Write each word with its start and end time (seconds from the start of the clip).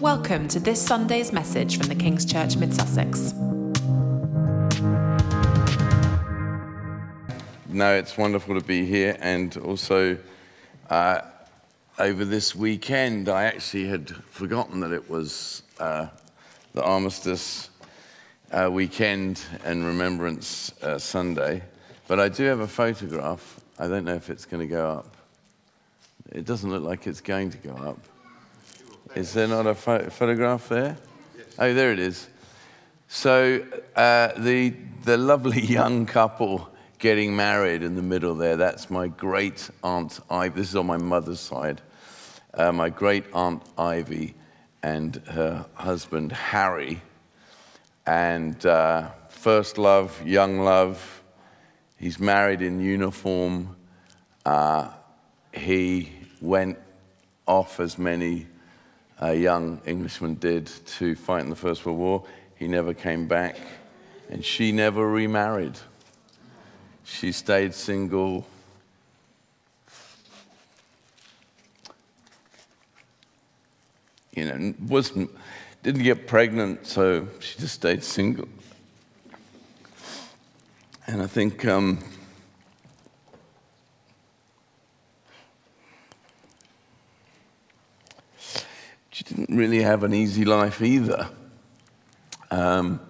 Welcome 0.00 0.46
to 0.48 0.60
this 0.60 0.80
Sunday's 0.80 1.32
message 1.32 1.76
from 1.76 1.88
the 1.88 1.94
King's 1.96 2.24
Church 2.24 2.56
Mid 2.56 2.72
Sussex. 2.72 3.34
No, 7.66 7.96
it's 7.96 8.16
wonderful 8.16 8.54
to 8.54 8.64
be 8.64 8.86
here, 8.86 9.16
and 9.18 9.56
also 9.56 10.16
uh, 10.88 11.22
over 11.98 12.24
this 12.24 12.54
weekend, 12.54 13.28
I 13.28 13.46
actually 13.46 13.88
had 13.88 14.08
forgotten 14.08 14.78
that 14.80 14.92
it 14.92 15.10
was 15.10 15.64
uh, 15.80 16.06
the 16.74 16.84
Armistice 16.84 17.70
uh, 18.52 18.70
weekend 18.70 19.42
and 19.64 19.84
Remembrance 19.84 20.72
uh, 20.80 21.00
Sunday. 21.00 21.60
But 22.06 22.20
I 22.20 22.28
do 22.28 22.44
have 22.44 22.60
a 22.60 22.68
photograph. 22.68 23.58
I 23.80 23.88
don't 23.88 24.04
know 24.04 24.14
if 24.14 24.30
it's 24.30 24.44
going 24.44 24.60
to 24.60 24.72
go 24.72 24.90
up. 24.90 25.16
It 26.30 26.44
doesn't 26.44 26.70
look 26.70 26.84
like 26.84 27.08
it's 27.08 27.20
going 27.20 27.50
to 27.50 27.58
go 27.58 27.72
up. 27.72 27.98
Is 29.18 29.32
there 29.32 29.48
not 29.48 29.66
a 29.66 29.74
pho- 29.74 30.08
photograph 30.10 30.68
there? 30.68 30.96
Oh, 31.58 31.74
there 31.74 31.90
it 31.90 31.98
is. 31.98 32.28
So 33.08 33.66
uh, 33.96 34.28
the 34.36 34.70
the 35.02 35.16
lovely 35.16 35.60
young 35.78 36.06
couple 36.06 36.70
getting 37.00 37.34
married 37.34 37.82
in 37.82 37.96
the 37.96 38.02
middle 38.02 38.36
there. 38.36 38.56
That's 38.56 38.90
my 38.90 39.08
great 39.08 39.70
aunt 39.82 40.20
Ivy. 40.30 40.60
This 40.60 40.68
is 40.68 40.76
on 40.76 40.86
my 40.86 40.98
mother's 40.98 41.40
side. 41.40 41.80
Uh, 42.54 42.70
my 42.70 42.90
great 42.90 43.24
aunt 43.32 43.64
Ivy 43.76 44.36
and 44.84 45.16
her 45.26 45.66
husband 45.74 46.30
Harry. 46.30 47.02
And 48.06 48.64
uh, 48.64 49.10
first 49.30 49.78
love, 49.78 50.24
young 50.24 50.60
love. 50.60 51.24
He's 51.98 52.20
married 52.20 52.62
in 52.62 52.78
uniform. 52.78 53.74
Uh, 54.46 54.90
he 55.52 56.12
went 56.40 56.78
off 57.48 57.80
as 57.80 57.98
many 57.98 58.46
a 59.20 59.34
young 59.34 59.80
Englishman 59.86 60.34
did 60.34 60.70
to 60.86 61.14
fight 61.14 61.42
in 61.42 61.50
the 61.50 61.56
First 61.56 61.84
World 61.84 61.98
War. 61.98 62.24
He 62.56 62.68
never 62.68 62.94
came 62.94 63.26
back, 63.26 63.56
and 64.30 64.44
she 64.44 64.72
never 64.72 65.08
remarried. 65.08 65.78
She 67.04 67.32
stayed 67.32 67.74
single. 67.74 68.46
You 74.34 74.44
know, 74.44 74.74
wasn't 74.86 75.30
didn't 75.82 76.02
get 76.02 76.26
pregnant, 76.26 76.86
so 76.86 77.28
she 77.40 77.58
just 77.58 77.74
stayed 77.74 78.04
single. 78.04 78.48
And 81.06 81.22
I 81.22 81.26
think 81.26 81.64
um, 81.64 81.98
she 89.18 89.24
didn't 89.24 89.56
really 89.56 89.82
have 89.82 90.04
an 90.04 90.14
easy 90.14 90.44
life 90.44 90.80
either. 90.80 91.28
Um, 92.52 93.00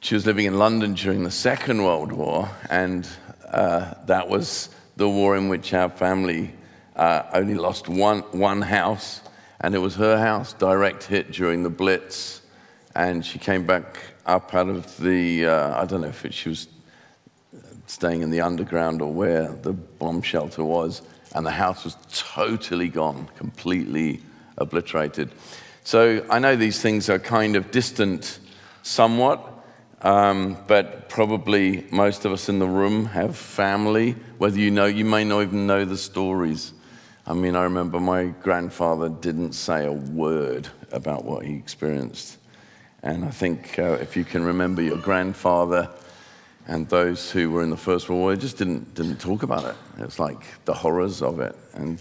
she 0.00 0.14
was 0.14 0.26
living 0.26 0.44
in 0.44 0.58
London 0.58 0.92
during 0.92 1.24
the 1.24 1.30
Second 1.30 1.82
World 1.82 2.12
War, 2.12 2.50
and 2.68 3.08
uh, 3.48 3.94
that 4.04 4.28
was 4.28 4.68
the 4.96 5.08
war 5.08 5.34
in 5.34 5.48
which 5.48 5.72
our 5.72 5.88
family 5.88 6.52
uh, 6.94 7.22
only 7.32 7.54
lost 7.54 7.88
one, 7.88 8.20
one 8.32 8.60
house, 8.60 9.22
and 9.62 9.74
it 9.74 9.78
was 9.78 9.94
her 9.94 10.18
house, 10.18 10.52
direct 10.52 11.04
hit 11.04 11.32
during 11.32 11.62
the 11.62 11.70
Blitz. 11.70 12.42
And 12.94 13.24
she 13.24 13.38
came 13.38 13.64
back 13.64 13.98
up 14.26 14.52
out 14.52 14.68
of 14.68 14.94
the, 14.98 15.46
uh, 15.46 15.80
I 15.80 15.86
don't 15.86 16.02
know 16.02 16.08
if 16.08 16.26
it, 16.26 16.34
she 16.34 16.50
was 16.50 16.68
staying 17.86 18.20
in 18.20 18.28
the 18.28 18.42
underground 18.42 19.00
or 19.00 19.10
where 19.10 19.48
the 19.52 19.72
bomb 19.72 20.20
shelter 20.20 20.64
was, 20.64 21.00
and 21.34 21.46
the 21.46 21.50
house 21.50 21.82
was 21.82 21.96
totally 22.12 22.88
gone, 22.90 23.26
completely 23.38 24.20
obliterated. 24.58 25.30
So 25.84 26.26
I 26.30 26.38
know 26.38 26.56
these 26.56 26.80
things 26.80 27.08
are 27.08 27.18
kind 27.18 27.56
of 27.56 27.70
distant 27.70 28.40
somewhat, 28.82 29.40
um, 30.02 30.56
but 30.66 31.08
probably 31.08 31.86
most 31.90 32.24
of 32.24 32.32
us 32.32 32.48
in 32.48 32.58
the 32.58 32.66
room 32.66 33.06
have 33.06 33.36
family. 33.36 34.16
Whether 34.38 34.58
you 34.58 34.70
know, 34.70 34.86
you 34.86 35.04
may 35.04 35.24
not 35.24 35.42
even 35.42 35.66
know 35.66 35.84
the 35.84 35.96
stories. 35.96 36.72
I 37.26 37.34
mean, 37.34 37.56
I 37.56 37.64
remember 37.64 37.98
my 37.98 38.26
grandfather 38.26 39.08
didn't 39.08 39.52
say 39.52 39.86
a 39.86 39.92
word 39.92 40.68
about 40.92 41.24
what 41.24 41.44
he 41.44 41.54
experienced. 41.54 42.38
And 43.02 43.24
I 43.24 43.30
think 43.30 43.78
uh, 43.78 43.98
if 44.00 44.16
you 44.16 44.24
can 44.24 44.44
remember 44.44 44.82
your 44.82 44.98
grandfather 44.98 45.90
and 46.68 46.88
those 46.88 47.30
who 47.30 47.50
were 47.50 47.62
in 47.62 47.70
the 47.70 47.76
First 47.76 48.08
World 48.08 48.20
War, 48.20 48.34
they 48.34 48.40
just 48.40 48.58
didn't, 48.58 48.94
didn't 48.94 49.20
talk 49.20 49.42
about 49.42 49.64
it. 49.64 49.76
It's 49.98 50.18
like 50.18 50.42
the 50.64 50.74
horrors 50.74 51.22
of 51.22 51.40
it. 51.40 51.56
And 51.74 52.00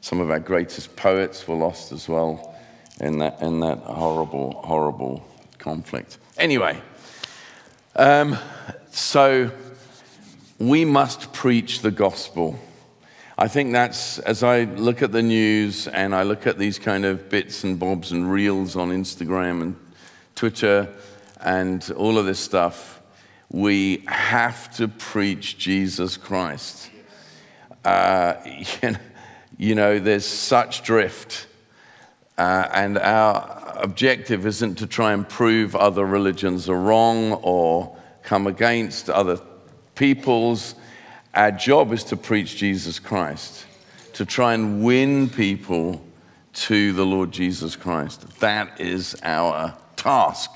some 0.00 0.20
of 0.20 0.30
our 0.30 0.40
greatest 0.40 0.96
poets 0.96 1.46
were 1.46 1.54
lost 1.54 1.92
as 1.92 2.08
well 2.08 2.56
in 3.00 3.18
that, 3.18 3.40
in 3.42 3.60
that 3.60 3.78
horrible, 3.78 4.52
horrible 4.64 5.26
conflict. 5.58 6.18
Anyway, 6.38 6.80
um, 7.96 8.38
so 8.90 9.50
we 10.58 10.84
must 10.84 11.32
preach 11.32 11.80
the 11.80 11.90
gospel. 11.90 12.58
I 13.38 13.48
think 13.48 13.72
that's, 13.72 14.18
as 14.20 14.42
I 14.42 14.64
look 14.64 15.00
at 15.00 15.12
the 15.12 15.22
news 15.22 15.88
and 15.88 16.14
I 16.14 16.24
look 16.24 16.46
at 16.46 16.58
these 16.58 16.78
kind 16.78 17.06
of 17.06 17.30
bits 17.30 17.64
and 17.64 17.78
bobs 17.78 18.12
and 18.12 18.30
reels 18.30 18.76
on 18.76 18.90
Instagram 18.90 19.62
and 19.62 19.76
Twitter 20.34 20.88
and 21.40 21.90
all 21.96 22.18
of 22.18 22.26
this 22.26 22.38
stuff, 22.38 23.00
we 23.50 24.04
have 24.06 24.74
to 24.76 24.88
preach 24.88 25.58
Jesus 25.58 26.16
Christ. 26.16 26.90
Uh, 27.84 28.34
you, 28.82 28.90
know, 28.90 28.98
you 29.60 29.74
know, 29.74 29.98
there's 29.98 30.24
such 30.24 30.84
drift, 30.84 31.46
uh, 32.38 32.66
and 32.72 32.96
our 32.96 33.74
objective 33.76 34.46
isn't 34.46 34.76
to 34.76 34.86
try 34.86 35.12
and 35.12 35.28
prove 35.28 35.76
other 35.76 36.06
religions 36.06 36.66
are 36.66 36.80
wrong 36.80 37.34
or 37.42 37.94
come 38.22 38.46
against 38.46 39.10
other 39.10 39.38
peoples. 39.94 40.76
Our 41.34 41.50
job 41.50 41.92
is 41.92 42.04
to 42.04 42.16
preach 42.16 42.56
Jesus 42.56 42.98
Christ, 42.98 43.66
to 44.14 44.24
try 44.24 44.54
and 44.54 44.82
win 44.82 45.28
people 45.28 46.02
to 46.54 46.94
the 46.94 47.04
Lord 47.04 47.30
Jesus 47.30 47.76
Christ. 47.76 48.40
That 48.40 48.80
is 48.80 49.14
our 49.22 49.76
task 49.96 50.50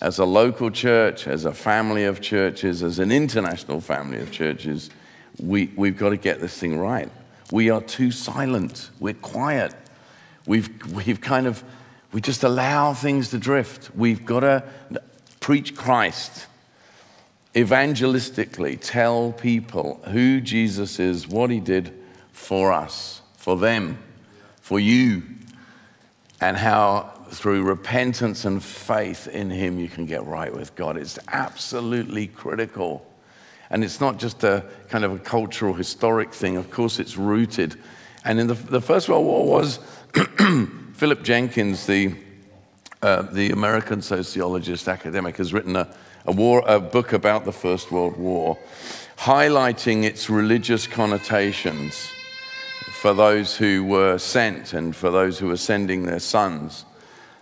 as 0.00 0.18
a 0.18 0.24
local 0.24 0.72
church, 0.72 1.28
as 1.28 1.44
a 1.44 1.54
family 1.54 2.02
of 2.02 2.20
churches, 2.20 2.82
as 2.82 2.98
an 2.98 3.12
international 3.12 3.80
family 3.80 4.18
of 4.18 4.32
churches. 4.32 4.90
We, 5.38 5.70
we've 5.76 5.96
got 5.96 6.08
to 6.08 6.16
get 6.16 6.40
this 6.40 6.58
thing 6.58 6.76
right. 6.76 7.12
We 7.50 7.70
are 7.70 7.80
too 7.80 8.10
silent, 8.10 8.90
we're 8.98 9.14
quiet. 9.14 9.74
We've, 10.46 10.68
we've 10.92 11.20
kind 11.20 11.46
of, 11.46 11.64
we 12.12 12.20
just 12.20 12.44
allow 12.44 12.92
things 12.92 13.30
to 13.30 13.38
drift. 13.38 13.90
We've 13.94 14.24
got 14.24 14.40
to 14.40 14.64
preach 15.40 15.74
Christ 15.74 16.46
evangelistically, 17.54 18.78
tell 18.80 19.32
people 19.32 20.00
who 20.08 20.40
Jesus 20.40 20.98
is, 20.98 21.28
what 21.28 21.50
he 21.50 21.60
did 21.60 21.94
for 22.32 22.72
us, 22.72 23.22
for 23.36 23.56
them, 23.56 23.98
for 24.60 24.80
you, 24.80 25.22
and 26.40 26.56
how 26.56 27.12
through 27.30 27.62
repentance 27.62 28.44
and 28.44 28.62
faith 28.62 29.28
in 29.28 29.50
him 29.50 29.78
you 29.78 29.88
can 29.88 30.06
get 30.06 30.24
right 30.26 30.52
with 30.52 30.74
God. 30.74 30.96
It's 30.96 31.18
absolutely 31.28 32.26
critical. 32.26 33.06
And 33.70 33.82
it's 33.82 34.00
not 34.00 34.18
just 34.18 34.44
a 34.44 34.64
kind 34.88 35.04
of 35.04 35.12
a 35.12 35.18
cultural, 35.18 35.74
historic 35.74 36.32
thing. 36.32 36.56
Of 36.56 36.70
course, 36.70 36.98
it's 36.98 37.16
rooted. 37.16 37.76
And 38.24 38.40
in 38.40 38.46
the, 38.46 38.54
the 38.54 38.80
First 38.80 39.08
World 39.08 39.26
War 39.26 39.46
was 39.46 39.78
Philip 40.94 41.22
Jenkins, 41.22 41.86
the, 41.86 42.14
uh, 43.02 43.22
the 43.22 43.50
American 43.50 44.00
sociologist, 44.00 44.88
academic, 44.88 45.36
has 45.36 45.52
written 45.52 45.76
a, 45.76 45.88
a, 46.24 46.32
war, 46.32 46.62
a 46.66 46.80
book 46.80 47.12
about 47.12 47.44
the 47.44 47.52
First 47.52 47.90
World 47.90 48.16
War, 48.16 48.58
highlighting 49.18 50.04
its 50.04 50.30
religious 50.30 50.86
connotations 50.86 52.10
for 52.92 53.12
those 53.12 53.56
who 53.56 53.84
were 53.84 54.16
sent 54.18 54.72
and 54.72 54.96
for 54.96 55.10
those 55.10 55.38
who 55.38 55.48
were 55.48 55.56
sending 55.58 56.04
their 56.04 56.18
sons, 56.18 56.86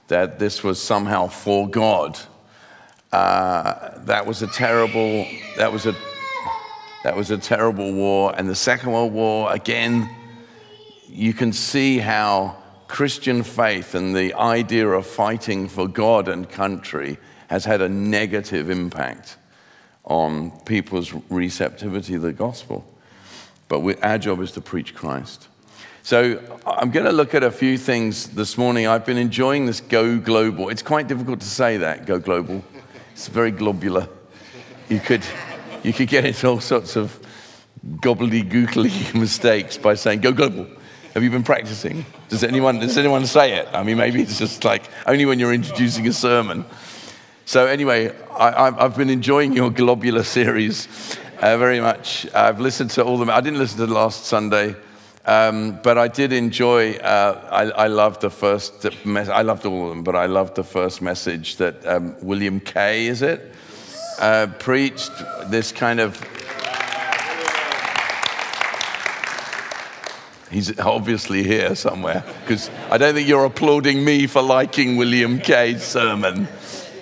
that 0.08 0.38
this 0.38 0.64
was 0.64 0.82
somehow 0.82 1.28
for 1.28 1.68
God. 1.68 2.18
Uh, 3.12 3.98
that 3.98 4.26
was 4.26 4.42
a 4.42 4.46
terrible, 4.48 5.26
that 5.56 5.72
was 5.72 5.86
a, 5.86 5.94
that 7.04 7.16
was 7.16 7.30
a 7.30 7.38
terrible 7.38 7.92
war. 7.92 8.34
And 8.36 8.48
the 8.48 8.54
Second 8.54 8.92
World 8.92 9.12
War, 9.12 9.52
again, 9.52 10.08
you 11.08 11.34
can 11.34 11.52
see 11.52 11.98
how 11.98 12.56
Christian 12.88 13.42
faith 13.42 13.94
and 13.94 14.14
the 14.14 14.34
idea 14.34 14.88
of 14.88 15.06
fighting 15.06 15.68
for 15.68 15.88
God 15.88 16.28
and 16.28 16.48
country 16.48 17.18
has 17.48 17.64
had 17.64 17.80
a 17.80 17.88
negative 17.88 18.70
impact 18.70 19.36
on 20.04 20.50
people's 20.64 21.12
receptivity 21.30 22.14
to 22.14 22.18
the 22.18 22.32
gospel. 22.32 22.84
But 23.68 23.80
we, 23.80 23.96
our 23.96 24.18
job 24.18 24.40
is 24.40 24.52
to 24.52 24.60
preach 24.60 24.94
Christ. 24.94 25.48
So 26.02 26.40
I'm 26.66 26.90
going 26.90 27.06
to 27.06 27.12
look 27.12 27.34
at 27.34 27.44
a 27.44 27.50
few 27.50 27.78
things 27.78 28.28
this 28.28 28.58
morning. 28.58 28.86
I've 28.88 29.06
been 29.06 29.18
enjoying 29.18 29.66
this 29.66 29.80
go 29.80 30.18
global. 30.18 30.68
It's 30.68 30.82
quite 30.82 31.06
difficult 31.06 31.40
to 31.40 31.46
say 31.46 31.76
that, 31.78 32.06
go 32.06 32.18
global. 32.18 32.64
It's 33.12 33.28
very 33.28 33.52
globular. 33.52 34.08
You 34.88 34.98
could, 34.98 35.22
you 35.82 35.92
could 35.92 36.08
get 36.08 36.24
into 36.24 36.48
all 36.48 36.60
sorts 36.60 36.96
of 36.96 37.18
gobbledygookly 37.84 39.14
mistakes 39.20 39.76
by 39.76 39.94
saying 39.94 40.20
go 40.20 40.32
global. 40.32 40.66
Have 41.14 41.22
you 41.22 41.30
been 41.30 41.42
practicing? 41.42 42.06
Does 42.30 42.42
anyone, 42.42 42.78
does 42.78 42.96
anyone 42.96 43.26
say 43.26 43.54
it? 43.58 43.68
I 43.72 43.82
mean, 43.82 43.98
maybe 43.98 44.22
it's 44.22 44.38
just 44.38 44.64
like 44.64 44.84
only 45.06 45.26
when 45.26 45.38
you're 45.38 45.52
introducing 45.52 46.08
a 46.08 46.12
sermon. 46.12 46.64
So, 47.44 47.66
anyway, 47.66 48.14
I, 48.30 48.70
have 48.70 48.96
been 48.96 49.10
enjoying 49.10 49.52
your 49.52 49.68
globular 49.68 50.22
series 50.22 50.88
uh, 51.40 51.58
very 51.58 51.80
much. 51.80 52.26
I've 52.34 52.60
listened 52.60 52.90
to 52.92 53.04
all 53.04 53.14
of 53.14 53.20
them. 53.20 53.30
I 53.30 53.40
didn't 53.40 53.58
listen 53.58 53.78
to 53.80 53.86
the 53.86 53.92
last 53.92 54.24
Sunday, 54.24 54.74
um, 55.26 55.78
but 55.82 55.98
I 55.98 56.08
did 56.08 56.32
enjoy. 56.32 56.92
Uh, 56.94 57.48
I, 57.50 57.84
I, 57.84 57.86
loved 57.88 58.22
the 58.22 58.30
first. 58.30 58.86
Mes- 59.04 59.28
I 59.28 59.42
loved 59.42 59.66
all 59.66 59.82
of 59.82 59.88
them, 59.90 60.04
but 60.04 60.16
I 60.16 60.26
loved 60.26 60.54
the 60.54 60.64
first 60.64 61.02
message 61.02 61.56
that 61.56 61.84
um, 61.84 62.16
William 62.22 62.60
Kay, 62.60 63.06
is 63.06 63.20
it, 63.20 63.52
uh, 64.18 64.48
preached. 64.58 65.10
This 65.46 65.72
kind 65.72 66.00
of. 66.00 66.20
He's 70.50 70.78
obviously 70.78 71.42
here 71.42 71.74
somewhere 71.74 72.24
because 72.40 72.70
I 72.90 72.98
don't 72.98 73.14
think 73.14 73.26
you're 73.26 73.46
applauding 73.46 74.04
me 74.04 74.26
for 74.26 74.42
liking 74.42 74.96
William 74.96 75.38
Kay's 75.38 75.82
sermon 75.82 76.46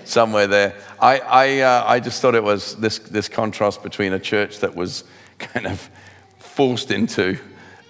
somewhere 0.05 0.47
there. 0.47 0.75
I, 1.01 1.19
I, 1.19 1.61
uh, 1.61 1.85
I 1.87 2.01
just 2.01 2.21
thought 2.23 2.35
it 2.35 2.45
was 2.45 2.77
this, 2.77 2.99
this 2.99 3.29
contrast 3.29 3.83
between 3.83 4.13
a 4.13 4.19
church 4.19 4.61
that 4.61 4.77
was 4.77 5.05
kind 5.39 5.67
of 5.67 5.91
forced 6.39 6.91
into 6.91 7.39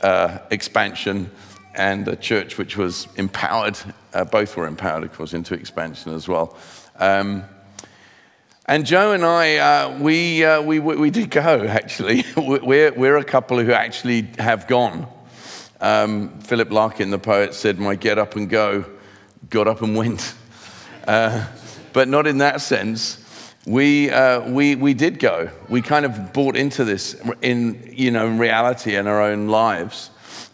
uh, 0.02 0.38
expansion 0.50 1.31
and 1.75 2.06
a 2.08 2.16
church 2.16 2.58
which 2.58 2.76
was 2.76 3.08
empowered. 3.16 3.78
Uh, 4.12 4.25
both 4.25 4.56
were 4.56 4.66
empowered, 4.66 5.05
of 5.05 5.12
course, 5.12 5.34
into 5.34 5.55
expansion 5.55 6.14
as 6.14 6.28
well. 6.28 6.56
Um, 6.99 7.44
and 8.70 8.87
Joe 8.87 9.11
and 9.11 9.25
I, 9.25 9.56
uh, 9.56 9.99
we, 9.99 10.44
uh, 10.44 10.62
we, 10.62 10.78
we 10.78 11.11
did 11.11 11.28
go, 11.28 11.67
actually. 11.67 12.25
we're, 12.37 12.93
we're 12.93 13.17
a 13.17 13.25
couple 13.25 13.58
who 13.58 13.72
actually 13.72 14.28
have 14.38 14.69
gone. 14.69 15.08
Um, 15.81 16.38
Philip 16.38 16.70
Larkin, 16.70 17.11
the 17.11 17.19
poet, 17.19 17.52
said, 17.55 17.81
My 17.81 17.96
get 17.96 18.17
up 18.17 18.37
and 18.37 18.49
go 18.49 18.84
got 19.49 19.67
up 19.67 19.82
and 19.82 19.96
went. 19.96 20.34
Uh, 21.05 21.49
but 21.93 22.06
not 22.06 22.28
in 22.28 22.38
that 22.38 22.61
sense. 22.61 23.19
We, 23.67 24.08
uh, 24.08 24.49
we, 24.49 24.76
we 24.76 24.94
did 24.94 25.19
go. 25.19 25.50
We 25.69 25.82
kind 25.82 26.05
of 26.05 26.32
bought 26.32 26.55
into 26.55 26.84
this 26.84 27.20
in, 27.43 27.93
you 27.93 28.12
know, 28.12 28.28
in 28.28 28.38
reality 28.38 28.94
in 28.94 29.08
our 29.08 29.20
own 29.20 29.49
lives. 29.49 30.11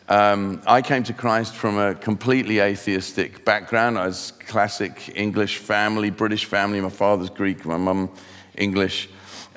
Um, 0.09 0.63
I 0.69 0.83
came 0.83 1.03
to 1.05 1.13
Christ 1.13 1.57
from 1.57 1.79
a 1.79 1.93
completely 1.97 2.61
atheistic 2.61 3.45
background. 3.45 3.99
I 3.99 4.07
was 4.07 4.33
classic 4.47 5.11
English 5.17 5.59
family, 5.59 6.11
British 6.11 6.45
family. 6.45 6.81
My 6.81 6.91
father's 6.91 7.29
Greek, 7.29 7.65
my 7.65 7.77
mum 7.77 8.11
English. 8.57 9.09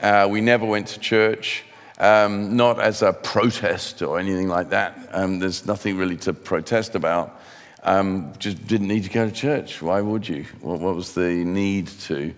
Uh, 0.01 0.27
we 0.29 0.41
never 0.41 0.65
went 0.65 0.87
to 0.87 0.99
church, 0.99 1.63
um, 1.99 2.55
not 2.55 2.79
as 2.79 3.03
a 3.03 3.13
protest 3.13 4.01
or 4.01 4.17
anything 4.17 4.47
like 4.47 4.69
that. 4.69 5.09
Um, 5.11 5.37
there's 5.37 5.67
nothing 5.67 5.97
really 5.97 6.17
to 6.17 6.33
protest 6.33 6.95
about. 6.95 7.39
Um, 7.83 8.33
just 8.39 8.65
didn't 8.65 8.87
need 8.87 9.03
to 9.03 9.09
go 9.11 9.27
to 9.27 9.31
church. 9.31 9.83
Why 9.83 10.01
would 10.01 10.27
you? 10.27 10.45
What, 10.61 10.79
what 10.79 10.95
was 10.95 11.13
the 11.13 11.29
need 11.29 11.89
to? 12.07 12.33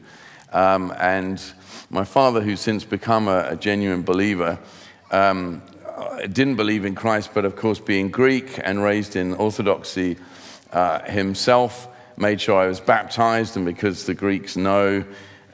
Um, 0.51 0.93
and 0.99 1.41
my 1.89 2.03
father, 2.03 2.41
who's 2.41 2.59
since 2.59 2.83
become 2.83 3.29
a, 3.29 3.51
a 3.51 3.55
genuine 3.55 4.03
believer, 4.03 4.59
um, 5.11 5.61
didn't 6.27 6.55
believe 6.55 6.85
in 6.85 6.95
Christ, 6.95 7.31
but 7.33 7.45
of 7.45 7.55
course, 7.55 7.79
being 7.79 8.09
Greek 8.09 8.59
and 8.63 8.83
raised 8.83 9.15
in 9.15 9.33
Orthodoxy 9.33 10.17
uh, 10.71 10.99
himself, 11.03 11.87
made 12.17 12.39
sure 12.39 12.59
I 12.59 12.67
was 12.67 12.79
baptized. 12.79 13.57
And 13.57 13.65
because 13.65 14.05
the 14.05 14.13
Greeks 14.13 14.55
know 14.55 15.03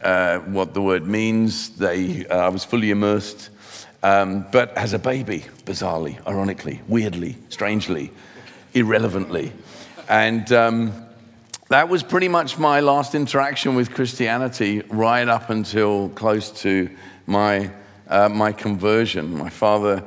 uh, 0.03 0.39
what 0.39 0.73
the 0.73 0.81
word 0.81 1.07
means, 1.07 1.69
they, 1.77 2.25
uh, 2.27 2.37
I 2.37 2.49
was 2.49 2.63
fully 2.63 2.91
immersed. 2.91 3.49
Um, 4.03 4.45
but 4.51 4.77
as 4.77 4.93
a 4.93 4.99
baby, 4.99 5.45
bizarrely, 5.65 6.25
ironically, 6.27 6.81
weirdly, 6.87 7.35
strangely, 7.49 8.11
irrelevantly. 8.73 9.51
And 10.07 10.51
um, 10.51 10.93
that 11.69 11.89
was 11.89 12.03
pretty 12.03 12.27
much 12.27 12.57
my 12.57 12.79
last 12.79 13.15
interaction 13.15 13.75
with 13.75 13.93
Christianity 13.93 14.81
right 14.89 15.27
up 15.27 15.49
until 15.49 16.09
close 16.09 16.51
to 16.61 16.89
my, 17.25 17.71
uh, 18.09 18.29
my 18.29 18.51
conversion. 18.51 19.37
My 19.37 19.49
father 19.49 20.03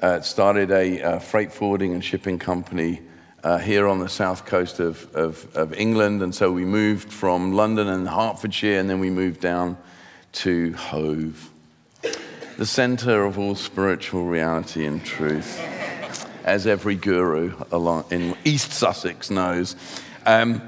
uh, 0.00 0.20
started 0.20 0.70
a 0.70 1.02
uh, 1.02 1.18
freight 1.18 1.52
forwarding 1.52 1.92
and 1.92 2.04
shipping 2.04 2.38
company 2.38 3.00
uh, 3.44 3.58
here 3.58 3.86
on 3.88 3.98
the 3.98 4.08
south 4.08 4.46
coast 4.46 4.80
of, 4.80 5.12
of, 5.14 5.56
of, 5.56 5.74
England. 5.74 6.22
And 6.22 6.34
so 6.34 6.52
we 6.52 6.64
moved 6.64 7.12
from 7.12 7.52
London 7.52 7.88
and 7.88 8.08
Hertfordshire, 8.08 8.78
and 8.78 8.88
then 8.88 9.00
we 9.00 9.10
moved 9.10 9.40
down 9.40 9.76
to 10.32 10.72
Hove, 10.74 11.50
the 12.56 12.66
center 12.66 13.24
of 13.24 13.38
all 13.38 13.54
spiritual 13.54 14.24
reality 14.26 14.86
and 14.86 15.04
truth 15.04 15.60
as 16.44 16.66
every 16.66 16.94
guru 16.94 17.54
in 18.10 18.36
East 18.44 18.72
Sussex 18.72 19.30
knows. 19.30 19.76
Um, 20.26 20.62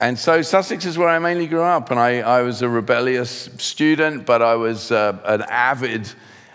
and 0.00 0.18
so 0.18 0.42
Sussex 0.42 0.84
is 0.84 0.98
where 0.98 1.08
I 1.08 1.18
mainly 1.18 1.46
grew 1.46 1.62
up, 1.62 1.90
and 1.90 1.98
I, 1.98 2.20
I 2.20 2.42
was 2.42 2.60
a 2.60 2.68
rebellious 2.68 3.48
student, 3.56 4.26
but 4.26 4.42
I 4.42 4.54
was 4.54 4.92
uh, 4.92 5.18
an 5.24 5.42
avid 5.42 6.12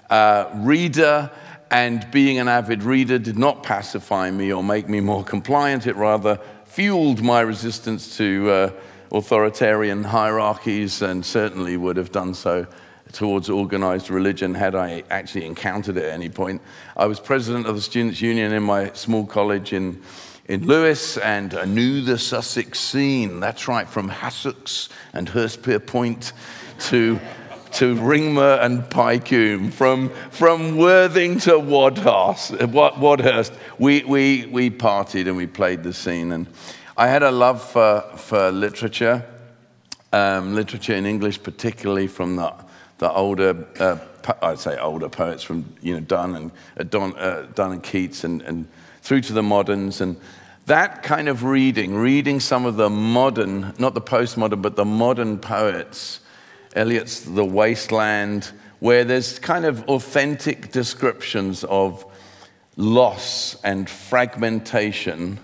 uh, 0.10 0.50
reader, 0.56 1.32
and 1.72 2.06
being 2.12 2.38
an 2.38 2.48
avid 2.48 2.84
reader 2.84 3.18
did 3.18 3.40
not 3.40 3.64
pacify 3.64 4.30
me 4.30 4.54
or 4.54 4.64
make 4.64 4.88
me 4.88 5.00
more 5.00 5.24
compliant. 5.24 5.88
It 5.88 5.96
rather 5.96 6.40
fueled 6.66 7.24
my 7.24 7.42
resistance 7.42 8.16
to 8.18 8.50
uh, 8.50 8.72
authoritarian 9.12 10.04
hierarchies, 10.04 11.02
and 11.02 11.26
certainly 11.26 11.78
would 11.78 11.98
have 11.98 12.12
done 12.12 12.36
so 12.36 12.68
towards 13.12 13.50
organized 13.50 14.10
religion 14.10 14.54
had 14.54 14.76
I 14.76 15.04
actually 15.10 15.46
encountered 15.46 15.98
it 15.98 16.06
at 16.06 16.14
any 16.14 16.30
point. 16.30 16.62
I 16.96 17.08
was 17.08 17.20
president 17.20 17.66
of 17.66 17.76
the 17.76 17.82
Students' 17.82 18.22
Union 18.22 18.54
in 18.54 18.64
my 18.64 18.94
small 18.94 19.26
college 19.26 19.74
in, 19.74 20.02
in 20.52 20.68
Lewes, 20.68 21.18
and 21.18 21.54
I 21.54 21.64
knew 21.64 22.02
the 22.02 22.18
Sussex 22.18 22.78
scene. 22.78 23.40
That's 23.40 23.70
right, 23.70 23.88
from 23.88 24.10
Hassocks 24.10 24.90
and 25.14 25.30
Hurstpierpoint 25.30 26.34
to, 26.90 27.22
to 27.72 27.96
Ringmer 27.96 28.62
and 28.62 28.84
Pyecombe, 28.84 29.72
from, 29.72 30.10
from 30.30 30.76
Worthing 30.76 31.40
to 31.40 31.52
Wadhurst. 31.52 32.58
Wadhurst. 32.70 33.54
We, 33.80 34.04
we, 34.04 34.46
we 34.48 34.70
partied 34.70 35.28
and 35.28 35.38
we 35.38 35.48
played 35.48 35.84
the 35.84 35.94
scene. 35.94 36.34
And 36.34 36.48
I 36.98 37.08
had 37.08 37.24
a 37.24 37.32
love 37.32 37.64
for, 37.64 38.02
for 38.18 38.52
literature. 38.52 39.26
Um, 40.12 40.54
literature 40.54 40.96
in 40.96 41.06
English, 41.06 41.42
particularly 41.42 42.08
from 42.08 42.36
the 42.36 42.54
the 42.98 43.12
older, 43.12 43.66
uh, 43.80 43.98
I'd 44.44 44.60
say 44.60 44.78
older 44.78 45.10
poets 45.10 45.42
from 45.42 45.74
you 45.82 45.96
know 45.96 46.02
Donne 46.02 46.36
and 46.36 46.52
uh, 46.80 46.84
Donne, 46.84 47.16
uh, 47.16 47.48
Donne 47.56 47.72
and 47.72 47.84
Keats 47.84 48.24
and, 48.24 48.44
and 48.44 48.68
through 49.02 49.22
to 49.22 49.34
the 49.34 49.42
moderns 49.42 50.02
and 50.02 50.16
that 50.72 51.04
kind 51.04 51.28
of 51.28 51.44
reading, 51.44 51.94
reading 51.94 52.40
some 52.40 52.66
of 52.66 52.78
the 52.78 52.90
modern, 52.90 53.74
not 53.78 53.94
the 53.94 54.00
postmodern, 54.00 54.62
but 54.62 54.78
the 54.78 54.86
modern 54.86 55.38
poets, 55.38 56.22
Eliot's 56.74 57.20
The 57.20 57.44
Wasteland, 57.44 58.50
where 58.80 59.04
there's 59.04 59.38
kind 59.38 59.66
of 59.66 59.84
authentic 59.90 60.72
descriptions 60.72 61.66
of 61.66 62.06
loss 62.78 63.62
and 63.66 63.90
fragmentation. 63.90 65.40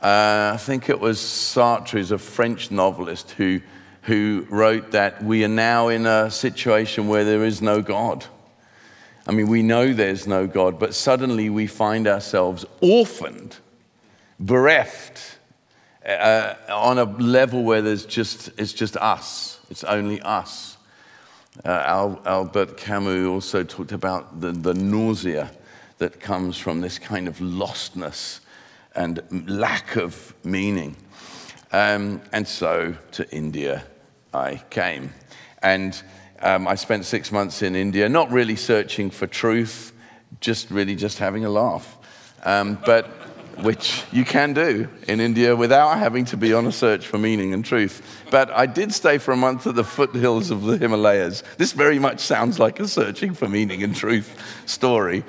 Uh, 0.00 0.52
I 0.54 0.56
think 0.58 0.88
it 0.88 0.98
was 0.98 1.18
Sartre, 1.18 1.90
who's 1.90 2.10
a 2.10 2.16
French 2.16 2.70
novelist, 2.70 3.32
who 3.32 3.60
who 4.00 4.46
wrote 4.48 4.92
that 4.92 5.22
we 5.22 5.44
are 5.44 5.48
now 5.48 5.88
in 5.88 6.06
a 6.06 6.30
situation 6.30 7.08
where 7.08 7.26
there 7.26 7.44
is 7.44 7.60
no 7.60 7.82
God. 7.82 8.24
I 9.26 9.32
mean, 9.32 9.48
we 9.48 9.62
know 9.62 9.92
there's 9.92 10.26
no 10.26 10.46
God, 10.46 10.78
but 10.78 10.94
suddenly 10.94 11.50
we 11.50 11.66
find 11.66 12.08
ourselves 12.08 12.64
orphaned, 12.80 13.58
bereft, 14.38 15.38
uh, 16.06 16.54
on 16.68 16.98
a 16.98 17.04
level 17.04 17.64
where 17.64 17.82
there's 17.82 18.06
just, 18.06 18.50
it's 18.58 18.72
just 18.72 18.96
us. 18.96 19.60
It's 19.70 19.84
only 19.84 20.20
us. 20.22 20.76
Uh, 21.64 22.18
Albert 22.24 22.76
Camus 22.76 23.26
also 23.26 23.64
talked 23.64 23.92
about 23.92 24.40
the, 24.40 24.52
the 24.52 24.74
nausea 24.74 25.50
that 25.98 26.20
comes 26.20 26.56
from 26.56 26.80
this 26.80 26.98
kind 26.98 27.26
of 27.26 27.38
lostness 27.38 28.40
and 28.94 29.20
lack 29.48 29.96
of 29.96 30.34
meaning. 30.44 30.96
Um, 31.72 32.22
and 32.32 32.46
so 32.46 32.94
to 33.12 33.30
India 33.30 33.84
I 34.32 34.62
came. 34.70 35.12
And 35.62 36.00
um, 36.40 36.68
I 36.68 36.76
spent 36.76 37.04
six 37.04 37.32
months 37.32 37.62
in 37.62 37.74
India, 37.74 38.08
not 38.08 38.30
really 38.30 38.56
searching 38.56 39.10
for 39.10 39.26
truth, 39.26 39.92
just 40.40 40.70
really 40.70 40.94
just 40.94 41.18
having 41.18 41.44
a 41.44 41.50
laugh. 41.50 41.96
Um, 42.44 42.78
but 42.86 43.10
which 43.62 44.04
you 44.12 44.24
can 44.24 44.52
do 44.52 44.88
in 45.06 45.20
India 45.20 45.54
without 45.54 45.98
having 45.98 46.24
to 46.26 46.36
be 46.36 46.52
on 46.52 46.66
a 46.66 46.72
search 46.72 47.06
for 47.06 47.18
meaning 47.18 47.54
and 47.54 47.64
truth. 47.64 48.02
But 48.30 48.50
I 48.50 48.66
did 48.66 48.92
stay 48.92 49.18
for 49.18 49.32
a 49.32 49.36
month 49.36 49.66
at 49.66 49.74
the 49.74 49.84
foothills 49.84 50.50
of 50.50 50.62
the 50.62 50.76
Himalayas. 50.76 51.42
This 51.56 51.72
very 51.72 51.98
much 51.98 52.20
sounds 52.20 52.58
like 52.58 52.80
a 52.80 52.88
searching 52.88 53.34
for 53.34 53.48
meaning 53.48 53.82
and 53.82 53.94
truth 53.94 54.62
story. 54.66 55.24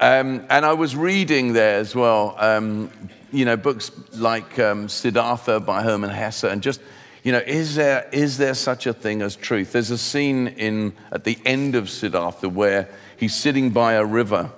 Um, 0.00 0.44
and 0.50 0.64
I 0.64 0.72
was 0.72 0.96
reading 0.96 1.52
there 1.52 1.78
as 1.78 1.94
well, 1.94 2.34
um, 2.38 2.90
you 3.32 3.44
know, 3.44 3.56
books 3.56 3.92
like 4.14 4.58
um, 4.58 4.88
Siddhartha 4.88 5.60
by 5.60 5.82
Hermann 5.82 6.10
Hesse, 6.10 6.44
and 6.44 6.62
just 6.62 6.80
you 7.22 7.30
know, 7.30 7.42
is 7.46 7.76
there, 7.76 8.08
is 8.12 8.36
there 8.36 8.54
such 8.54 8.86
a 8.86 8.92
thing 8.92 9.22
as 9.22 9.36
truth? 9.36 9.72
There's 9.72 9.90
a 9.90 9.98
scene 9.98 10.48
in, 10.48 10.92
at 11.12 11.22
the 11.22 11.38
end 11.44 11.76
of 11.76 11.88
Siddhartha 11.88 12.48
where 12.48 12.88
he's 13.16 13.34
sitting 13.34 13.70
by 13.70 13.92
a 13.92 14.04
river 14.04 14.50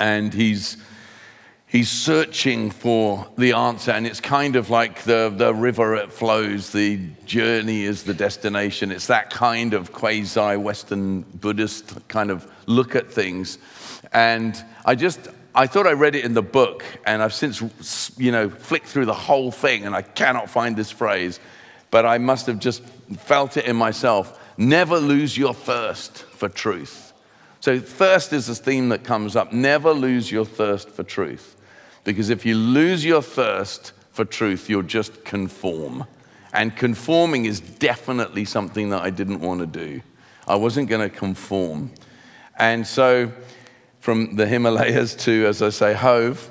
and 0.00 0.32
he's, 0.32 0.78
he's 1.74 1.90
searching 1.90 2.70
for 2.70 3.26
the 3.36 3.52
answer, 3.52 3.90
and 3.90 4.06
it's 4.06 4.20
kind 4.20 4.54
of 4.54 4.70
like 4.70 5.02
the, 5.02 5.34
the 5.36 5.52
river 5.52 5.96
it 5.96 6.12
flows, 6.12 6.70
the 6.70 7.00
journey 7.26 7.82
is 7.82 8.04
the 8.04 8.14
destination. 8.14 8.92
It's 8.92 9.08
that 9.08 9.30
kind 9.30 9.74
of 9.74 9.90
quasi 9.90 10.56
Western 10.56 11.22
Buddhist 11.22 12.06
kind 12.06 12.30
of 12.30 12.48
look 12.66 12.94
at 12.94 13.10
things. 13.10 13.58
And 14.12 14.56
I 14.84 14.94
just, 14.94 15.26
I 15.52 15.66
thought 15.66 15.88
I 15.88 15.94
read 15.94 16.14
it 16.14 16.24
in 16.24 16.32
the 16.32 16.42
book, 16.42 16.84
and 17.06 17.20
I've 17.20 17.34
since, 17.34 18.12
you 18.18 18.30
know, 18.30 18.48
flicked 18.50 18.86
through 18.86 19.06
the 19.06 19.12
whole 19.12 19.50
thing, 19.50 19.84
and 19.84 19.96
I 19.96 20.02
cannot 20.02 20.48
find 20.48 20.76
this 20.76 20.92
phrase, 20.92 21.40
but 21.90 22.06
I 22.06 22.18
must 22.18 22.46
have 22.46 22.60
just 22.60 22.84
felt 23.18 23.56
it 23.56 23.64
in 23.64 23.74
myself. 23.74 24.40
Never 24.56 24.98
lose 24.98 25.36
your 25.36 25.54
thirst 25.54 26.18
for 26.22 26.48
truth. 26.48 27.12
So, 27.58 27.80
thirst 27.80 28.32
is 28.32 28.48
a 28.48 28.54
theme 28.54 28.90
that 28.90 29.02
comes 29.02 29.34
up. 29.34 29.52
Never 29.52 29.92
lose 29.92 30.30
your 30.30 30.44
thirst 30.44 30.90
for 30.90 31.02
truth. 31.02 31.54
Because 32.04 32.30
if 32.30 32.46
you 32.46 32.54
lose 32.54 33.04
your 33.04 33.22
thirst 33.22 33.92
for 34.12 34.24
truth, 34.24 34.68
you'll 34.68 34.82
just 34.82 35.24
conform. 35.24 36.06
And 36.52 36.76
conforming 36.76 37.46
is 37.46 37.60
definitely 37.60 38.44
something 38.44 38.90
that 38.90 39.02
I 39.02 39.10
didn't 39.10 39.40
want 39.40 39.60
to 39.60 39.66
do. 39.66 40.00
I 40.46 40.54
wasn't 40.54 40.88
going 40.88 41.08
to 41.08 41.14
conform. 41.14 41.90
And 42.56 42.86
so, 42.86 43.32
from 44.00 44.36
the 44.36 44.46
Himalayas 44.46 45.14
to, 45.24 45.46
as 45.46 45.62
I 45.62 45.70
say, 45.70 45.94
Hove, 45.94 46.50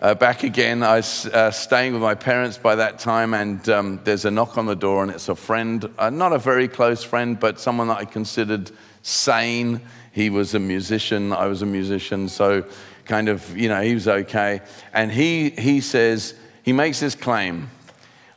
uh, 0.00 0.14
back 0.14 0.44
again. 0.44 0.82
I 0.82 0.96
was 0.96 1.26
uh, 1.26 1.50
staying 1.50 1.92
with 1.92 2.02
my 2.02 2.14
parents 2.14 2.56
by 2.56 2.74
that 2.76 2.98
time, 2.98 3.34
and 3.34 3.66
um, 3.68 4.00
there's 4.04 4.24
a 4.24 4.30
knock 4.30 4.56
on 4.56 4.66
the 4.66 4.74
door, 4.74 5.02
and 5.02 5.12
it's 5.12 5.28
a 5.28 5.34
friend, 5.34 5.90
uh, 5.98 6.10
not 6.10 6.32
a 6.32 6.38
very 6.38 6.68
close 6.68 7.04
friend, 7.04 7.38
but 7.38 7.60
someone 7.60 7.88
that 7.88 7.98
I 7.98 8.04
considered 8.06 8.70
sane. 9.02 9.80
He 10.12 10.30
was 10.30 10.54
a 10.54 10.58
musician, 10.58 11.32
I 11.32 11.46
was 11.46 11.62
a 11.62 11.66
musician, 11.66 12.28
so 12.28 12.64
kind 13.10 13.28
of, 13.28 13.56
you 13.56 13.68
know, 13.68 13.82
he 13.82 13.92
was 13.92 14.06
okay. 14.06 14.60
And 14.94 15.10
he, 15.10 15.50
he 15.50 15.80
says, 15.80 16.34
he 16.62 16.72
makes 16.72 17.00
this 17.00 17.16
claim. 17.16 17.68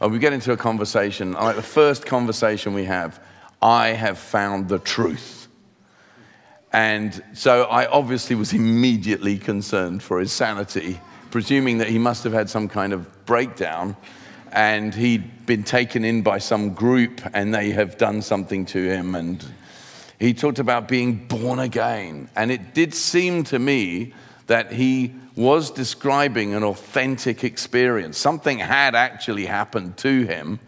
Oh, 0.01 0.07
we 0.07 0.17
get 0.17 0.33
into 0.33 0.51
a 0.51 0.57
conversation, 0.57 1.33
like 1.33 1.55
the 1.55 1.61
first 1.61 2.07
conversation 2.07 2.73
we 2.73 2.85
have, 2.85 3.23
I 3.61 3.89
have 3.89 4.17
found 4.17 4.69
the 4.69 4.79
truth. 4.79 5.47
And 6.73 7.23
so 7.33 7.65
I 7.65 7.85
obviously 7.85 8.35
was 8.35 8.51
immediately 8.51 9.37
concerned 9.37 10.01
for 10.01 10.19
his 10.19 10.31
sanity, 10.31 10.99
presuming 11.29 11.77
that 11.77 11.87
he 11.87 11.99
must 11.99 12.23
have 12.23 12.33
had 12.33 12.49
some 12.49 12.67
kind 12.67 12.93
of 12.93 13.25
breakdown 13.27 13.95
and 14.51 14.93
he'd 14.93 15.45
been 15.45 15.63
taken 15.63 16.03
in 16.03 16.23
by 16.23 16.39
some 16.39 16.73
group 16.73 17.21
and 17.35 17.53
they 17.53 17.69
have 17.69 17.99
done 17.99 18.23
something 18.23 18.65
to 18.65 18.83
him. 18.83 19.13
And 19.13 19.45
he 20.19 20.33
talked 20.33 20.57
about 20.57 20.87
being 20.87 21.27
born 21.27 21.59
again. 21.59 22.27
And 22.35 22.51
it 22.51 22.73
did 22.73 22.95
seem 22.95 23.43
to 23.45 23.59
me 23.59 24.13
that 24.47 24.71
he 24.71 25.13
was 25.35 25.71
describing 25.71 26.53
an 26.53 26.63
authentic 26.63 27.43
experience. 27.43 28.17
Something 28.17 28.59
had 28.59 28.95
actually 28.95 29.45
happened 29.45 29.97
to 29.97 30.25
him, 30.25 30.59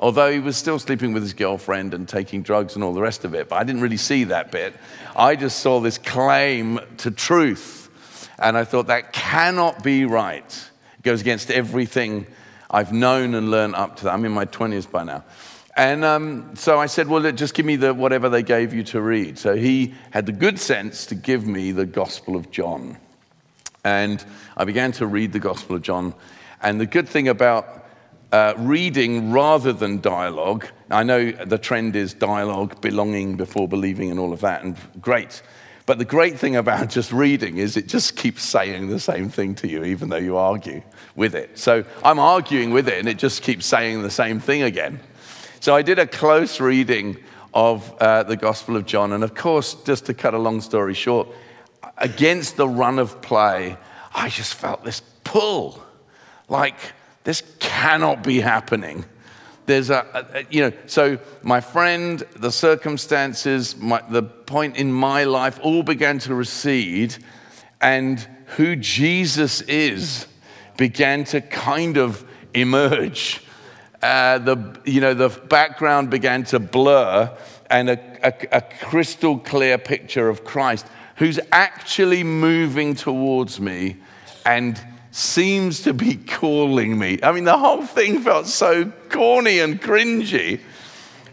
although 0.00 0.30
he 0.30 0.40
was 0.40 0.56
still 0.56 0.78
sleeping 0.78 1.12
with 1.12 1.22
his 1.22 1.34
girlfriend 1.34 1.94
and 1.94 2.08
taking 2.08 2.42
drugs 2.42 2.74
and 2.74 2.82
all 2.82 2.92
the 2.92 3.00
rest 3.00 3.24
of 3.24 3.34
it. 3.34 3.48
But 3.48 3.56
I 3.56 3.64
didn't 3.64 3.82
really 3.82 3.96
see 3.96 4.24
that 4.24 4.50
bit. 4.50 4.74
I 5.14 5.36
just 5.36 5.60
saw 5.60 5.80
this 5.80 5.98
claim 5.98 6.80
to 6.98 7.10
truth. 7.10 7.90
And 8.38 8.56
I 8.56 8.64
thought 8.64 8.86
that 8.86 9.12
cannot 9.12 9.82
be 9.82 10.04
right. 10.04 10.70
It 10.98 11.02
goes 11.02 11.20
against 11.20 11.50
everything 11.50 12.26
I've 12.70 12.92
known 12.92 13.34
and 13.34 13.50
learned 13.50 13.74
up 13.74 13.96
to 13.96 14.04
that. 14.04 14.14
I'm 14.14 14.24
in 14.24 14.32
my 14.32 14.44
20s 14.44 14.90
by 14.90 15.04
now. 15.04 15.24
And 15.76 16.04
um, 16.04 16.56
so 16.56 16.78
I 16.78 16.86
said, 16.86 17.08
Well, 17.08 17.30
just 17.32 17.54
give 17.54 17.64
me 17.64 17.76
the, 17.76 17.94
whatever 17.94 18.28
they 18.28 18.42
gave 18.42 18.74
you 18.74 18.82
to 18.84 19.00
read. 19.00 19.38
So 19.38 19.54
he 19.54 19.94
had 20.10 20.26
the 20.26 20.32
good 20.32 20.58
sense 20.58 21.06
to 21.06 21.14
give 21.14 21.46
me 21.46 21.70
the 21.70 21.86
Gospel 21.86 22.34
of 22.34 22.50
John. 22.50 22.96
And 23.88 24.22
I 24.54 24.66
began 24.66 24.92
to 24.92 25.06
read 25.06 25.32
the 25.32 25.38
Gospel 25.38 25.76
of 25.76 25.80
John. 25.80 26.12
And 26.60 26.78
the 26.78 26.84
good 26.84 27.08
thing 27.08 27.26
about 27.26 27.86
uh, 28.32 28.52
reading 28.58 29.32
rather 29.32 29.72
than 29.72 30.02
dialogue, 30.02 30.66
I 30.90 31.04
know 31.04 31.30
the 31.30 31.56
trend 31.56 31.96
is 31.96 32.12
dialogue, 32.12 32.82
belonging 32.82 33.38
before 33.38 33.66
believing, 33.66 34.10
and 34.10 34.20
all 34.20 34.34
of 34.34 34.42
that, 34.42 34.62
and 34.62 34.76
great. 35.00 35.40
But 35.86 35.96
the 35.96 36.04
great 36.04 36.38
thing 36.38 36.54
about 36.54 36.90
just 36.98 37.12
reading 37.12 37.56
is 37.56 37.78
it 37.78 37.88
just 37.88 38.14
keeps 38.14 38.42
saying 38.42 38.88
the 38.88 39.00
same 39.00 39.30
thing 39.30 39.54
to 39.54 39.68
you, 39.68 39.84
even 39.84 40.10
though 40.10 40.18
you 40.18 40.36
argue 40.36 40.82
with 41.16 41.34
it. 41.34 41.58
So 41.58 41.82
I'm 42.04 42.18
arguing 42.18 42.72
with 42.72 42.88
it, 42.88 42.98
and 42.98 43.08
it 43.08 43.16
just 43.16 43.42
keeps 43.42 43.64
saying 43.64 44.02
the 44.02 44.10
same 44.10 44.38
thing 44.38 44.64
again. 44.64 45.00
So 45.60 45.74
I 45.74 45.80
did 45.80 45.98
a 45.98 46.06
close 46.06 46.60
reading 46.60 47.16
of 47.54 47.90
uh, 48.02 48.24
the 48.24 48.36
Gospel 48.36 48.76
of 48.76 48.84
John. 48.84 49.14
And 49.14 49.24
of 49.24 49.34
course, 49.34 49.72
just 49.86 50.04
to 50.06 50.14
cut 50.14 50.34
a 50.34 50.38
long 50.38 50.60
story 50.60 50.92
short, 50.92 51.28
against 51.96 52.56
the 52.56 52.68
run 52.68 52.98
of 52.98 53.20
play, 53.20 53.76
I 54.14 54.28
just 54.28 54.54
felt 54.54 54.84
this 54.84 55.02
pull. 55.24 55.82
Like, 56.48 56.76
this 57.24 57.42
cannot 57.58 58.22
be 58.22 58.40
happening. 58.40 59.04
There's 59.66 59.90
a, 59.90 60.30
a 60.34 60.44
you 60.50 60.62
know, 60.62 60.72
so 60.86 61.18
my 61.42 61.60
friend, 61.60 62.20
the 62.36 62.50
circumstances, 62.50 63.76
my, 63.76 64.02
the 64.08 64.22
point 64.22 64.76
in 64.76 64.90
my 64.92 65.24
life 65.24 65.60
all 65.62 65.82
began 65.82 66.18
to 66.20 66.34
recede, 66.34 67.16
and 67.80 68.18
who 68.56 68.76
Jesus 68.76 69.60
is 69.62 70.26
began 70.78 71.24
to 71.24 71.40
kind 71.42 71.98
of 71.98 72.24
emerge. 72.54 73.42
Uh, 74.02 74.38
the, 74.38 74.80
you 74.84 75.00
know, 75.00 75.12
the 75.12 75.28
background 75.28 76.08
began 76.08 76.44
to 76.44 76.58
blur, 76.58 77.36
and 77.68 77.90
a, 77.90 77.98
a, 78.26 78.58
a 78.58 78.62
crystal 78.62 79.38
clear 79.38 79.76
picture 79.76 80.30
of 80.30 80.44
Christ 80.44 80.86
who's 81.18 81.38
actually 81.52 82.24
moving 82.24 82.94
towards 82.94 83.60
me 83.60 83.96
and 84.46 84.80
seems 85.10 85.82
to 85.82 85.92
be 85.92 86.14
calling 86.14 86.98
me. 86.98 87.18
I 87.22 87.32
mean, 87.32 87.44
the 87.44 87.58
whole 87.58 87.82
thing 87.82 88.20
felt 88.20 88.46
so 88.46 88.92
corny 89.08 89.58
and 89.58 89.80
cringy. 89.80 90.60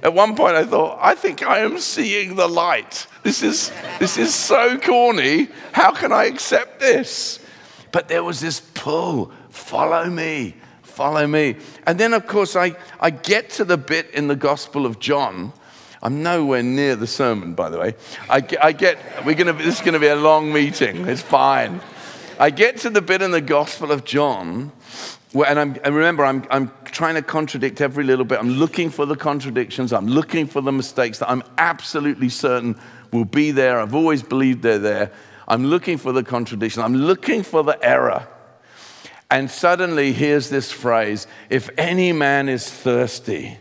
At 0.02 0.14
one 0.14 0.36
point, 0.36 0.56
I 0.56 0.66
thought, 0.66 1.00
I 1.02 1.16
think 1.16 1.46
I 1.46 1.60
am 1.60 1.80
seeing 1.80 2.36
the 2.36 2.48
light. 2.48 3.08
This 3.24 3.44
is, 3.44 3.72
this 4.00 4.18
is 4.18 4.34
so 4.34 4.78
corny. 4.80 5.50
How 5.72 5.92
can 5.92 6.12
I 6.12 6.26
accept 6.26 6.80
this? 6.80 7.40
But 7.92 8.08
there 8.08 8.24
was 8.24 8.40
this 8.40 8.60
pull 8.60 9.32
follow 9.50 10.10
me, 10.10 10.56
follow 10.82 11.26
me. 11.26 11.56
And 11.88 12.00
then, 12.00 12.14
of 12.14 12.28
course, 12.28 12.56
I, 12.56 12.76
I 13.00 13.10
get 13.10 13.50
to 13.52 13.66
the 13.66 13.78
bit 13.78 14.10
in 14.12 14.28
the 14.28 14.36
Gospel 14.36 14.86
of 14.86 15.00
John 15.00 15.54
I'm 16.02 16.24
nowhere 16.24 16.64
near 16.64 16.96
the 16.96 17.08
sermon, 17.08 17.54
by 17.54 17.70
the 17.70 17.80
way. 17.80 17.96
I 18.30 18.42
get, 18.42 18.64
I 18.64 18.72
get 18.72 19.26
we're 19.26 19.36
gonna, 19.36 19.54
this 19.54 19.76
is 19.76 19.82
going 19.82 19.94
to 19.94 20.00
be 20.00 20.08
a 20.08 20.16
long 20.16 20.52
meeting. 20.52 21.08
It's 21.08 21.22
fine. 21.22 21.82
I 22.40 22.50
get 22.50 22.78
to 22.80 22.90
the 22.90 23.02
bit 23.02 23.22
in 23.22 23.32
the 23.32 23.42
Gospel 23.42 23.92
of 23.92 24.04
John, 24.04 24.72
where, 25.32 25.50
and, 25.50 25.58
I'm, 25.58 25.78
and 25.84 25.96
remember, 25.96 26.26
I'm, 26.26 26.46
I'm 26.50 26.72
trying 26.84 27.16
to 27.16 27.22
contradict 27.22 27.80
every 27.80 28.04
little 28.04 28.26
bit. 28.26 28.40
I'm 28.40 28.50
looking 28.50 28.90
for 28.90 29.06
the 29.06 29.16
contradictions, 29.16 29.94
I'm 29.94 30.08
looking 30.08 30.46
for 30.46 30.62
the 30.62 30.72
mistakes 30.72 31.20
that 31.20 31.30
I'm 31.30 31.44
absolutely 31.58 32.30
certain 32.30 32.80
will 33.12 33.26
be 33.26 33.52
there. 33.52 33.80
I've 33.80 33.96
always 33.96 34.22
believed 34.22 34.64
they're 34.64 34.80
there. 34.80 35.12
I'm 35.48 35.66
looking 35.66 35.98
for 35.98 36.12
the 36.12 36.24
contradiction, 36.24 36.82
I'm 36.82 36.96
looking 36.96 37.44
for 37.44 37.64
the 37.64 37.78
error. 37.82 38.28
And 39.32 39.50
suddenly, 39.50 40.14
here's 40.14 40.50
this 40.50 40.72
phrase 40.72 41.28
if 41.50 41.70
any 41.78 42.12
man 42.12 42.50
is 42.50 42.70
thirsty, 42.70 43.58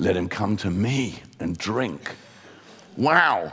let 0.00 0.16
him 0.16 0.28
come 0.28 0.56
to 0.56 0.70
me 0.70 1.20
and 1.38 1.56
drink. 1.56 2.16
Wow. 2.96 3.52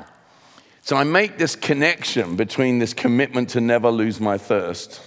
So 0.82 0.96
I 0.96 1.04
make 1.04 1.38
this 1.38 1.56
connection 1.56 2.38
between 2.38 2.80
this 2.80 2.94
commitment 2.94 3.50
to 3.50 3.62
never 3.62 3.92
lose 3.92 4.22
my 4.22 4.38
thirst 4.38 5.02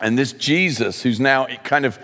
and 0.00 0.16
this 0.16 0.32
Jesus 0.32 1.02
who's 1.02 1.18
now 1.18 1.46
kind 1.64 1.84
of 1.84 1.98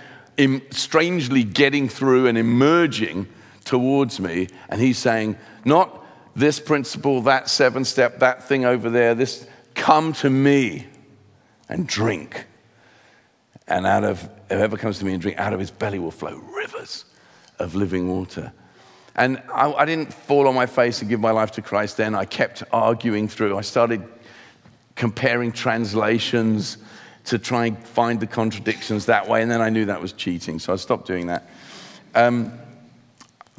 strangely 0.70 1.44
getting 1.44 1.88
through 1.88 2.26
and 2.26 2.36
emerging 2.36 3.28
towards 3.64 4.18
me. 4.20 4.48
And 4.68 4.80
he's 4.80 4.98
saying, 4.98 5.38
not 5.64 6.04
this 6.34 6.58
principle, 6.60 7.22
that 7.22 7.48
seven 7.48 7.84
step, 7.84 8.18
that 8.18 8.42
thing 8.42 8.64
over 8.64 8.90
there, 8.90 9.14
this, 9.14 9.46
come 9.74 10.12
to 10.14 10.28
me 10.28 10.86
and 11.68 11.86
drink. 11.86 12.46
And 13.68 13.86
out 13.86 14.04
of 14.04 14.28
whoever 14.48 14.76
comes 14.76 14.98
to 14.98 15.04
me 15.04 15.12
and 15.12 15.22
drink, 15.22 15.38
out 15.38 15.52
of 15.52 15.60
his 15.60 15.70
belly 15.70 16.00
will 16.00 16.10
flow 16.10 16.36
rivers 16.36 17.04
of 17.58 17.74
living 17.74 18.08
water. 18.08 18.52
And 19.14 19.42
I, 19.52 19.72
I, 19.72 19.84
didn't 19.86 20.12
fall 20.12 20.46
on 20.46 20.54
my 20.54 20.66
face 20.66 21.00
and 21.00 21.08
give 21.08 21.20
my 21.20 21.30
life 21.30 21.52
to 21.52 21.62
Christ 21.62 21.96
then. 21.96 22.14
I 22.14 22.26
kept 22.26 22.62
arguing 22.70 23.28
through. 23.28 23.56
I 23.56 23.62
started 23.62 24.02
comparing 24.94 25.52
translations 25.52 26.76
to 27.24 27.38
try 27.38 27.66
and 27.66 27.78
find 27.78 28.20
the 28.20 28.26
contradictions 28.26 29.06
that 29.06 29.26
way. 29.26 29.42
And 29.42 29.50
then 29.50 29.60
I 29.60 29.70
knew 29.70 29.86
that 29.86 30.00
was 30.00 30.12
cheating, 30.12 30.58
so 30.58 30.72
I 30.72 30.76
stopped 30.76 31.06
doing 31.06 31.26
that. 31.28 31.48
Um, 32.14 32.52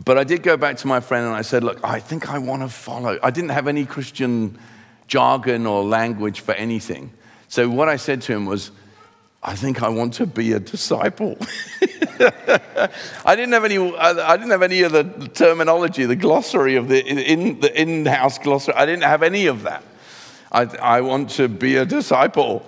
but 0.04 0.18
I 0.18 0.24
did 0.24 0.44
go 0.44 0.58
back 0.58 0.78
to 0.78 0.88
my 0.88 1.00
friend 1.00 1.26
and 1.26 1.36
I 1.36 1.42
said, 1.42 1.64
Look, 1.64 1.80
I 1.84 2.00
think 2.00 2.30
I 2.30 2.38
want 2.38 2.62
to 2.62 2.70
follow. 2.70 3.18
I 3.24 3.32
didn't 3.32 3.50
have 3.50 3.68
any 3.68 3.86
Christian 3.86 4.58
jargon 5.08 5.66
or 5.66 5.84
language 5.84 6.42
for 6.42 6.54
anything. 6.54 7.12
So 7.48 7.70
what 7.70 7.90
I 7.90 7.96
said 7.96 8.22
to 8.24 8.34
him 8.34 8.46
was, 8.46 8.72
I 9.44 9.56
think 9.56 9.84
I 9.84 9.90
want 9.90 10.16
to 10.16 10.26
be 10.26 10.54
a 10.54 10.60
disciple. 10.60 11.38
I 12.20 13.36
didn't 13.36 13.54
have 13.54 13.64
any. 13.64 13.78
I 13.78 14.36
didn't 14.36 14.52
have 14.52 14.64
any 14.64 14.82
of 14.82 14.92
the 14.92 15.04
terminology, 15.34 16.06
the 16.06 16.16
glossary 16.16 16.76
of 16.76 16.88
the 16.88 17.06
in 17.06 17.60
the 17.60 17.80
in-house 17.80 18.40
glossary. 18.40 18.74
I 18.76 18.86
didn't 18.86 19.04
have 19.04 19.24
any 19.24 19.46
of 19.46 19.64
that. 19.64 19.84
I, 20.52 20.62
I 20.78 21.02
want 21.02 21.32
to 21.32 21.48
be 21.48 21.78
a 21.78 21.86
disciple, 21.86 22.66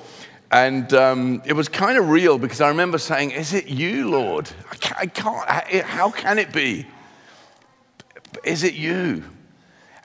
And 0.51 0.93
um, 0.93 1.41
it 1.45 1.53
was 1.53 1.69
kind 1.69 1.97
of 1.97 2.09
real 2.09 2.37
because 2.37 2.61
I 2.61 2.69
remember 2.69 2.97
saying, 2.97 3.31
Is 3.31 3.53
it 3.53 3.67
you, 3.67 4.09
Lord? 4.09 4.49
I 4.71 4.75
can't, 4.75 4.99
I 4.99 5.05
can't, 5.05 5.85
how 5.85 6.11
can 6.11 6.39
it 6.39 6.51
be? 6.51 6.87
Is 8.43 8.63
it 8.63 8.73
you? 8.73 9.23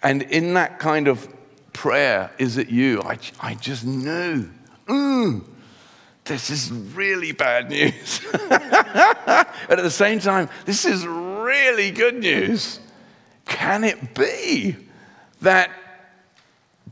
And 0.03 0.23
in 0.23 0.55
that 0.55 0.79
kind 0.79 1.09
of 1.09 1.29
prayer, 1.73 2.31
Is 2.39 2.59
it 2.59 2.69
you? 2.69 3.03
I, 3.03 3.19
I 3.41 3.55
just 3.55 3.85
knew, 3.85 4.51
mm, 4.87 5.45
this 6.25 6.49
is 6.49 6.73
really 6.73 7.33
bad 7.33 7.69
news. 7.71 8.21
and 8.33 8.51
at 8.51 9.83
the 9.83 9.91
same 9.91 10.21
time, 10.21 10.49
this 10.65 10.85
is 10.85 11.07
really 11.07 11.91
good 11.91 12.19
news. 12.19 12.81
Can 13.45 13.85
it 13.85 14.15
be 14.15 14.77
that 15.43 15.71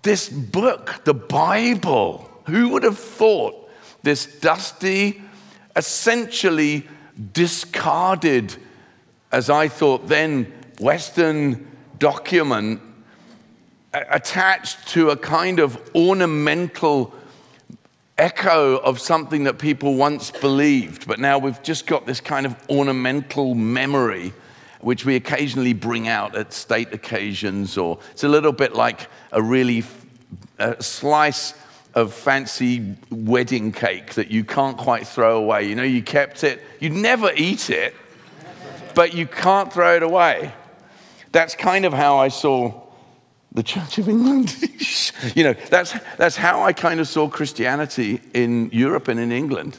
this 0.02 0.28
book, 0.28 1.02
the 1.04 1.14
Bible, 1.14 2.30
who 2.46 2.70
would 2.70 2.82
have 2.82 2.98
thought 2.98 3.70
this 4.02 4.26
dusty, 4.40 5.22
essentially 5.76 6.86
discarded, 7.32 8.54
as 9.30 9.48
I 9.48 9.68
thought 9.68 10.08
then, 10.08 10.52
Western 10.78 11.70
document 11.98 12.80
attached 13.94 14.88
to 14.88 15.10
a 15.10 15.16
kind 15.16 15.58
of 15.58 15.78
ornamental 15.94 17.14
echo 18.18 18.76
of 18.78 19.00
something 19.00 19.44
that 19.44 19.58
people 19.58 19.94
once 19.94 20.30
believed, 20.30 21.06
but 21.06 21.18
now 21.18 21.38
we've 21.38 21.62
just 21.62 21.86
got 21.86 22.06
this 22.06 22.20
kind 22.20 22.46
of 22.46 22.56
ornamental 22.68 23.54
memory 23.54 24.32
which 24.82 25.04
we 25.04 25.14
occasionally 25.14 25.72
bring 25.72 26.08
out 26.08 26.34
at 26.34 26.52
state 26.52 26.92
occasions, 26.92 27.78
or 27.78 27.98
it's 28.10 28.24
a 28.24 28.28
little 28.28 28.52
bit 28.52 28.74
like 28.74 29.08
a 29.30 29.40
really 29.40 29.84
a 30.58 30.82
slice 30.82 31.54
of 31.94 32.12
fancy 32.12 32.96
wedding 33.10 33.70
cake 33.70 34.14
that 34.14 34.30
you 34.30 34.44
can't 34.44 34.76
quite 34.76 35.06
throw 35.06 35.38
away. 35.38 35.68
You 35.68 35.76
know, 35.76 35.82
you 35.82 36.02
kept 36.02 36.42
it, 36.42 36.60
you'd 36.80 36.92
never 36.92 37.32
eat 37.36 37.70
it, 37.70 37.94
but 38.94 39.14
you 39.14 39.26
can't 39.26 39.72
throw 39.72 39.96
it 39.96 40.02
away. 40.02 40.52
That's 41.30 41.54
kind 41.54 41.84
of 41.84 41.92
how 41.92 42.18
I 42.18 42.28
saw 42.28 42.81
the 43.54 43.62
Church 43.62 43.98
of 43.98 44.08
England. 44.08 44.56
you 45.34 45.44
know, 45.44 45.54
that's, 45.68 45.94
that's 46.16 46.36
how 46.36 46.62
I 46.62 46.72
kind 46.72 47.00
of 47.00 47.08
saw 47.08 47.28
Christianity 47.28 48.20
in 48.34 48.70
Europe 48.70 49.08
and 49.08 49.20
in 49.20 49.30
England. 49.30 49.78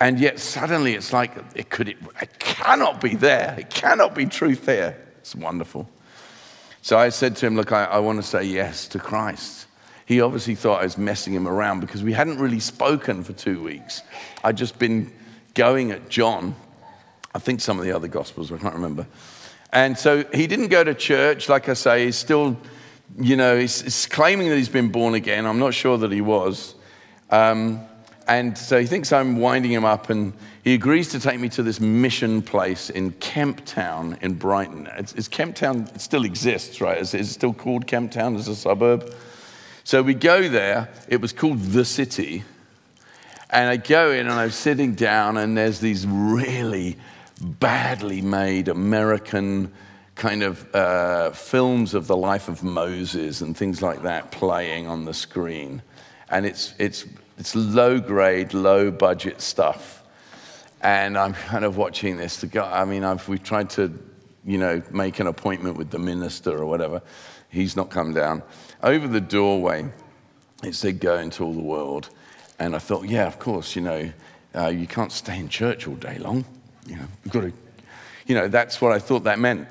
And 0.00 0.18
yet 0.18 0.38
suddenly 0.38 0.94
it's 0.94 1.12
like, 1.12 1.32
it, 1.54 1.70
could, 1.70 1.88
it, 1.88 1.96
it 2.20 2.38
cannot 2.38 3.00
be 3.00 3.14
there. 3.14 3.56
It 3.58 3.70
cannot 3.70 4.14
be 4.14 4.26
truth 4.26 4.64
there. 4.66 4.98
It's 5.18 5.34
wonderful. 5.34 5.88
So 6.82 6.98
I 6.98 7.08
said 7.08 7.36
to 7.36 7.46
him, 7.46 7.56
Look, 7.56 7.72
I, 7.72 7.84
I 7.84 7.98
want 7.98 8.20
to 8.20 8.22
say 8.22 8.44
yes 8.44 8.88
to 8.88 8.98
Christ. 8.98 9.66
He 10.06 10.20
obviously 10.20 10.54
thought 10.54 10.82
I 10.82 10.84
was 10.84 10.98
messing 10.98 11.32
him 11.32 11.48
around 11.48 11.80
because 11.80 12.02
we 12.02 12.12
hadn't 12.12 12.38
really 12.38 12.60
spoken 12.60 13.24
for 13.24 13.32
two 13.32 13.62
weeks. 13.62 14.02
I'd 14.42 14.58
just 14.58 14.78
been 14.78 15.10
going 15.54 15.92
at 15.92 16.10
John. 16.10 16.54
I 17.34 17.38
think 17.38 17.62
some 17.62 17.78
of 17.78 17.86
the 17.86 17.92
other 17.92 18.08
gospels, 18.08 18.52
I 18.52 18.58
can't 18.58 18.74
remember. 18.74 19.06
And 19.72 19.96
so 19.98 20.24
he 20.34 20.46
didn't 20.46 20.68
go 20.68 20.84
to 20.84 20.94
church, 20.94 21.48
like 21.48 21.68
I 21.68 21.74
say, 21.74 22.04
he's 22.04 22.16
still, 22.16 22.56
you 23.18 23.36
know, 23.36 23.58
he's, 23.58 23.82
he's 23.82 24.06
claiming 24.06 24.48
that 24.48 24.56
he's 24.56 24.68
been 24.68 24.90
born 24.90 25.14
again. 25.14 25.46
I'm 25.46 25.58
not 25.58 25.74
sure 25.74 25.98
that 25.98 26.10
he 26.10 26.20
was. 26.20 26.74
Um, 27.30 27.80
and 28.26 28.56
so 28.56 28.80
he 28.80 28.86
thinks 28.86 29.12
I'm 29.12 29.36
winding 29.36 29.70
him 29.70 29.84
up, 29.84 30.08
and 30.08 30.32
he 30.62 30.74
agrees 30.74 31.08
to 31.08 31.20
take 31.20 31.38
me 31.38 31.48
to 31.50 31.62
this 31.62 31.78
mission 31.78 32.40
place 32.42 32.90
in 32.90 33.12
Kemp 33.12 33.64
Town 33.66 34.16
in 34.22 34.34
Brighton. 34.34 34.88
It's, 34.96 35.12
it's 35.12 35.28
Kemp 35.28 35.54
Town, 35.54 35.88
it 35.94 36.00
still 36.00 36.24
exists, 36.24 36.80
right? 36.80 36.98
Is 36.98 37.12
it 37.12 37.26
still 37.26 37.52
called 37.52 37.86
Kemp 37.86 38.12
Town 38.12 38.34
as 38.36 38.48
a 38.48 38.56
suburb? 38.56 39.14
So 39.84 40.02
we 40.02 40.14
go 40.14 40.48
there. 40.48 40.88
It 41.08 41.20
was 41.20 41.32
called 41.32 41.60
The 41.60 41.84
City. 41.84 42.44
And 43.50 43.68
I 43.68 43.76
go 43.76 44.10
in, 44.10 44.20
and 44.20 44.32
I'm 44.32 44.50
sitting 44.50 44.94
down, 44.94 45.36
and 45.36 45.56
there's 45.56 45.80
these 45.80 46.06
really 46.06 46.96
badly 47.40 48.22
made 48.22 48.68
American 48.68 49.70
kind 50.14 50.42
of 50.42 50.74
uh, 50.74 51.30
films 51.30 51.94
of 51.94 52.06
the 52.06 52.16
life 52.16 52.48
of 52.48 52.62
Moses 52.62 53.40
and 53.40 53.56
things 53.56 53.82
like 53.82 54.02
that 54.02 54.30
playing 54.30 54.86
on 54.86 55.04
the 55.04 55.14
screen. 55.14 55.82
And 56.30 56.46
it's, 56.46 56.74
it's 56.78 57.04
it's 57.38 57.54
low 57.56 57.98
grade, 57.98 58.54
low 58.54 58.90
budget 58.90 59.40
stuff. 59.40 60.02
And 60.80 61.16
I'm 61.16 61.32
kind 61.32 61.64
of 61.64 61.76
watching 61.76 62.16
this. 62.16 62.40
The 62.40 62.46
guy, 62.46 62.80
I 62.80 62.84
mean, 62.84 63.04
I've, 63.04 63.26
we've 63.28 63.42
tried 63.42 63.70
to, 63.70 63.92
you 64.44 64.58
know, 64.58 64.82
make 64.90 65.18
an 65.18 65.26
appointment 65.26 65.76
with 65.76 65.90
the 65.90 65.98
minister 65.98 66.56
or 66.56 66.66
whatever. 66.66 67.02
He's 67.48 67.76
not 67.76 67.90
come 67.90 68.12
down. 68.12 68.42
Over 68.82 69.08
the 69.08 69.20
doorway, 69.20 69.86
it 70.62 70.74
said, 70.74 71.00
go 71.00 71.18
into 71.18 71.44
all 71.44 71.52
the 71.52 71.62
world. 71.62 72.10
And 72.58 72.76
I 72.76 72.78
thought, 72.78 73.06
yeah, 73.06 73.26
of 73.26 73.38
course, 73.38 73.74
you 73.74 73.82
know, 73.82 74.12
uh, 74.54 74.68
you 74.68 74.86
can't 74.86 75.10
stay 75.10 75.38
in 75.38 75.48
church 75.48 75.88
all 75.88 75.96
day 75.96 76.18
long. 76.18 76.44
You 76.86 76.96
know, 76.96 77.06
you've 77.24 77.32
got 77.32 77.40
to, 77.40 77.52
you 78.26 78.34
know, 78.34 78.46
that's 78.46 78.80
what 78.80 78.92
I 78.92 78.98
thought 78.98 79.24
that 79.24 79.38
meant. 79.38 79.66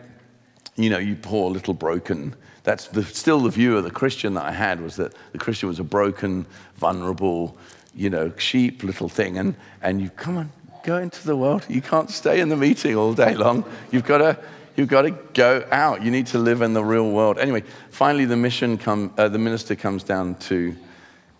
You 0.76 0.90
know, 0.90 0.98
you 0.98 1.16
poor 1.16 1.50
little 1.52 1.74
broken 1.74 2.36
that's 2.64 2.88
the, 2.88 3.04
still 3.04 3.42
the 3.42 3.50
view 3.50 3.78
of 3.78 3.84
the 3.84 3.92
Christian 3.92 4.34
that 4.36 4.46
I 4.46 4.52
had 4.52 4.82
was 4.82 4.96
that 4.96 5.14
the 5.34 5.38
Christian 5.38 5.68
was 5.68 5.80
a 5.80 5.84
broken, 5.84 6.46
vulnerable, 6.76 7.58
you 7.94 8.10
know, 8.10 8.32
sheep 8.38 8.84
little 8.84 9.10
thing. 9.10 9.38
And, 9.38 9.56
and 9.82 10.02
you 10.02 10.10
come 10.10 10.38
on, 10.38 10.50
go 10.84 10.98
into 10.98 11.26
the 11.26 11.36
world. 11.36 11.66
You 11.70 11.82
can't 11.82 12.10
stay 12.10 12.40
in 12.40 12.50
the 12.50 12.56
meeting 12.56 12.96
all 12.96 13.14
day 13.14 13.36
long. 13.36 13.66
You've 13.92 14.06
got 14.06 14.20
to, 14.20 14.40
you've 14.78 14.88
got 14.88 15.02
to 15.02 15.12
go 15.12 15.66
out. 15.72 16.04
You 16.04 16.10
need 16.10 16.28
to 16.28 16.38
live 16.38 16.62
in 16.62 16.74
the 16.74 16.84
real 16.84 17.12
world. 17.12 17.38
Anyway, 17.38 17.64
finally 17.90 18.26
the 18.26 18.38
mission 18.38 18.78
come, 18.78 19.14
uh, 19.18 19.28
the 19.28 19.40
minister 19.40 19.76
comes 19.76 20.04
down 20.04 20.36
to, 20.36 20.74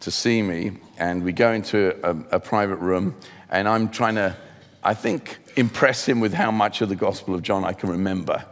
to 0.02 0.12
see 0.12 0.42
me, 0.42 0.74
and 0.98 1.24
we 1.24 1.32
go 1.32 1.54
into 1.54 1.96
a, 2.06 2.36
a 2.36 2.40
private 2.40 2.78
room, 2.78 3.16
and 3.50 3.70
I'm 3.70 3.88
trying 3.88 4.16
to, 4.16 4.36
I 4.84 4.94
think, 4.94 5.38
impress 5.56 6.06
him 6.06 6.20
with 6.20 6.34
how 6.34 6.52
much 6.52 6.82
of 6.82 6.90
the 6.90 6.98
Gospel 6.98 7.34
of 7.34 7.44
John 7.44 7.64
I 7.64 7.72
can 7.72 7.90
remember 7.90 8.44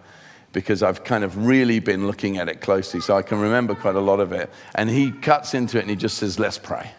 because 0.53 0.83
I've 0.83 1.03
kind 1.03 1.23
of 1.23 1.45
really 1.45 1.79
been 1.79 2.07
looking 2.07 2.37
at 2.37 2.49
it 2.49 2.61
closely, 2.61 2.99
so 2.99 3.15
I 3.15 3.21
can 3.21 3.39
remember 3.39 3.75
quite 3.75 3.95
a 3.95 4.01
lot 4.01 4.19
of 4.19 4.31
it. 4.31 4.49
And 4.75 4.89
he 4.89 5.11
cuts 5.11 5.53
into 5.53 5.77
it 5.77 5.81
and 5.81 5.89
he 5.89 5.95
just 5.95 6.17
says, 6.17 6.39
Let's 6.39 6.57
pray. 6.57 6.91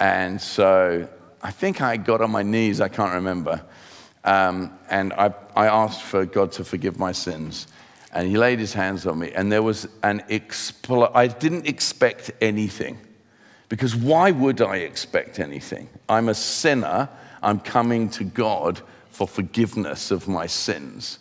And 0.00 0.40
so 0.40 1.08
I 1.42 1.50
think 1.50 1.80
I 1.80 1.96
got 1.96 2.20
on 2.20 2.30
my 2.30 2.42
knees, 2.42 2.80
I 2.80 2.88
can't 2.88 3.14
remember. 3.14 3.62
Um, 4.24 4.78
and 4.90 5.12
I, 5.14 5.32
I 5.56 5.66
asked 5.66 6.02
for 6.02 6.26
God 6.26 6.52
to 6.52 6.64
forgive 6.64 6.98
my 6.98 7.12
sins. 7.12 7.66
And 8.12 8.28
he 8.28 8.36
laid 8.36 8.58
his 8.58 8.72
hands 8.72 9.06
on 9.06 9.18
me, 9.18 9.32
and 9.32 9.52
there 9.52 9.62
was 9.62 9.86
an 10.02 10.20
expl- 10.30 11.10
I 11.14 11.26
didn't 11.26 11.66
expect 11.68 12.30
anything. 12.40 12.98
Because 13.68 13.94
why 13.94 14.30
would 14.30 14.62
I 14.62 14.76
expect 14.76 15.38
anything? 15.38 15.88
I'm 16.08 16.30
a 16.30 16.34
sinner. 16.34 17.08
I'm 17.42 17.60
coming 17.60 18.08
to 18.10 18.24
God 18.24 18.80
for 19.10 19.28
forgiveness 19.28 20.10
of 20.10 20.26
my 20.26 20.46
sins. 20.46 21.18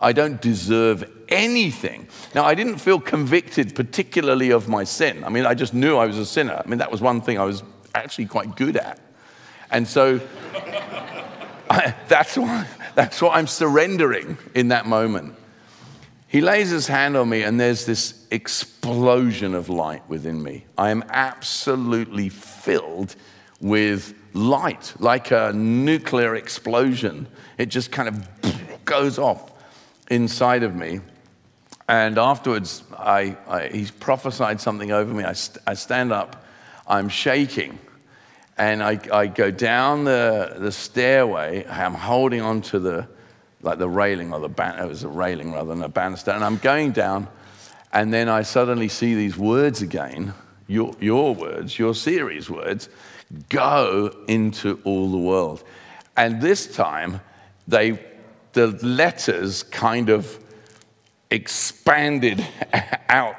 I 0.00 0.12
don't 0.12 0.40
deserve 0.40 1.10
anything. 1.28 2.08
Now, 2.34 2.44
I 2.44 2.54
didn't 2.54 2.78
feel 2.78 3.00
convicted 3.00 3.74
particularly 3.74 4.50
of 4.50 4.68
my 4.68 4.84
sin. 4.84 5.24
I 5.24 5.30
mean, 5.30 5.46
I 5.46 5.54
just 5.54 5.72
knew 5.72 5.96
I 5.96 6.06
was 6.06 6.18
a 6.18 6.26
sinner. 6.26 6.62
I 6.62 6.68
mean, 6.68 6.78
that 6.78 6.90
was 6.90 7.00
one 7.00 7.20
thing 7.22 7.38
I 7.38 7.44
was 7.44 7.62
actually 7.94 8.26
quite 8.26 8.56
good 8.56 8.76
at. 8.76 9.00
And 9.70 9.88
so 9.88 10.20
I, 11.70 11.94
that's, 12.08 12.36
why, 12.36 12.66
that's 12.94 13.22
what 13.22 13.34
I'm 13.34 13.46
surrendering 13.46 14.36
in 14.54 14.68
that 14.68 14.86
moment. 14.86 15.34
He 16.28 16.42
lays 16.42 16.68
his 16.68 16.86
hand 16.86 17.16
on 17.16 17.28
me, 17.30 17.44
and 17.44 17.58
there's 17.58 17.86
this 17.86 18.26
explosion 18.30 19.54
of 19.54 19.70
light 19.70 20.06
within 20.08 20.42
me. 20.42 20.66
I 20.76 20.90
am 20.90 21.04
absolutely 21.08 22.28
filled 22.28 23.16
with 23.60 24.12
light, 24.34 24.92
like 24.98 25.30
a 25.30 25.52
nuclear 25.54 26.34
explosion. 26.34 27.28
It 27.56 27.66
just 27.66 27.90
kind 27.90 28.08
of 28.08 28.84
goes 28.84 29.18
off 29.18 29.55
inside 30.08 30.62
of 30.62 30.74
me. 30.74 31.00
And 31.88 32.18
afterwards, 32.18 32.82
I, 32.98 33.36
I, 33.46 33.68
he 33.68 33.86
prophesied 34.00 34.60
something 34.60 34.90
over 34.90 35.12
me. 35.12 35.24
I, 35.24 35.34
st- 35.34 35.62
I 35.66 35.74
stand 35.74 36.12
up, 36.12 36.44
I'm 36.86 37.08
shaking, 37.08 37.78
and 38.58 38.82
I, 38.82 38.98
I 39.12 39.26
go 39.28 39.50
down 39.50 40.04
the, 40.04 40.56
the 40.58 40.72
stairway. 40.72 41.64
I'm 41.66 41.94
holding 41.94 42.40
on 42.40 42.62
to 42.62 42.80
the, 42.80 43.06
like 43.62 43.78
the 43.78 43.88
railing, 43.88 44.32
or 44.32 44.40
the 44.40 44.48
ban- 44.48 44.82
it 44.82 44.88
was 44.88 45.04
a 45.04 45.08
railing 45.08 45.52
rather 45.52 45.68
than 45.68 45.82
a 45.82 45.88
banister. 45.88 46.32
And 46.32 46.42
I'm 46.42 46.56
going 46.56 46.90
down, 46.90 47.28
and 47.92 48.12
then 48.12 48.28
I 48.28 48.42
suddenly 48.42 48.88
see 48.88 49.14
these 49.14 49.36
words 49.36 49.80
again, 49.80 50.34
your, 50.66 50.92
your 50.98 51.36
words, 51.36 51.78
your 51.78 51.94
series 51.94 52.50
words, 52.50 52.88
go 53.48 54.12
into 54.26 54.80
all 54.82 55.10
the 55.10 55.18
world. 55.18 55.62
And 56.16 56.40
this 56.40 56.66
time, 56.74 57.20
they 57.68 58.00
the 58.56 58.68
letters 58.84 59.62
kind 59.62 60.08
of 60.08 60.42
expanded 61.30 62.44
out 63.08 63.36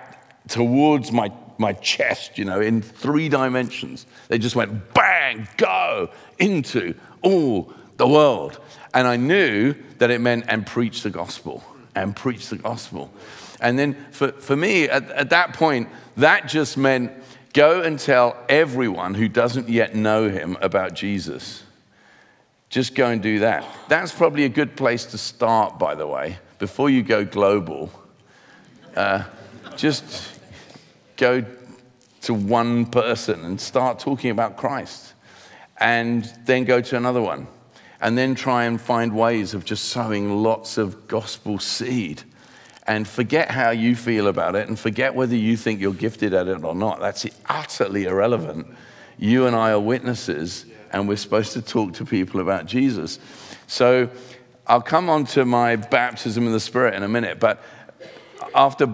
towards 0.47 1.11
my, 1.11 1.31
my 1.57 1.73
chest, 1.73 2.37
you 2.37 2.45
know, 2.45 2.61
in 2.61 2.81
three 2.81 3.27
dimensions. 3.27 4.05
They 4.27 4.37
just 4.37 4.55
went 4.55 4.93
bang, 4.93 5.47
go 5.57 6.11
into 6.37 6.93
all 7.21 7.73
the 7.97 8.07
world. 8.07 8.59
And 8.93 9.07
I 9.07 9.17
knew 9.17 9.73
that 9.97 10.11
it 10.11 10.21
meant 10.21 10.45
and 10.47 10.65
preach 10.65 11.01
the 11.01 11.09
gospel, 11.09 11.63
and 11.95 12.15
preach 12.15 12.49
the 12.49 12.57
gospel. 12.57 13.11
And 13.59 13.77
then 13.77 13.97
for, 14.11 14.31
for 14.33 14.55
me, 14.55 14.87
at, 14.87 15.09
at 15.09 15.31
that 15.31 15.53
point, 15.53 15.89
that 16.15 16.47
just 16.47 16.77
meant 16.77 17.11
Go 17.57 17.81
and 17.81 17.97
tell 17.97 18.37
everyone 18.47 19.15
who 19.15 19.27
doesn't 19.27 19.67
yet 19.67 19.95
know 19.95 20.29
him 20.29 20.57
about 20.61 20.93
Jesus. 20.93 21.63
Just 22.69 22.95
go 22.95 23.07
and 23.07 23.21
do 23.21 23.39
that. 23.39 23.65
That's 23.87 24.11
probably 24.11 24.43
a 24.43 24.49
good 24.49 24.75
place 24.75 25.05
to 25.07 25.17
start, 25.17 25.79
by 25.79 25.95
the 25.95 26.05
way, 26.05 26.37
before 26.59 26.89
you 26.89 27.01
go 27.01 27.23
global. 27.23 27.89
Uh, 28.95 29.23
just 29.77 30.39
go 31.15 31.45
to 32.21 32.33
one 32.33 32.85
person 32.85 33.45
and 33.45 33.61
start 33.61 33.99
talking 33.99 34.31
about 34.31 34.57
Christ, 34.57 35.13
and 35.77 36.29
then 36.45 36.65
go 36.65 36.81
to 36.81 36.97
another 36.97 37.21
one, 37.21 37.47
and 38.01 38.17
then 38.17 38.35
try 38.35 38.65
and 38.65 38.81
find 38.81 39.15
ways 39.15 39.53
of 39.53 39.63
just 39.63 39.85
sowing 39.85 40.43
lots 40.43 40.77
of 40.77 41.07
gospel 41.07 41.59
seed. 41.59 42.23
And 42.85 43.07
forget 43.07 43.51
how 43.51 43.69
you 43.71 43.95
feel 43.95 44.27
about 44.27 44.55
it, 44.55 44.67
and 44.67 44.77
forget 44.77 45.15
whether 45.15 45.35
you 45.35 45.55
think 45.55 45.79
you're 45.79 45.93
gifted 45.93 46.33
at 46.33 46.47
it 46.47 46.63
or 46.63 46.75
not. 46.75 46.99
That's 46.99 47.25
utterly 47.45 48.05
irrelevant. 48.05 48.67
You 49.17 49.45
and 49.45 49.55
I 49.55 49.71
are 49.71 49.79
witnesses 49.79 50.65
and 50.91 51.07
we're 51.07 51.17
supposed 51.17 51.53
to 51.53 51.61
talk 51.61 51.93
to 51.93 52.05
people 52.05 52.39
about 52.39 52.65
Jesus. 52.65 53.19
So 53.67 54.09
I'll 54.65 54.81
come 54.81 55.09
on 55.09 55.25
to 55.27 55.45
my 55.45 55.75
baptism 55.75 56.45
in 56.45 56.53
the 56.53 56.59
Spirit 56.59 56.93
in 56.93 57.03
a 57.03 57.07
minute, 57.07 57.39
but 57.39 57.61
after, 58.53 58.87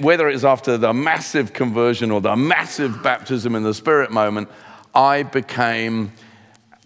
whether 0.00 0.28
it's 0.28 0.44
after 0.44 0.76
the 0.78 0.92
massive 0.92 1.52
conversion 1.52 2.10
or 2.10 2.20
the 2.20 2.36
massive 2.36 3.02
baptism 3.02 3.54
in 3.54 3.62
the 3.62 3.74
Spirit 3.74 4.10
moment, 4.10 4.48
I 4.94 5.22
became 5.22 6.12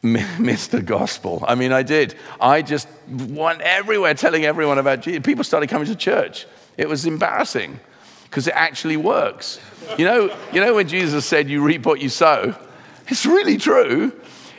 Mr. 0.03 0.85
Gospel. 0.85 1.44
I 1.46 1.55
mean, 1.55 1.72
I 1.72 1.83
did. 1.83 2.14
I 2.40 2.62
just 2.62 2.88
went 3.09 3.61
everywhere 3.62 4.14
telling 4.14 4.44
everyone 4.44 4.79
about 4.79 5.00
Jesus. 5.00 5.22
People 5.24 5.44
started 5.44 5.68
coming 5.68 5.87
to 5.88 5.96
church. 5.96 6.46
It 6.77 6.88
was 6.88 7.07
embarrassing 7.07 7.81
because 8.24 8.46
it 8.46 8.55
actually 8.55 8.96
works. 8.96 9.61
You 9.96 10.05
know, 10.05 10.37
you 10.53 10.61
know 10.61 10.74
when 10.74 10.88
Jesus 10.88 11.24
said, 11.24 11.48
You 11.48 11.62
reap 11.62 11.87
what 11.87 12.00
you 12.00 12.09
sow? 12.09 12.55
It's 13.09 13.27
really 13.27 13.59
true. 13.59 14.12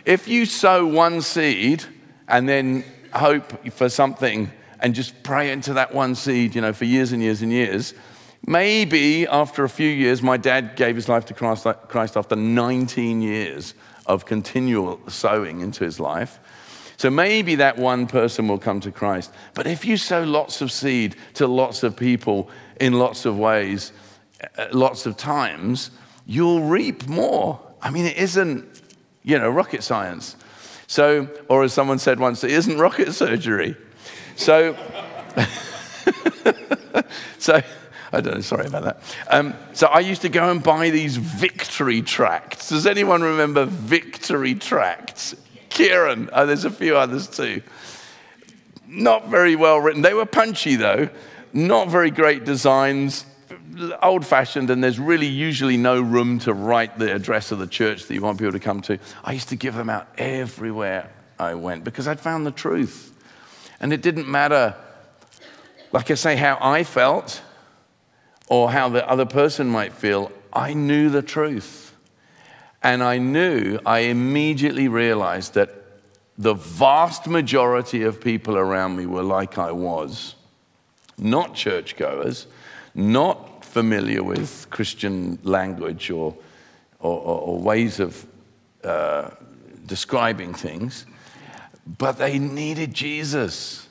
If 0.06 0.28
you 0.28 0.46
sow 0.46 0.86
one 0.86 1.22
seed 1.22 1.84
and 2.28 2.48
then 2.48 2.86
hope 3.12 3.68
for 3.74 3.90
something 3.90 4.52
and 4.80 4.94
just 4.94 5.24
pray 5.24 5.52
into 5.52 5.74
that 5.74 5.96
one 5.96 6.14
seed, 6.14 6.54
you 6.54 6.62
know, 6.62 6.74
for 6.74 6.86
years 6.86 7.12
and 7.12 7.24
years 7.24 7.42
and 7.42 7.52
years, 7.52 7.96
maybe 8.46 9.26
after 9.26 9.64
a 9.64 9.70
few 9.70 9.90
years, 9.90 10.22
my 10.22 10.38
dad 10.38 10.76
gave 10.76 10.96
his 10.96 11.10
life 11.10 11.26
to 11.26 11.34
Christ, 11.34 12.18
after 12.18 12.36
19 12.36 13.24
years 13.24 13.74
of 14.06 14.26
continual 14.26 15.00
sowing 15.08 15.62
into 15.62 15.84
his 15.84 16.00
life. 16.00 16.40
So 16.98 17.10
maybe 17.10 17.56
that 17.56 17.78
one 17.78 18.06
person 18.06 18.48
will 18.48 18.60
come 18.60 18.80
to 18.82 18.92
Christ. 18.92 19.34
But 19.56 19.66
if 19.66 19.86
you 19.86 19.98
sow 19.98 20.24
lots 20.24 20.62
of 20.62 20.72
seed 20.72 21.16
to 21.34 21.48
lots 21.48 21.82
of 21.82 21.98
people 21.98 22.50
in 22.80 22.94
lots 22.94 23.26
of 23.26 23.40
ways, 23.40 23.92
uh, 24.58 24.68
lots 24.72 25.08
of 25.08 25.18
times, 25.18 25.90
you'll 26.28 26.62
reap 26.62 27.08
more. 27.08 27.60
I 27.82 27.90
mean, 27.90 28.06
it 28.06 28.18
isn't 28.18 28.75
you 29.26 29.40
know, 29.40 29.50
rocket 29.50 29.84
science. 29.84 30.38
So, 30.88 31.28
or 31.50 31.64
as 31.64 31.74
someone 31.74 31.98
said 31.98 32.20
once, 32.20 32.44
it 32.44 32.52
isn't 32.52 32.78
rocket 32.78 33.12
surgery. 33.12 33.76
So, 34.36 34.78
so 37.40 37.62
I 38.14 38.22
don't 38.22 38.36
know, 38.36 38.42
sorry 38.42 38.68
about 38.68 38.84
that. 38.84 39.02
Um, 39.30 39.56
so 39.74 39.88
I 39.88 40.00
used 40.00 40.22
to 40.22 40.30
go 40.30 40.52
and 40.52 40.62
buy 40.62 40.92
these 40.92 41.18
victory 41.18 42.04
tracts. 42.04 42.70
Does 42.70 42.86
anyone 42.86 43.24
remember 43.24 43.66
victory 43.66 44.54
tracts? 44.54 45.36
Kieran, 45.70 46.30
oh, 46.32 46.46
there's 46.46 46.66
a 46.66 46.70
few 46.70 46.96
others 46.96 47.28
too. 47.28 47.62
Not 48.88 49.28
very 49.30 49.56
well 49.56 49.80
written. 49.80 50.04
They 50.04 50.14
were 50.14 50.28
punchy 50.28 50.76
though, 50.76 51.10
not 51.52 51.90
very 51.90 52.12
great 52.12 52.46
designs 52.46 53.26
old 54.02 54.26
fashioned, 54.26 54.70
and 54.70 54.84
there's 54.84 55.00
really 55.00 55.28
usually 55.28 55.78
no 55.78 56.02
room 56.02 56.40
to 56.40 56.54
write 56.54 56.98
the 56.98 57.14
address 57.14 57.52
of 57.52 57.60
the 57.60 57.68
church 57.68 58.06
that 58.06 58.14
you 58.14 58.22
want 58.22 58.40
people 58.40 58.54
to 58.54 58.60
come 58.60 58.82
to. 58.84 59.00
I 59.24 59.34
used 59.34 59.50
to 59.50 59.56
give 59.56 59.76
them 59.76 59.90
out 59.90 60.08
everywhere 60.18 61.12
I 61.40 61.56
went 61.56 61.84
because 61.84 62.08
I'd 62.08 62.20
found 62.20 62.46
the 62.46 62.52
truth. 62.52 63.12
And 63.80 63.92
it 63.92 64.02
didn't 64.02 64.28
matter, 64.28 64.76
like 65.92 66.10
I 66.10 66.16
say, 66.16 66.36
how 66.36 66.58
I 66.62 66.84
felt 66.84 67.42
or 68.48 68.72
how 68.72 68.90
the 68.90 69.08
other 69.08 69.26
person 69.26 69.68
might 69.68 69.94
feel. 69.94 70.32
I 70.54 70.74
knew 70.74 71.10
the 71.10 71.22
truth. 71.22 71.94
And 72.82 73.02
I 73.02 73.18
knew, 73.18 73.80
I 73.86 74.00
immediately 74.00 74.88
realized 74.88 75.56
that 75.56 75.72
the 76.38 76.54
vast 76.54 77.28
majority 77.28 78.04
of 78.04 78.22
people 78.22 78.58
around 78.58 78.96
me 78.96 79.06
were 79.06 79.24
like 79.24 79.58
I 79.58 79.72
was, 79.72 80.36
not 81.18 81.56
churchgoers, 81.56 82.46
not 82.96 83.66
familiar 83.66 84.24
with 84.24 84.68
Christian 84.70 85.38
language 85.44 86.10
or, 86.10 86.36
or, 87.00 87.20
or 87.20 87.60
ways 87.60 88.00
of 88.00 88.26
uh, 88.84 89.30
describing 89.86 90.54
things, 90.54 91.06
but 91.86 92.18
they 92.18 92.40
needed 92.40 92.94
Jesus. 92.94 93.88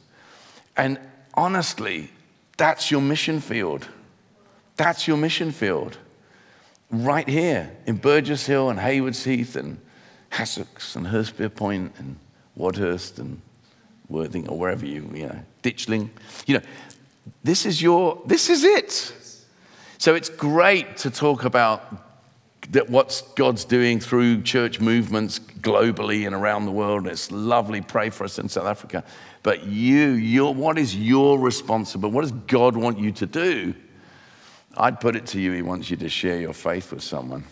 And 0.76 0.98
honestly, 1.34 2.10
that's 2.56 2.90
your 2.90 3.02
mission 3.02 3.40
field. 3.40 3.86
That's 4.76 5.06
your 5.06 5.16
mission 5.16 5.52
field. 5.52 5.98
Right 6.90 7.28
here 7.28 7.70
in 7.86 7.96
Burgess 7.96 8.46
Hill 8.46 8.70
and 8.70 8.80
Haywards 8.80 9.24
Heath 9.24 9.56
and 9.56 9.78
Hassocks 10.30 10.96
and 10.96 11.06
Hurstpierpoint 11.06 11.98
and 11.98 12.16
Wadhurst 12.56 13.18
and 13.18 13.40
Worthing 14.08 14.46
or 14.48 14.58
wherever 14.58 14.84
you, 14.84 15.10
you 15.14 15.26
know, 15.26 15.38
Ditchling. 15.62 16.10
You 16.46 16.58
know, 16.58 16.64
this 17.42 17.66
is 17.66 17.80
your, 17.80 18.22
this 18.26 18.50
is 18.50 18.64
it. 18.64 19.12
So 19.98 20.14
it's 20.14 20.28
great 20.28 20.96
to 20.98 21.10
talk 21.10 21.44
about 21.44 22.04
that 22.70 22.88
what 22.88 23.22
God's 23.36 23.64
doing 23.64 24.00
through 24.00 24.42
church 24.42 24.80
movements 24.80 25.38
globally 25.38 26.26
and 26.26 26.34
around 26.34 26.64
the 26.64 26.72
world. 26.72 27.06
It's 27.06 27.30
lovely. 27.30 27.80
Pray 27.80 28.10
for 28.10 28.24
us 28.24 28.38
in 28.38 28.48
South 28.48 28.66
Africa. 28.66 29.04
But 29.42 29.64
you, 29.64 30.10
your, 30.12 30.54
what 30.54 30.78
is 30.78 30.96
your 30.96 31.38
responsibility? 31.38 32.14
What 32.14 32.22
does 32.22 32.32
God 32.32 32.76
want 32.76 32.98
you 32.98 33.12
to 33.12 33.26
do? 33.26 33.74
I'd 34.76 35.00
put 35.00 35.16
it 35.16 35.26
to 35.28 35.40
you, 35.40 35.52
He 35.52 35.62
wants 35.62 35.90
you 35.90 35.96
to 35.98 36.08
share 36.08 36.40
your 36.40 36.54
faith 36.54 36.92
with 36.92 37.02
someone. 37.02 37.44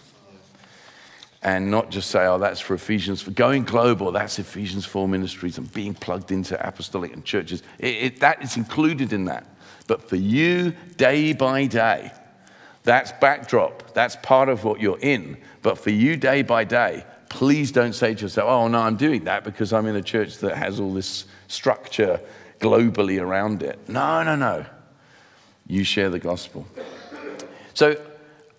And 1.45 1.71
not 1.71 1.91
just 1.91 2.11
say, 2.11 2.25
oh, 2.27 2.39
that's 2.39 2.61
for 2.61 2.75
Ephesians, 2.75 3.21
for 3.21 3.33
going 3.33 3.65
global, 3.65 4.13
that's 4.13 4.39
Ephesians 4.39 4.87
4 4.87 5.09
ministries 5.09 5.59
and 5.59 5.73
being 5.73 5.93
plugged 5.93 6.31
into 6.31 6.57
apostolic 6.67 7.13
and 7.13 7.25
churches. 7.25 7.63
It, 7.79 7.95
it, 7.97 8.21
that 8.21 8.43
is 8.43 8.57
included 8.57 9.13
in 9.13 9.25
that. 9.25 9.47
But 9.87 10.09
for 10.09 10.17
you, 10.17 10.75
day 10.97 11.33
by 11.33 11.67
day, 11.67 12.13
that's 12.85 13.13
backdrop. 13.13 13.95
That's 13.95 14.17
part 14.17 14.49
of 14.49 14.65
what 14.65 14.81
you're 14.81 14.99
in. 14.99 15.37
But 15.63 15.79
for 15.79 15.91
you, 15.91 16.17
day 16.17 16.43
by 16.43 16.65
day, 16.65 17.05
please 17.29 17.73
don't 17.73 17.95
say 17.95 18.15
to 18.15 18.23
yourself, 18.23 18.49
oh, 18.49 18.69
no, 18.69 18.81
I'm 18.81 18.97
doing 18.97 19.25
that 19.25 19.45
because 19.45 19.73
I'm 19.73 19.87
in 19.87 19.97
a 19.97 20.03
church 20.03 20.39
that 20.39 20.57
has 20.57 20.81
all 20.81 20.93
this 20.93 21.27
structure 21.49 22.21
globally 22.61 23.21
around 23.21 23.63
it. 23.63 23.79
No, 23.89 24.23
no, 24.23 24.37
no. 24.37 24.65
You 25.67 25.85
share 25.85 26.11
the 26.11 26.19
gospel. 26.19 26.67
So 27.75 27.97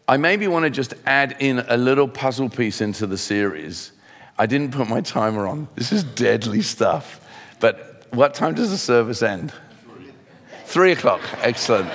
I 0.08 0.18
maybe 0.18 0.48
want 0.48 0.64
to 0.64 0.70
just 0.70 0.94
add 1.06 1.38
in 1.40 1.60
a 1.60 1.78
little 1.78 2.08
puzzle 2.08 2.50
piece 2.50 2.82
into 2.82 3.08
the 3.08 3.18
series. 3.18 3.92
I 4.38 4.46
didn't 4.46 4.72
put 4.72 4.90
my 4.90 5.02
timer 5.02 5.48
on. 5.48 5.68
This 5.76 5.92
is 5.92 6.04
deadly 6.04 6.62
stuff. 6.62 7.20
But 7.60 8.08
what 8.12 8.34
time 8.34 8.56
does 8.56 8.72
the 8.72 8.78
service 8.78 9.22
end? 9.22 9.54
Three 10.74 10.94
o'clock. 10.94 11.22
Excellent. 11.44 11.88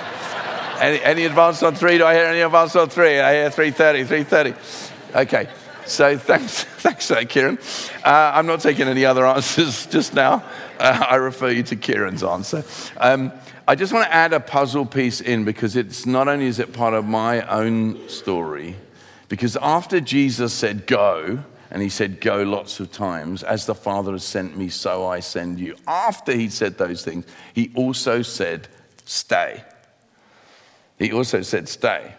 Any, 0.79 1.03
any 1.03 1.25
advance 1.25 1.61
on 1.63 1.75
three? 1.75 1.97
Do 1.97 2.05
I 2.05 2.13
hear 2.13 2.23
any 2.23 2.39
advance 2.39 2.77
on 2.77 2.87
three? 2.87 3.19
I 3.19 3.33
hear 3.33 3.49
3.30, 3.49 4.05
3.30. 4.05 5.15
Okay. 5.17 5.49
So 5.85 6.17
thanks, 6.17 6.63
thanks 6.77 7.07
for 7.07 7.15
that, 7.15 7.27
Kieran. 7.27 7.59
Uh, 8.05 8.31
I'm 8.33 8.45
not 8.45 8.61
taking 8.61 8.87
any 8.87 9.03
other 9.03 9.27
answers 9.27 9.85
just 9.91 10.13
now. 10.13 10.45
Uh, 10.79 11.05
I 11.09 11.15
refer 11.15 11.49
you 11.49 11.63
to 11.63 11.75
Kieran's 11.75 12.23
answer. 12.23 12.63
Um, 12.95 13.33
I 13.67 13.75
just 13.75 13.91
want 13.91 14.05
to 14.05 14.13
add 14.13 14.31
a 14.31 14.39
puzzle 14.39 14.85
piece 14.85 15.19
in 15.19 15.43
because 15.43 15.75
it's 15.75 16.05
not 16.05 16.29
only 16.29 16.45
is 16.45 16.59
it 16.59 16.71
part 16.71 16.93
of 16.93 17.03
my 17.03 17.41
own 17.49 18.07
story, 18.07 18.77
because 19.27 19.57
after 19.57 19.99
Jesus 19.99 20.53
said 20.53 20.87
go, 20.87 21.43
and 21.71 21.81
he 21.81 21.89
said 21.89 22.21
go 22.21 22.43
lots 22.43 22.79
of 22.79 22.91
times, 22.91 23.43
as 23.43 23.65
the 23.65 23.75
Father 23.75 24.13
has 24.13 24.23
sent 24.23 24.57
me, 24.57 24.69
so 24.69 25.07
I 25.07 25.19
send 25.19 25.59
you. 25.59 25.75
After 25.87 26.33
he 26.33 26.49
said 26.49 26.77
those 26.77 27.03
things, 27.03 27.25
he 27.53 27.71
also 27.75 28.21
said 28.21 28.67
stay. 29.05 29.63
He 30.99 31.13
also 31.13 31.41
said, 31.41 31.67
Stay. 31.69 32.13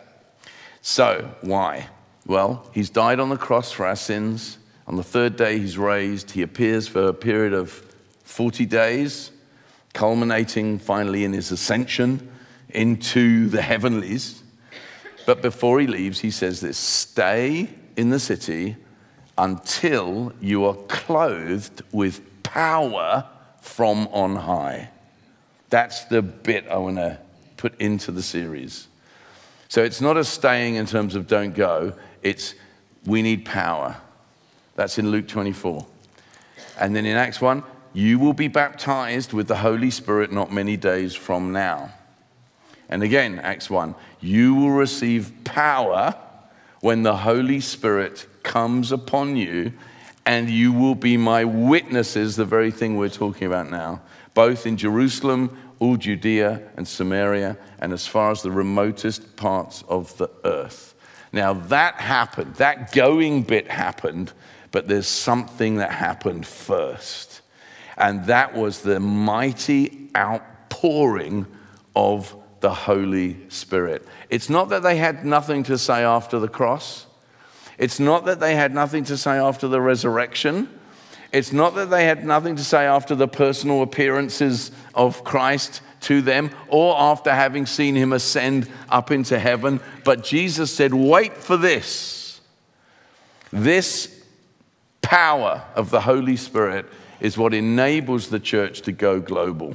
So, 0.80 1.30
why? 1.42 1.88
Well, 2.26 2.66
he's 2.72 2.88
died 2.88 3.20
on 3.20 3.28
the 3.28 3.36
cross 3.36 3.70
for 3.70 3.86
our 3.86 3.96
sins. 3.96 4.58
On 4.86 4.96
the 4.96 5.04
third 5.04 5.36
day, 5.36 5.58
he's 5.58 5.76
raised. 5.76 6.30
He 6.30 6.42
appears 6.42 6.88
for 6.88 7.08
a 7.08 7.14
period 7.14 7.52
of 7.52 7.70
40 8.24 8.64
days, 8.64 9.30
culminating 9.92 10.78
finally 10.78 11.24
in 11.24 11.34
his 11.34 11.52
ascension 11.52 12.32
into 12.70 13.48
the 13.48 13.60
heavenlies. 13.60 14.42
But 15.26 15.42
before 15.42 15.78
he 15.78 15.86
leaves, 15.86 16.20
he 16.20 16.30
says 16.30 16.60
this 16.60 16.78
stay 16.78 17.68
in 17.96 18.08
the 18.08 18.18
city 18.18 18.76
until 19.40 20.34
you 20.38 20.66
are 20.66 20.74
clothed 20.86 21.82
with 21.92 22.20
power 22.42 23.26
from 23.62 24.06
on 24.08 24.36
high. 24.36 24.90
That's 25.70 26.04
the 26.04 26.20
bit 26.20 26.68
I 26.68 26.76
want 26.76 26.96
to 26.96 27.18
put 27.56 27.80
into 27.80 28.12
the 28.12 28.22
series. 28.22 28.86
So 29.68 29.82
it's 29.82 30.02
not 30.02 30.18
a 30.18 30.24
staying 30.24 30.74
in 30.74 30.84
terms 30.84 31.14
of 31.14 31.26
don't 31.26 31.54
go, 31.54 31.94
it's 32.22 32.54
we 33.06 33.22
need 33.22 33.46
power. 33.46 33.96
That's 34.76 34.98
in 34.98 35.10
Luke 35.10 35.26
24. 35.26 35.86
And 36.78 36.94
then 36.94 37.06
in 37.06 37.16
Acts 37.16 37.40
1, 37.40 37.62
you 37.94 38.18
will 38.18 38.34
be 38.34 38.48
baptized 38.48 39.32
with 39.32 39.48
the 39.48 39.56
Holy 39.56 39.90
Spirit 39.90 40.30
not 40.30 40.52
many 40.52 40.76
days 40.76 41.14
from 41.14 41.52
now. 41.52 41.94
And 42.90 43.02
again, 43.02 43.38
Acts 43.38 43.70
1, 43.70 43.94
you 44.20 44.54
will 44.54 44.72
receive 44.72 45.32
power 45.44 46.14
when 46.80 47.04
the 47.04 47.16
Holy 47.16 47.60
Spirit 47.60 48.26
comes 48.42 48.92
upon 48.92 49.36
you, 49.36 49.72
and 50.26 50.50
you 50.50 50.72
will 50.72 50.94
be 50.94 51.16
my 51.16 51.44
witnesses, 51.44 52.36
the 52.36 52.44
very 52.44 52.70
thing 52.70 52.96
we're 52.96 53.08
talking 53.08 53.46
about 53.46 53.70
now, 53.70 54.02
both 54.34 54.66
in 54.66 54.76
Jerusalem, 54.76 55.56
all 55.78 55.96
Judea 55.96 56.62
and 56.76 56.86
Samaria, 56.86 57.56
and 57.78 57.92
as 57.92 58.06
far 58.06 58.30
as 58.30 58.42
the 58.42 58.50
remotest 58.50 59.36
parts 59.36 59.82
of 59.88 60.16
the 60.18 60.30
earth. 60.44 60.94
Now 61.32 61.54
that 61.54 61.94
happened, 61.94 62.56
that 62.56 62.92
going 62.92 63.42
bit 63.42 63.70
happened, 63.70 64.32
but 64.72 64.88
there's 64.88 65.08
something 65.08 65.76
that 65.76 65.90
happened 65.90 66.46
first. 66.46 67.40
And 67.96 68.26
that 68.26 68.54
was 68.54 68.80
the 68.82 69.00
mighty 69.00 70.10
outpouring 70.16 71.46
of 71.94 72.34
the 72.60 72.72
Holy 72.72 73.38
Spirit. 73.48 74.06
It's 74.28 74.50
not 74.50 74.68
that 74.68 74.82
they 74.82 74.96
had 74.96 75.24
nothing 75.24 75.62
to 75.64 75.78
say 75.78 76.04
after 76.04 76.38
the 76.38 76.48
cross. 76.48 77.06
It's 77.80 77.98
not 77.98 78.26
that 78.26 78.40
they 78.40 78.54
had 78.54 78.74
nothing 78.74 79.04
to 79.04 79.16
say 79.16 79.38
after 79.38 79.66
the 79.66 79.80
resurrection. 79.80 80.68
It's 81.32 81.50
not 81.50 81.74
that 81.76 81.88
they 81.88 82.04
had 82.04 82.26
nothing 82.26 82.56
to 82.56 82.62
say 82.62 82.84
after 82.84 83.14
the 83.14 83.26
personal 83.26 83.80
appearances 83.80 84.70
of 84.94 85.24
Christ 85.24 85.80
to 86.02 86.20
them 86.20 86.50
or 86.68 86.94
after 86.98 87.32
having 87.32 87.64
seen 87.64 87.94
him 87.94 88.12
ascend 88.12 88.68
up 88.90 89.10
into 89.10 89.38
heaven. 89.38 89.80
But 90.04 90.22
Jesus 90.24 90.70
said, 90.70 90.92
Wait 90.92 91.34
for 91.38 91.56
this. 91.56 92.42
This 93.50 94.24
power 95.00 95.62
of 95.74 95.88
the 95.88 96.02
Holy 96.02 96.36
Spirit 96.36 96.84
is 97.18 97.38
what 97.38 97.54
enables 97.54 98.28
the 98.28 98.40
church 98.40 98.82
to 98.82 98.92
go 98.92 99.20
global. 99.20 99.74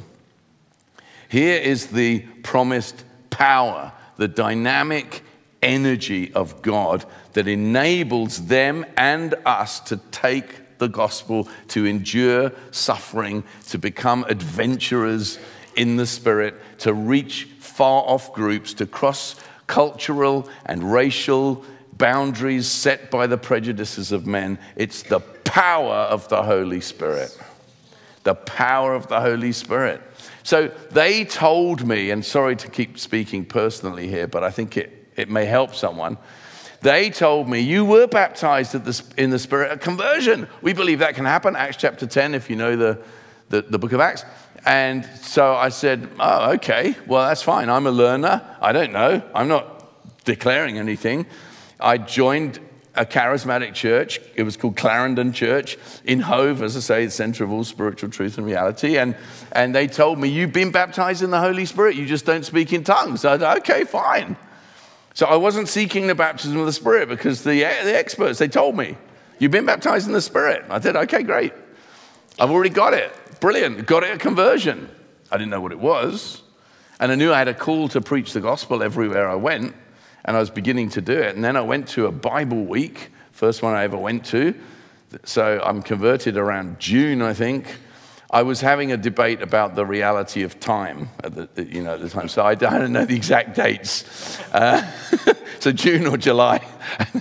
Here 1.28 1.60
is 1.60 1.88
the 1.88 2.20
promised 2.44 3.04
power, 3.32 3.92
the 4.18 4.28
dynamic 4.28 5.24
energy 5.66 6.32
of 6.34 6.62
God 6.62 7.04
that 7.34 7.48
enables 7.48 8.46
them 8.46 8.86
and 8.96 9.36
us 9.46 9.82
to 9.82 9.98
take 10.12 10.78
the 10.78 10.88
gospel, 10.88 11.50
to 11.70 11.86
endure 11.86 12.52
suffering, 12.72 13.44
to 13.68 13.78
become 13.78 14.24
adventurers 14.30 15.40
in 15.76 15.98
the 15.98 16.06
Spirit, 16.06 16.56
to 16.80 16.94
reach 16.94 17.46
far 17.60 18.04
off 18.04 18.32
groups, 18.34 18.74
to 18.76 18.86
cross 18.86 19.36
cultural 19.68 20.48
and 20.66 20.94
racial 20.94 21.66
boundaries 21.94 22.68
set 22.68 23.10
by 23.10 23.26
the 23.26 23.38
prejudices 23.38 24.12
of 24.12 24.28
men. 24.28 24.60
It's 24.76 25.04
the 25.04 25.20
power 25.20 25.96
of 25.96 26.28
the 26.30 26.44
Holy 26.44 26.82
Spirit. 26.82 27.38
The 28.24 28.36
power 28.36 28.94
of 28.94 29.08
the 29.08 29.22
Holy 29.22 29.52
Spirit. 29.52 30.02
So 30.44 30.68
they 30.92 31.26
told 31.26 31.88
me, 31.88 32.12
and 32.12 32.24
sorry 32.24 32.56
to 32.58 32.70
keep 32.70 33.00
speaking 33.00 33.46
personally 33.46 34.08
here, 34.08 34.28
but 34.28 34.44
I 34.44 34.52
think 34.52 34.78
it, 34.78 34.95
it 35.16 35.30
may 35.30 35.46
help 35.46 35.76
someone. 35.76 36.18
They 36.82 37.10
told 37.10 37.50
me, 37.50 37.62
You 37.62 37.86
were 37.86 38.08
baptized 38.08 38.76
in 39.18 39.30
the 39.30 39.40
Spirit 39.40 39.72
at 39.72 39.82
conversion. 39.82 40.48
We 40.62 40.74
believe 40.74 41.00
that 41.00 41.16
can 41.16 41.26
happen. 41.26 41.56
Acts 41.56 41.78
chapter 41.78 42.06
10, 42.06 42.36
if 42.36 42.50
you 42.50 42.56
know 42.56 42.76
the, 42.76 43.02
the, 43.50 43.62
the 43.64 43.80
book 43.80 43.92
of 43.92 44.00
Acts. 44.00 44.24
And 44.66 45.06
so 45.22 45.56
I 45.56 45.70
said, 45.70 46.10
Oh, 46.20 46.52
okay, 46.54 46.96
well, 47.08 47.28
that's 47.28 47.42
fine. 47.42 47.70
I'm 47.70 47.88
a 47.88 47.92
learner. 47.92 48.42
I 48.62 48.72
don't 48.72 48.92
know. 48.92 49.22
I'm 49.34 49.48
not 49.48 50.26
declaring 50.26 50.78
anything. 50.78 51.26
I 51.80 51.98
joined 51.98 52.60
a 52.96 53.06
charismatic 53.06 53.74
church. 53.74 54.20
It 54.36 54.44
was 54.44 54.56
called 54.58 54.78
Clarendon 54.78 55.34
Church 55.34 55.78
in 56.06 56.22
Hove, 56.22 56.62
as 56.62 56.78
I 56.78 56.80
say, 56.80 57.06
the 57.06 57.12
center 57.12 57.44
of 57.44 57.52
all 57.52 57.64
spiritual 57.64 58.10
truth 58.10 58.38
and 58.38 58.46
reality. 58.46 58.98
And, 58.98 59.16
and 59.52 59.76
they 59.76 59.88
told 59.88 60.20
me, 60.20 60.30
You've 60.30 60.54
been 60.54 60.72
baptized 60.72 61.22
in 61.22 61.32
the 61.32 61.40
Holy 61.40 61.66
Spirit, 61.66 61.96
you 61.96 62.06
just 62.06 62.26
don't 62.26 62.46
speak 62.46 62.74
in 62.74 62.84
tongues. 62.84 63.26
I 63.26 63.38
said, 63.38 63.58
Okay, 63.58 63.84
fine. 63.84 64.38
So 65.16 65.26
I 65.26 65.38
wasn't 65.38 65.70
seeking 65.70 66.08
the 66.08 66.14
baptism 66.14 66.58
of 66.60 66.66
the 66.66 66.74
Spirit 66.74 67.08
because 67.08 67.44
the, 67.44 67.64
eh, 67.64 67.84
the 67.86 67.98
experts, 67.98 68.38
they 68.38 68.50
told 68.50 68.78
me, 68.78 68.98
You've 69.40 69.52
been 69.52 69.66
baptized 69.66 70.08
in 70.08 70.14
the 70.14 70.22
Spirit. 70.22 70.66
I 70.70 70.80
said, 70.80 70.96
Okay, 70.96 71.24
great. 71.24 71.54
I've 72.38 72.52
already 72.52 72.70
got 72.70 72.94
it. 72.94 73.12
Brilliant. 73.40 73.86
Got 73.86 74.04
it 74.04 74.12
at 74.12 74.20
conversion. 74.20 74.90
I 75.32 75.38
didn't 75.38 75.52
know 75.52 75.62
what 75.62 75.72
it 75.72 75.80
was. 75.80 76.42
And 77.00 77.12
I 77.12 77.16
knew 77.16 77.32
I 77.32 77.40
had 77.40 77.48
a 77.48 77.54
call 77.54 77.88
to 77.90 78.02
preach 78.02 78.34
the 78.34 78.42
gospel 78.42 78.84
everywhere 78.84 79.28
I 79.30 79.36
went 79.36 79.74
and 80.26 80.36
I 80.36 80.40
was 80.40 80.50
beginning 80.50 80.90
to 80.92 81.02
do 81.02 81.14
it. 81.14 81.36
And 81.36 81.44
then 81.44 81.56
I 81.56 81.62
went 81.62 81.88
to 81.90 82.08
a 82.08 82.12
Bible 82.12 82.66
week, 82.66 83.12
first 83.32 83.62
one 83.62 83.74
I 83.74 83.84
ever 83.84 83.98
went 83.98 84.26
to. 84.28 84.54
So 85.24 85.62
I'm 85.64 85.82
converted 85.82 86.36
around 86.36 86.80
June, 86.80 87.22
I 87.22 87.34
think. 87.34 87.78
I 88.36 88.44
was 88.44 88.60
having 88.60 88.92
a 88.92 88.98
debate 88.98 89.42
about 89.42 89.76
the 89.76 89.86
reality 89.86 90.44
of 90.44 90.60
time 90.60 91.08
at 91.24 91.56
the, 91.56 91.64
you 91.64 91.82
know, 91.82 91.94
at 91.94 92.02
the 92.02 92.10
time. 92.10 92.28
So 92.28 92.44
I 92.44 92.54
don't 92.54 92.92
know 92.92 93.06
the 93.06 93.16
exact 93.16 93.56
dates. 93.56 94.38
Uh, 94.52 94.86
so 95.60 95.72
June 95.72 96.06
or 96.06 96.18
July. 96.18 96.62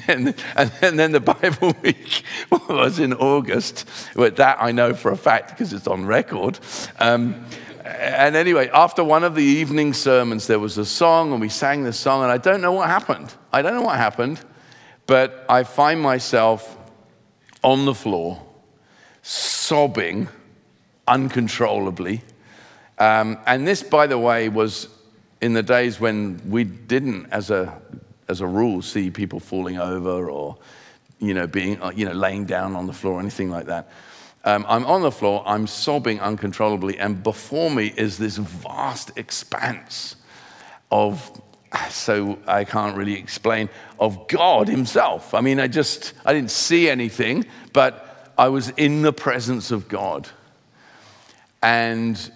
And 0.09 0.27
then, 0.27 0.35
and 0.83 0.99
then, 0.99 1.13
the 1.13 1.21
Bible 1.21 1.73
week 1.83 2.25
was 2.69 2.99
in 2.99 3.13
August. 3.15 3.89
But 4.17 4.35
that 4.37 4.59
I 4.61 4.73
know 4.73 4.93
for 4.93 5.13
a 5.13 5.17
fact 5.17 5.51
because 5.51 5.73
it's 5.73 5.87
on 5.87 6.05
record. 6.05 6.59
Um, 6.99 7.45
and 7.85 8.35
anyway, 8.35 8.69
after 8.71 9.05
one 9.05 9.23
of 9.23 9.37
the 9.37 9.45
evening 9.45 9.93
sermons, 9.93 10.49
there 10.49 10.59
was 10.59 10.79
a 10.79 10.85
song, 10.85 11.31
and 11.31 11.41
we 11.41 11.49
sang 11.49 11.85
this 11.85 11.97
song, 11.97 12.25
and 12.25 12.33
I 12.33 12.39
don't 12.39 12.61
know 12.61 12.73
what 12.73 12.89
happened. 12.89 13.33
I 13.53 13.63
don't 13.63 13.75
know 13.75 13.83
what 13.83 13.99
happened, 13.99 14.41
but 15.07 15.47
I 15.49 15.63
find 15.63 16.01
myself 16.01 16.77
on 17.63 17.85
the 17.85 17.95
floor, 17.95 18.45
sobbing 19.23 20.29
uncontrollably. 21.07 22.23
Um, 22.99 23.39
and 23.47 23.67
this, 23.67 23.83
by 23.83 24.07
the 24.07 24.19
way, 24.19 24.49
was 24.49 24.89
in 25.41 25.53
the 25.53 25.63
days 25.63 26.01
when 26.01 26.41
we 26.49 26.65
didn't, 26.65 27.27
as 27.33 27.51
a, 27.51 27.81
as 28.29 28.41
a 28.41 28.47
rule, 28.47 28.83
see 28.83 29.11
people 29.11 29.41
falling 29.41 29.79
over 29.79 30.31
or, 30.31 30.57
you 31.19 31.35
know, 31.35 31.47
being, 31.47 31.81
you 31.95 32.07
know, 32.07 32.13
laying 32.13 32.45
down 32.47 32.77
on 32.77 32.87
the 32.87 32.93
floor 32.93 33.15
or 33.15 33.21
anything 33.21 33.51
like 33.51 33.67
that. 33.67 33.91
Um, 34.45 34.67
I'm 34.69 34.85
on 34.85 35.01
the 35.01 35.11
floor, 35.11 35.43
I'm 35.47 35.67
sobbing 35.67 36.21
uncontrollably, 36.21 36.99
and 36.99 37.23
before 37.23 37.71
me 37.71 37.95
is 37.97 38.19
this 38.19 38.37
vast 38.37 39.17
expanse 39.17 40.17
of, 40.91 41.41
so 41.89 42.39
I 42.47 42.65
can't 42.65 42.95
really 42.95 43.15
explain, 43.15 43.71
of 43.99 44.29
God 44.29 44.69
Himself. 44.69 45.33
I 45.33 45.41
mean, 45.41 45.59
I 45.59 45.67
just, 45.67 46.13
I 46.27 46.35
didn't 46.35 46.51
see 46.51 46.91
anything, 46.91 47.47
but 47.73 48.33
I 48.37 48.49
was 48.49 48.69
in 48.77 49.01
the 49.01 49.15
presence 49.15 49.71
of 49.71 49.89
God. 49.89 50.29
And 51.65 52.31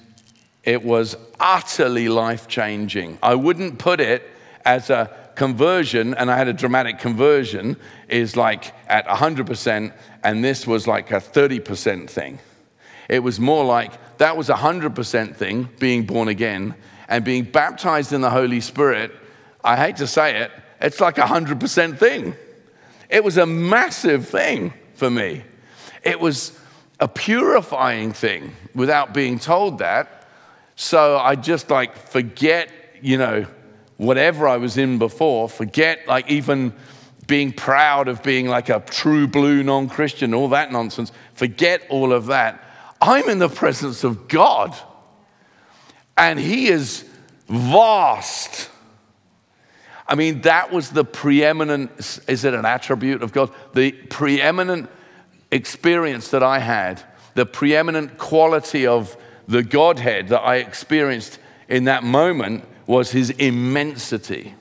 it 0.65 0.83
was 0.83 1.19
utterly 1.39 2.09
life 2.09 2.49
changing. 2.49 3.19
I 3.23 3.35
wouldn't 3.35 3.79
put 3.79 4.01
it 4.01 4.23
as 4.65 4.89
a 4.89 5.15
conversion, 5.35 6.15
and 6.15 6.31
I 6.31 6.39
had 6.39 6.49
a 6.49 6.55
dramatic 6.55 6.99
conversion, 6.99 7.77
is 8.09 8.37
like 8.37 8.73
at 8.89 9.07
100%, 9.07 9.93
and 10.25 10.43
this 10.43 10.67
was 10.67 10.87
like 10.87 11.11
a 11.11 11.21
30% 11.21 12.09
thing. 12.09 12.39
It 13.11 13.19
was 13.19 13.39
more 13.39 13.67
like 13.67 14.17
that 14.17 14.35
was 14.35 14.49
a 14.49 14.55
100% 14.55 15.37
thing, 15.37 15.69
being 15.79 16.05
born 16.05 16.29
again, 16.29 16.75
and 17.07 17.23
being 17.23 17.45
baptized 17.45 18.15
in 18.15 18.23
the 18.23 18.31
Holy 18.31 18.61
Spirit. 18.63 19.13
I 19.63 19.77
hate 19.77 19.97
to 19.97 20.07
say 20.07 20.41
it, 20.41 20.51
it's 20.81 21.01
like 21.01 21.19
a 21.19 21.23
100% 21.23 21.99
thing. 21.99 22.35
It 23.11 23.23
was 23.23 23.37
a 23.37 23.47
massive 23.47 24.27
thing 24.27 24.73
for 24.95 25.11
me. 25.11 25.45
It 26.03 26.19
was 26.19 26.59
a 27.01 27.09
purifying 27.09 28.13
thing 28.13 28.53
without 28.75 29.15
being 29.15 29.39
told 29.39 29.79
that. 29.79 30.27
So 30.77 31.19
I 31.19 31.37
just 31.37 31.71
like 31.71 31.97
forget, 31.97 32.71
you 33.01 33.19
know, 33.19 33.47
whatever 33.97 34.49
I 34.49 34.57
was 34.57 34.79
in 34.79 34.99
before, 34.99 35.49
forget 35.49 36.07
like 36.07 36.31
even 36.31 36.73
being 37.27 37.53
proud 37.53 38.09
of 38.09 38.23
being 38.23 38.49
like 38.49 38.69
a 38.69 38.81
true 38.81 39.27
blue 39.29 39.63
non 39.63 39.89
Christian, 39.89 40.35
all 40.35 40.49
that 40.49 40.73
nonsense. 40.73 41.13
Forget 41.35 41.83
all 41.89 42.13
of 42.13 42.27
that. 42.27 42.63
I'm 43.01 43.29
in 43.29 43.39
the 43.39 43.49
presence 43.49 44.03
of 44.03 44.27
God, 44.27 44.77
and 46.17 46.39
He 46.39 46.69
is 46.69 47.05
vast. 47.49 48.71
I 50.09 50.15
mean, 50.15 50.41
that 50.41 50.73
was 50.73 50.91
the 50.91 51.05
preeminent, 51.05 51.91
is 52.27 52.45
it 52.45 52.55
an 52.55 52.65
attribute 52.65 53.23
of 53.23 53.33
God? 53.33 53.53
The 53.75 53.93
preeminent 53.93 54.89
experience 55.51 56.29
that 56.31 56.43
I 56.43 56.59
had, 56.59 57.03
the 57.35 57.47
preeminent 57.47 58.19
quality 58.19 58.87
of 58.87 59.17
the 59.47 59.63
Godhead 59.63 60.29
that 60.29 60.41
I 60.41 60.57
experienced 60.57 61.39
in 61.69 61.85
that 61.85 62.03
moment 62.03 62.65
was 62.87 63.11
His 63.11 63.31
immensity. 63.31 64.55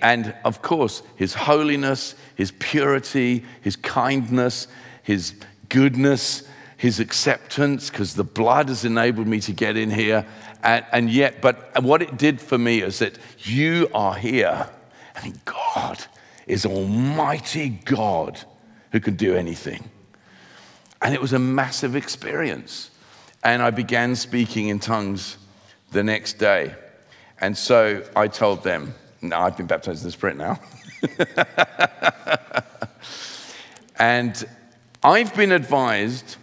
And 0.00 0.34
of 0.44 0.62
course, 0.62 1.02
his 1.16 1.34
holiness, 1.34 2.14
his 2.36 2.52
purity, 2.52 3.44
his 3.60 3.76
kindness, 3.76 4.66
his 5.02 5.34
goodness, 5.68 6.48
his 6.76 7.00
acceptance, 7.00 7.90
because 7.90 8.14
the 8.14 8.24
blood 8.24 8.68
has 8.68 8.84
enabled 8.84 9.26
me 9.26 9.40
to 9.40 9.52
get 9.52 9.76
in 9.76 9.90
here. 9.90 10.26
And, 10.62 10.84
and, 10.92 11.10
yet, 11.10 11.42
but 11.42 11.82
what 11.82 12.02
it 12.02 12.16
did 12.16 12.40
for 12.40 12.56
me 12.56 12.80
is 12.80 13.00
that 13.00 13.18
you 13.40 13.88
are 13.92 14.14
here. 14.14 14.68
Mean, 15.22 15.38
God, 15.44 16.04
is 16.46 16.64
Almighty 16.64 17.68
God 17.68 18.40
who 18.92 19.00
can 19.00 19.14
do 19.14 19.34
anything. 19.34 19.88
And 21.02 21.14
it 21.14 21.20
was 21.20 21.32
a 21.32 21.38
massive 21.38 21.94
experience. 21.94 22.90
And 23.44 23.62
I 23.62 23.70
began 23.70 24.16
speaking 24.16 24.68
in 24.68 24.80
tongues 24.80 25.36
the 25.92 26.02
next 26.02 26.38
day. 26.38 26.74
And 27.40 27.56
so 27.56 28.02
I 28.16 28.28
told 28.28 28.64
them, 28.64 28.94
no, 29.20 29.38
I've 29.38 29.56
been 29.56 29.66
baptized 29.66 30.02
in 30.02 30.08
the 30.08 30.12
Spirit 30.12 30.36
now. 30.36 30.60
and 33.98 34.44
I've 35.02 35.34
been 35.34 35.52
advised, 35.52 36.36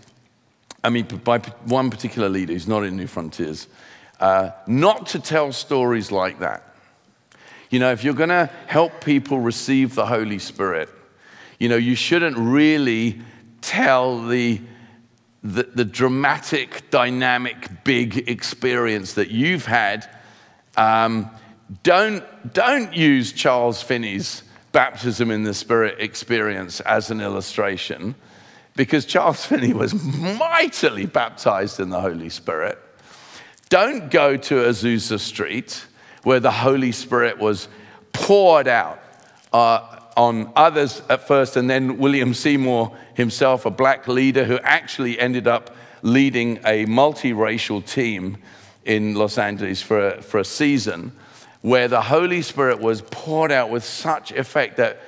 I 0.84 0.90
mean, 0.90 1.06
by 1.06 1.40
one 1.66 1.90
particular 1.90 2.30
leader 2.30 2.54
who's 2.54 2.68
not 2.68 2.84
in 2.84 2.96
New 2.96 3.08
Frontiers, 3.08 3.68
uh, 4.20 4.52
not 4.68 5.08
to 5.08 5.20
tell 5.20 5.52
stories 5.52 6.12
like 6.12 6.40
that. 6.40 6.64
You 7.70 7.80
know, 7.80 7.92
if 7.92 8.04
you're 8.04 8.14
going 8.14 8.30
to 8.30 8.50
help 8.68 9.04
people 9.04 9.40
receive 9.40 9.96
the 9.96 10.06
Holy 10.06 10.40
Spirit, 10.40 10.90
you 11.60 11.70
know, 11.70 11.76
you 11.76 11.96
shouldn't 11.96 12.38
really 12.38 13.20
tell 13.62 14.26
the, 14.28 14.62
the, 15.44 15.63
the 15.63 15.86
dramatic, 15.86 16.89
dynamic, 16.91 17.84
big 17.84 18.30
experience 18.30 19.13
that 19.13 19.32
you've 19.32 19.65
had. 19.65 20.10
Um, 20.78 21.30
don't, 21.84 22.24
don't 22.54 22.94
use 22.94 23.32
Charles 23.32 23.82
Finney's 23.82 24.44
baptism 24.72 25.32
in 25.32 25.44
the 25.44 25.54
Spirit 25.54 26.00
experience 26.00 26.80
as 26.82 27.10
an 27.10 27.22
illustration 27.22 28.13
because 28.76 29.06
Charles 29.06 29.46
Finney 29.46 29.74
was 29.74 29.94
mightily 29.94 31.06
baptized 31.06 31.80
in 31.80 31.89
the 31.89 32.02
Holy 32.02 32.30
Spirit. 32.30 32.78
Don't 33.70 34.12
go 34.12 34.38
to 34.38 34.56
Azusa 34.56 35.20
Street 35.20 35.86
where 36.24 36.39
the 36.39 36.52
Holy 36.52 36.91
Spirit 36.91 37.38
was 37.38 37.68
poured 38.12 38.68
out 38.68 39.02
uh, 39.54 40.00
on 40.15 40.51
others 40.56 41.01
at 41.10 41.28
first, 41.28 41.58
and 41.58 41.69
then 41.69 41.97
William 41.97 42.34
Seymour 42.34 42.95
himself, 43.13 43.65
a 43.65 43.69
black 43.69 44.08
leader 44.08 44.45
who 44.45 44.58
actually 44.60 45.19
ended 45.19 45.47
up 45.47 45.75
leading 46.01 46.58
a 46.65 46.86
multiracial 46.86 47.86
team 47.86 48.38
in 48.86 49.15
Los 49.15 49.38
Angeles 49.38 49.82
for 49.82 50.10
a, 50.10 50.21
for 50.21 50.39
a 50.39 50.45
season, 50.45 51.12
where 51.62 51.88
the 51.88 52.01
Holy 52.01 52.41
Spirit 52.41 52.80
was 52.80 53.01
poured 53.01 53.51
out 53.51 53.69
with 53.69 53.84
such 53.84 54.32
effect 54.32 54.78
that, 54.78 55.01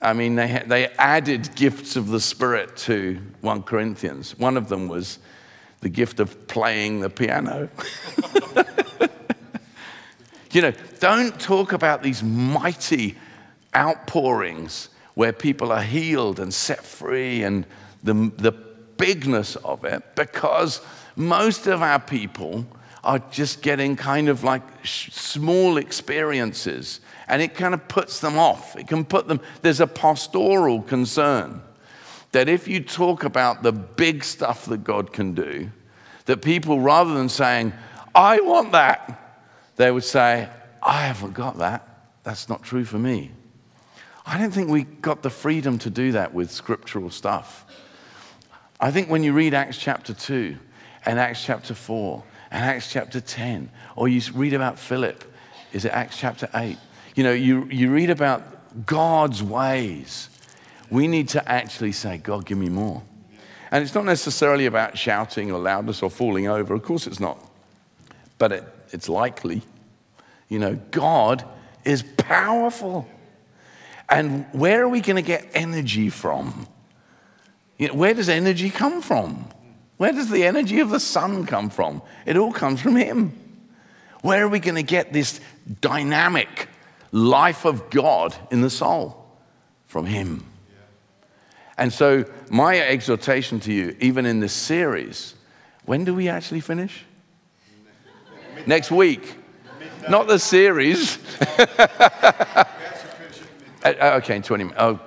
I 0.00 0.14
mean, 0.14 0.34
they, 0.34 0.62
they 0.66 0.86
added 0.98 1.54
gifts 1.54 1.96
of 1.96 2.08
the 2.08 2.20
Spirit 2.20 2.76
to 2.78 3.20
1 3.42 3.62
Corinthians. 3.62 4.38
One 4.38 4.56
of 4.56 4.68
them 4.68 4.88
was 4.88 5.18
the 5.80 5.90
gift 5.90 6.18
of 6.18 6.48
playing 6.48 7.00
the 7.00 7.10
piano. 7.10 7.68
you 10.50 10.62
know, 10.62 10.72
don't 10.98 11.38
talk 11.38 11.72
about 11.72 12.02
these 12.02 12.22
mighty 12.22 13.16
outpourings 13.74 14.88
where 15.14 15.32
people 15.32 15.72
are 15.72 15.82
healed 15.82 16.40
and 16.40 16.52
set 16.52 16.84
free 16.84 17.42
and 17.42 17.66
the, 18.02 18.14
the 18.36 18.52
bigness 18.96 19.56
of 19.56 19.84
it 19.84 20.02
because 20.14 20.80
most 21.16 21.66
of 21.66 21.82
our 21.82 21.98
people 21.98 22.66
are 23.02 23.18
just 23.30 23.62
getting 23.62 23.96
kind 23.96 24.28
of 24.28 24.42
like 24.44 24.62
small 24.84 25.76
experiences 25.76 27.00
and 27.28 27.42
it 27.42 27.54
kind 27.54 27.74
of 27.74 27.86
puts 27.88 28.20
them 28.20 28.38
off. 28.38 28.76
It 28.76 28.88
can 28.88 29.04
put 29.04 29.28
them, 29.28 29.40
there's 29.62 29.80
a 29.80 29.86
pastoral 29.86 30.82
concern 30.82 31.62
that 32.32 32.48
if 32.48 32.66
you 32.66 32.80
talk 32.80 33.24
about 33.24 33.62
the 33.62 33.72
big 33.72 34.24
stuff 34.24 34.66
that 34.66 34.82
God 34.82 35.12
can 35.12 35.34
do, 35.34 35.70
that 36.24 36.42
people, 36.42 36.80
rather 36.80 37.14
than 37.14 37.28
saying, 37.28 37.72
I 38.14 38.40
want 38.40 38.72
that, 38.72 39.42
they 39.76 39.90
would 39.90 40.04
say, 40.04 40.48
I 40.82 41.02
haven't 41.02 41.34
got 41.34 41.58
that. 41.58 41.88
That's 42.22 42.48
not 42.48 42.62
true 42.62 42.84
for 42.84 42.98
me. 42.98 43.30
I 44.26 44.38
don't 44.38 44.50
think 44.50 44.70
we 44.70 44.84
got 44.84 45.22
the 45.22 45.30
freedom 45.30 45.78
to 45.80 45.90
do 45.90 46.12
that 46.12 46.32
with 46.32 46.50
scriptural 46.50 47.10
stuff. 47.10 47.64
I 48.80 48.90
think 48.90 49.08
when 49.08 49.22
you 49.22 49.32
read 49.32 49.54
Acts 49.54 49.78
chapter 49.78 50.14
2 50.14 50.56
and 51.04 51.18
Acts 51.18 51.44
chapter 51.44 51.74
4 51.74 52.22
and 52.50 52.64
Acts 52.64 52.90
chapter 52.90 53.20
10, 53.20 53.70
or 53.96 54.08
you 54.08 54.22
read 54.32 54.54
about 54.54 54.78
Philip, 54.78 55.24
is 55.72 55.84
it 55.84 55.92
Acts 55.92 56.16
chapter 56.16 56.48
8? 56.54 56.78
You 57.14 57.24
know, 57.24 57.32
you, 57.32 57.66
you 57.66 57.90
read 57.90 58.10
about 58.10 58.86
God's 58.86 59.42
ways. 59.42 60.28
We 60.90 61.06
need 61.06 61.28
to 61.30 61.48
actually 61.48 61.92
say, 61.92 62.18
God, 62.18 62.46
give 62.46 62.58
me 62.58 62.68
more. 62.68 63.02
And 63.70 63.82
it's 63.82 63.94
not 63.94 64.04
necessarily 64.04 64.66
about 64.66 64.96
shouting 64.96 65.50
or 65.50 65.58
loudness 65.58 66.02
or 66.02 66.10
falling 66.10 66.48
over. 66.48 66.74
Of 66.74 66.82
course, 66.82 67.06
it's 67.06 67.20
not. 67.20 67.38
But 68.38 68.52
it, 68.52 68.64
it's 68.92 69.08
likely. 69.08 69.62
You 70.48 70.58
know, 70.58 70.78
God 70.90 71.44
is 71.84 72.02
powerful. 72.16 73.08
And 74.08 74.46
where 74.52 74.82
are 74.82 74.88
we 74.88 75.00
going 75.00 75.16
to 75.16 75.22
get 75.22 75.48
energy 75.54 76.10
from? 76.10 76.66
You 77.78 77.88
know, 77.88 77.94
where 77.94 78.14
does 78.14 78.28
energy 78.28 78.70
come 78.70 79.02
from? 79.02 79.48
Where 79.96 80.12
does 80.12 80.30
the 80.30 80.44
energy 80.44 80.80
of 80.80 80.90
the 80.90 81.00
sun 81.00 81.46
come 81.46 81.70
from? 81.70 82.02
It 82.26 82.36
all 82.36 82.52
comes 82.52 82.80
from 82.80 82.96
Him. 82.96 83.32
Where 84.22 84.44
are 84.44 84.48
we 84.48 84.58
going 84.58 84.76
to 84.76 84.82
get 84.82 85.12
this 85.12 85.40
dynamic 85.80 86.68
life 87.12 87.64
of 87.64 87.90
God 87.90 88.34
in 88.50 88.60
the 88.60 88.70
soul? 88.70 89.20
From 89.86 90.06
Him. 90.06 90.44
And 91.76 91.92
so, 91.92 92.24
my 92.50 92.78
exhortation 92.78 93.60
to 93.60 93.72
you, 93.72 93.96
even 94.00 94.26
in 94.26 94.40
this 94.40 94.52
series, 94.52 95.34
when 95.84 96.04
do 96.04 96.14
we 96.14 96.28
actually 96.28 96.60
finish? 96.60 97.04
Next 98.66 98.90
week. 98.90 99.34
Not 100.08 100.28
the 100.28 100.38
series. 100.38 101.18
Uh, 103.84 103.92
uh, 104.00 104.18
okay, 104.22 104.36
in 104.36 104.42
20 104.42 104.64
minutes. 104.64 104.80
Oh, 104.80 104.98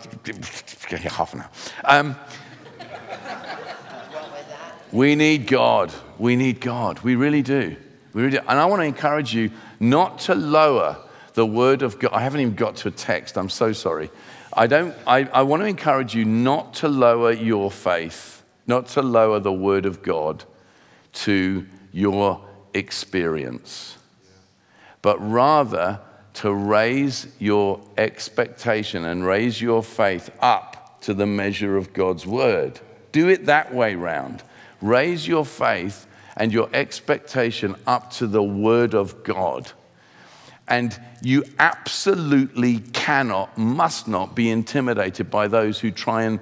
half 1.10 1.34
an 1.34 1.42
hour. 1.42 1.50
Um, 1.84 2.16
we 4.92 5.16
need 5.16 5.48
God. 5.48 5.92
We 6.20 6.36
need 6.36 6.62
God. 6.62 7.00
We 7.00 7.16
really 7.16 7.42
do. 7.42 7.76
We 8.14 8.22
really 8.22 8.38
do. 8.38 8.44
And 8.48 8.60
I 8.60 8.66
want 8.66 8.82
to 8.82 8.86
encourage 8.86 9.34
you 9.34 9.50
not 9.80 10.20
to 10.20 10.36
lower 10.36 10.98
the 11.34 11.46
word 11.46 11.82
of 11.82 12.00
God. 12.00 12.14
I 12.14 12.22
haven't 12.22 12.42
even 12.42 12.56
got 12.56 12.76
to 12.78 12.90
a 12.90 12.92
text. 12.92 13.38
I'm 13.38 13.50
so 13.50 13.74
sorry. 13.74 14.12
I, 14.54 14.68
don't, 14.68 14.96
I, 15.06 15.24
I 15.24 15.42
want 15.42 15.62
to 15.64 15.68
encourage 15.68 16.16
you 16.16 16.24
not 16.24 16.76
to 16.76 16.88
lower 16.88 17.32
your 17.32 17.72
faith, 17.72 18.44
not 18.68 18.88
to 18.90 19.02
lower 19.02 19.40
the 19.40 19.54
word 19.54 19.86
of 19.86 20.04
God 20.04 20.44
to 21.14 21.66
your 21.92 22.42
experience, 22.74 23.98
but 25.02 25.18
rather 25.20 26.00
to 26.38 26.54
raise 26.54 27.28
your 27.40 27.82
expectation 27.98 29.06
and 29.06 29.26
raise 29.26 29.60
your 29.60 29.82
faith 29.82 30.30
up 30.40 31.02
to 31.02 31.14
the 31.16 31.26
measure 31.26 31.78
of 31.78 31.94
God's 31.94 32.28
word. 32.28 32.80
Do 33.12 33.28
it 33.28 33.48
that 33.48 33.74
way 33.74 33.96
round. 33.96 34.44
Raise 34.80 35.28
your 35.28 35.46
faith 35.46 36.06
and 36.36 36.54
your 36.54 36.70
expectation 36.74 37.76
up 37.88 38.12
to 38.12 38.28
the 38.28 38.44
word 38.44 38.94
of 38.94 39.24
God. 39.24 39.72
And 40.68 41.00
you 41.24 41.44
absolutely 41.58 42.80
cannot, 42.94 43.58
must 43.58 44.08
not 44.08 44.36
be 44.36 44.52
intimidated 44.52 45.32
by 45.32 45.48
those 45.48 45.80
who 45.80 45.90
try 45.90 46.24
and 46.24 46.40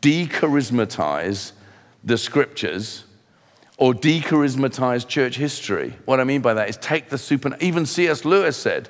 decharismatize 0.00 1.52
the 2.02 2.16
scriptures 2.16 3.04
or 3.76 3.92
decharismatize 3.92 5.06
church 5.06 5.36
history. 5.36 5.94
What 6.06 6.20
I 6.20 6.24
mean 6.24 6.40
by 6.40 6.54
that 6.54 6.70
is 6.70 6.78
take 6.78 7.10
the 7.10 7.18
super, 7.18 7.54
even 7.60 7.84
C.S. 7.84 8.24
Lewis 8.24 8.56
said, 8.56 8.88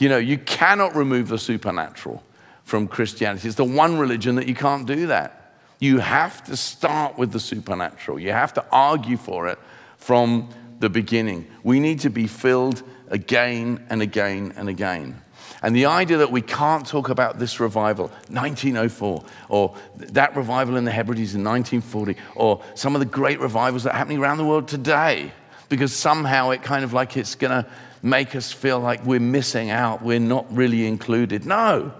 you 0.00 0.08
know, 0.08 0.18
you 0.18 0.38
cannot 0.38 0.96
remove 0.96 1.28
the 1.28 1.38
supernatural 1.38 2.22
from 2.64 2.88
Christianity. 2.88 3.48
It's 3.48 3.56
the 3.56 3.64
one 3.64 3.98
religion 3.98 4.36
that 4.36 4.48
you 4.48 4.54
can't 4.54 4.86
do 4.86 5.08
that. 5.08 5.54
You 5.78 5.98
have 5.98 6.44
to 6.44 6.56
start 6.56 7.18
with 7.18 7.32
the 7.32 7.40
supernatural. 7.40 8.18
You 8.18 8.32
have 8.32 8.54
to 8.54 8.64
argue 8.70 9.16
for 9.16 9.48
it 9.48 9.58
from 9.96 10.48
the 10.78 10.88
beginning. 10.88 11.46
We 11.62 11.80
need 11.80 12.00
to 12.00 12.10
be 12.10 12.26
filled 12.26 12.82
again 13.08 13.84
and 13.90 14.02
again 14.02 14.52
and 14.56 14.68
again. 14.68 15.20
And 15.62 15.76
the 15.76 15.86
idea 15.86 16.18
that 16.18 16.32
we 16.32 16.40
can't 16.40 16.86
talk 16.86 17.10
about 17.10 17.38
this 17.38 17.60
revival, 17.60 18.08
1904, 18.28 19.24
or 19.48 19.74
that 19.96 20.34
revival 20.34 20.76
in 20.76 20.84
the 20.84 20.90
Hebrides 20.90 21.34
in 21.34 21.44
1940, 21.44 22.16
or 22.34 22.62
some 22.74 22.94
of 22.94 23.00
the 23.00 23.06
great 23.06 23.40
revivals 23.40 23.84
that 23.84 23.94
are 23.94 23.98
happening 23.98 24.18
around 24.18 24.38
the 24.38 24.44
world 24.44 24.68
today, 24.68 25.32
because 25.68 25.94
somehow 25.94 26.50
it 26.50 26.62
kind 26.62 26.84
of 26.84 26.92
like 26.92 27.16
it's 27.16 27.34
going 27.34 27.50
to 27.50 27.70
make 28.02 28.34
us 28.34 28.52
feel 28.52 28.80
like 28.80 29.04
we're 29.04 29.20
missing 29.20 29.70
out, 29.70 30.02
we're 30.02 30.18
not 30.18 30.46
really 30.54 30.86
included. 30.86 31.44
No. 31.44 31.92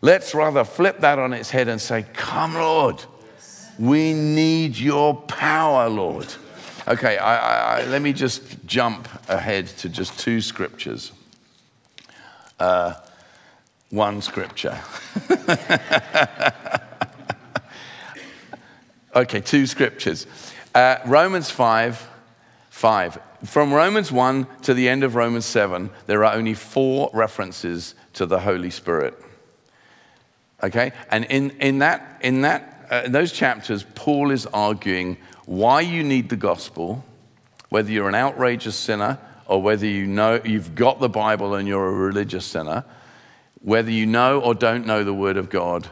Let's 0.00 0.34
rather 0.34 0.64
flip 0.64 1.00
that 1.00 1.18
on 1.18 1.32
its 1.32 1.50
head 1.50 1.68
and 1.68 1.80
say, 1.80 2.04
Come, 2.14 2.54
Lord. 2.54 3.04
We 3.78 4.12
need 4.12 4.76
your 4.76 5.14
power, 5.14 5.88
Lord. 5.88 6.26
Okay, 6.86 7.16
I, 7.16 7.80
I, 7.80 7.84
let 7.86 8.02
me 8.02 8.12
just 8.12 8.42
jump 8.66 9.08
ahead 9.28 9.68
to 9.78 9.88
just 9.88 10.18
two 10.18 10.40
scriptures. 10.40 11.12
Uh, 12.58 12.94
one 13.90 14.20
scripture. 14.20 14.78
okay, 19.14 19.40
two 19.40 19.66
scriptures. 19.66 20.26
Uh, 20.74 20.96
Romans 21.06 21.50
5 21.50 22.08
5. 22.70 23.18
From 23.44 23.72
Romans 23.72 24.12
1 24.12 24.46
to 24.62 24.74
the 24.74 24.88
end 24.88 25.02
of 25.02 25.16
Romans 25.16 25.44
7, 25.44 25.90
there 26.06 26.24
are 26.24 26.34
only 26.34 26.54
four 26.54 27.10
references 27.12 27.94
to 28.12 28.24
the 28.24 28.38
Holy 28.38 28.70
Spirit. 28.70 29.20
Okay? 30.62 30.92
And 31.10 31.24
in, 31.24 31.50
in, 31.60 31.80
that, 31.80 32.20
in, 32.22 32.42
that, 32.42 32.86
uh, 32.90 33.02
in 33.06 33.12
those 33.12 33.32
chapters, 33.32 33.84
Paul 33.96 34.30
is 34.30 34.46
arguing 34.46 35.16
why 35.46 35.80
you 35.80 36.04
need 36.04 36.28
the 36.28 36.36
gospel, 36.36 37.04
whether 37.68 37.90
you're 37.90 38.08
an 38.08 38.14
outrageous 38.14 38.76
sinner 38.76 39.18
or 39.46 39.60
whether 39.60 39.86
you 39.86 40.06
know 40.06 40.40
you've 40.44 40.76
got 40.76 41.00
the 41.00 41.08
Bible 41.08 41.54
and 41.54 41.66
you're 41.66 41.88
a 41.88 41.92
religious 41.92 42.44
sinner, 42.44 42.84
whether 43.60 43.90
you 43.90 44.06
know 44.06 44.40
or 44.40 44.54
don't 44.54 44.86
know 44.86 45.02
the 45.02 45.14
Word 45.14 45.36
of 45.36 45.50
God, 45.50 45.88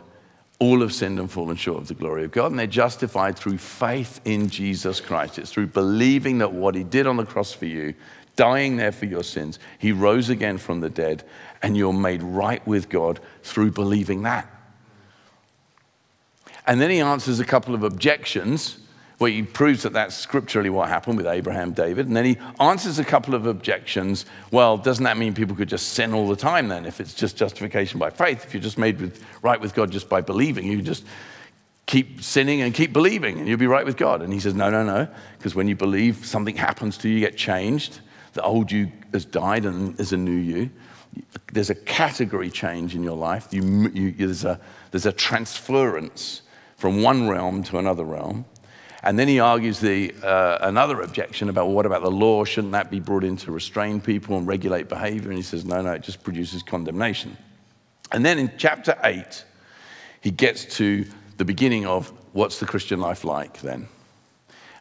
all 0.60 0.82
have 0.82 0.92
sinned 0.92 1.18
and 1.18 1.30
fallen 1.30 1.56
short 1.56 1.80
of 1.80 1.88
the 1.88 1.94
glory 1.94 2.22
of 2.22 2.30
God, 2.30 2.50
and 2.50 2.58
they're 2.58 2.66
justified 2.66 3.36
through 3.36 3.58
faith 3.58 4.20
in 4.26 4.48
Jesus 4.48 5.00
Christ. 5.00 5.38
It's 5.38 5.50
through 5.50 5.68
believing 5.68 6.38
that 6.38 6.52
what 6.52 6.74
He 6.74 6.84
did 6.84 7.06
on 7.06 7.16
the 7.16 7.24
cross 7.24 7.52
for 7.52 7.64
you, 7.64 7.94
dying 8.36 8.76
there 8.76 8.92
for 8.92 9.06
your 9.06 9.24
sins, 9.24 9.58
He 9.78 9.90
rose 9.90 10.28
again 10.28 10.58
from 10.58 10.80
the 10.80 10.90
dead, 10.90 11.24
and 11.62 11.76
you're 11.76 11.94
made 11.94 12.22
right 12.22 12.64
with 12.66 12.90
God 12.90 13.20
through 13.42 13.72
believing 13.72 14.22
that. 14.22 14.48
And 16.66 16.80
then 16.80 16.90
He 16.90 17.00
answers 17.00 17.40
a 17.40 17.44
couple 17.44 17.74
of 17.74 17.82
objections 17.82 18.78
where 19.20 19.30
he 19.30 19.42
proves 19.42 19.82
that 19.82 19.92
that's 19.92 20.16
scripturally 20.16 20.70
what 20.70 20.88
happened 20.88 21.18
with 21.18 21.26
Abraham, 21.26 21.72
David. 21.72 22.06
And 22.06 22.16
then 22.16 22.24
he 22.24 22.38
answers 22.58 22.98
a 22.98 23.04
couple 23.04 23.34
of 23.34 23.44
objections. 23.44 24.24
Well, 24.50 24.78
doesn't 24.78 25.04
that 25.04 25.18
mean 25.18 25.34
people 25.34 25.54
could 25.54 25.68
just 25.68 25.90
sin 25.90 26.14
all 26.14 26.26
the 26.26 26.36
time 26.36 26.68
then 26.68 26.86
if 26.86 27.02
it's 27.02 27.12
just 27.12 27.36
justification 27.36 27.98
by 27.98 28.08
faith? 28.08 28.46
If 28.46 28.54
you're 28.54 28.62
just 28.62 28.78
made 28.78 28.98
with, 28.98 29.22
right 29.42 29.60
with 29.60 29.74
God 29.74 29.90
just 29.90 30.08
by 30.08 30.22
believing, 30.22 30.64
you 30.64 30.80
just 30.80 31.04
keep 31.84 32.22
sinning 32.22 32.62
and 32.62 32.72
keep 32.72 32.94
believing 32.94 33.38
and 33.38 33.46
you'll 33.46 33.58
be 33.58 33.66
right 33.66 33.84
with 33.84 33.98
God. 33.98 34.22
And 34.22 34.32
he 34.32 34.40
says, 34.40 34.54
no, 34.54 34.70
no, 34.70 34.82
no, 34.82 35.06
because 35.36 35.54
when 35.54 35.68
you 35.68 35.76
believe, 35.76 36.24
something 36.24 36.56
happens 36.56 36.96
to 36.98 37.08
you, 37.10 37.16
you 37.16 37.20
get 37.20 37.36
changed. 37.36 38.00
The 38.32 38.42
old 38.42 38.72
you 38.72 38.90
has 39.12 39.26
died 39.26 39.66
and 39.66 39.94
there's 39.98 40.14
a 40.14 40.16
new 40.16 40.32
you. 40.32 40.70
There's 41.52 41.68
a 41.68 41.74
category 41.74 42.48
change 42.48 42.94
in 42.94 43.02
your 43.02 43.18
life. 43.18 43.48
You, 43.50 43.90
you, 43.92 44.12
there's, 44.12 44.46
a, 44.46 44.58
there's 44.92 45.04
a 45.04 45.12
transference 45.12 46.40
from 46.78 47.02
one 47.02 47.28
realm 47.28 47.62
to 47.64 47.76
another 47.76 48.04
realm. 48.04 48.46
And 49.02 49.18
then 49.18 49.28
he 49.28 49.40
argues 49.40 49.80
the, 49.80 50.14
uh, 50.22 50.58
another 50.60 51.00
objection 51.00 51.48
about 51.48 51.66
well, 51.66 51.74
what 51.74 51.86
about 51.86 52.02
the 52.02 52.10
law? 52.10 52.44
Shouldn't 52.44 52.72
that 52.72 52.90
be 52.90 53.00
brought 53.00 53.24
in 53.24 53.36
to 53.38 53.52
restrain 53.52 54.00
people 54.00 54.36
and 54.36 54.46
regulate 54.46 54.88
behavior? 54.88 55.30
And 55.30 55.38
he 55.38 55.42
says, 55.42 55.64
no, 55.64 55.80
no, 55.80 55.92
it 55.92 56.02
just 56.02 56.22
produces 56.22 56.62
condemnation. 56.62 57.36
And 58.12 58.24
then 58.24 58.38
in 58.38 58.52
chapter 58.58 58.98
8, 59.02 59.44
he 60.20 60.30
gets 60.30 60.64
to 60.76 61.06
the 61.38 61.44
beginning 61.44 61.86
of 61.86 62.12
what's 62.32 62.60
the 62.60 62.66
Christian 62.66 63.00
life 63.00 63.24
like 63.24 63.60
then? 63.62 63.88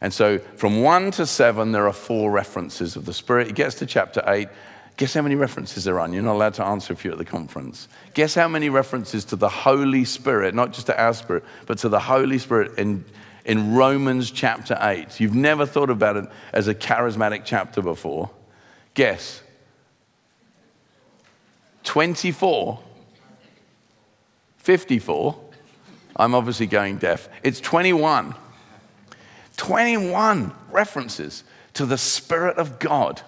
And 0.02 0.12
so 0.12 0.38
from 0.38 0.82
1 0.82 1.12
to 1.12 1.26
7, 1.26 1.72
there 1.72 1.86
are 1.86 1.92
four 1.92 2.30
references 2.30 2.96
of 2.96 3.06
the 3.06 3.12
Spirit. 3.14 3.46
He 3.46 3.52
gets 3.52 3.76
to 3.76 3.86
chapter 3.86 4.22
8. 4.26 4.48
Guess 4.96 5.14
how 5.14 5.22
many 5.22 5.34
references 5.34 5.84
there 5.84 5.98
are? 5.98 6.08
You're 6.08 6.22
not 6.22 6.34
allowed 6.34 6.54
to 6.54 6.64
answer 6.64 6.92
if 6.92 7.04
you're 7.04 7.12
at 7.12 7.18
the 7.18 7.24
conference. 7.24 7.88
Guess 8.12 8.34
how 8.34 8.48
many 8.48 8.68
references 8.68 9.24
to 9.26 9.36
the 9.36 9.48
Holy 9.48 10.04
Spirit, 10.04 10.54
not 10.54 10.72
just 10.72 10.86
to 10.88 11.02
our 11.02 11.14
spirit, 11.14 11.44
but 11.66 11.78
to 11.78 11.88
the 11.88 12.00
Holy 12.00 12.38
Spirit 12.38 12.78
in 12.78 13.04
in 13.50 13.74
Romans 13.74 14.30
chapter 14.30 14.78
8. 14.80 15.18
You've 15.18 15.34
never 15.34 15.66
thought 15.66 15.90
about 15.90 16.16
it 16.16 16.24
as 16.52 16.68
a 16.68 16.74
charismatic 16.74 17.42
chapter 17.44 17.82
before. 17.82 18.30
Guess. 18.94 19.42
24. 21.82 22.78
54. 24.56 25.40
I'm 26.14 26.36
obviously 26.36 26.68
going 26.68 26.98
deaf. 26.98 27.28
It's 27.42 27.58
21. 27.58 28.36
21 29.56 30.52
references 30.70 31.42
to 31.74 31.84
the 31.84 31.98
Spirit 31.98 32.56
of 32.56 32.78
God. 32.78 33.20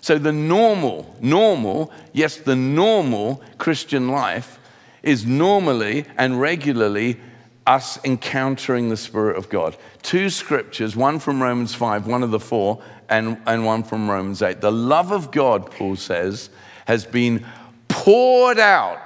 So 0.00 0.18
the 0.18 0.32
normal, 0.32 1.14
normal, 1.20 1.92
yes, 2.12 2.36
the 2.36 2.56
normal 2.56 3.44
Christian 3.58 4.08
life 4.08 4.58
is 5.04 5.24
normally 5.24 6.04
and 6.16 6.40
regularly 6.40 7.20
us 7.68 8.02
encountering 8.02 8.88
the 8.88 8.96
Spirit 8.96 9.36
of 9.36 9.50
God. 9.50 9.76
Two 10.02 10.30
scriptures, 10.30 10.96
one 10.96 11.18
from 11.18 11.42
Romans 11.42 11.74
5, 11.74 12.06
one 12.06 12.22
of 12.22 12.30
the 12.30 12.40
four, 12.40 12.82
and, 13.10 13.38
and 13.46 13.64
one 13.64 13.82
from 13.82 14.10
Romans 14.10 14.40
8. 14.40 14.62
The 14.62 14.72
love 14.72 15.12
of 15.12 15.30
God, 15.30 15.70
Paul 15.70 15.94
says, 15.96 16.48
has 16.86 17.04
been 17.04 17.44
poured 17.86 18.58
out 18.58 19.00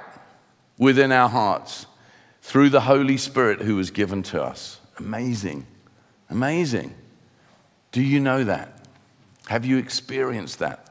within 0.77 1.11
our 1.11 1.27
hearts 1.27 1.87
through 2.41 2.69
the 2.69 2.81
Holy 2.81 3.17
Spirit 3.17 3.61
who 3.61 3.75
was 3.75 3.91
given 3.91 4.23
to 4.23 4.41
us. 4.41 4.79
Amazing. 4.97 5.67
Amazing. 6.29 6.95
Do 7.91 8.01
you 8.01 8.21
know 8.21 8.45
that? 8.45 8.87
Have 9.47 9.65
you 9.65 9.77
experienced 9.77 10.59
that? 10.59 10.87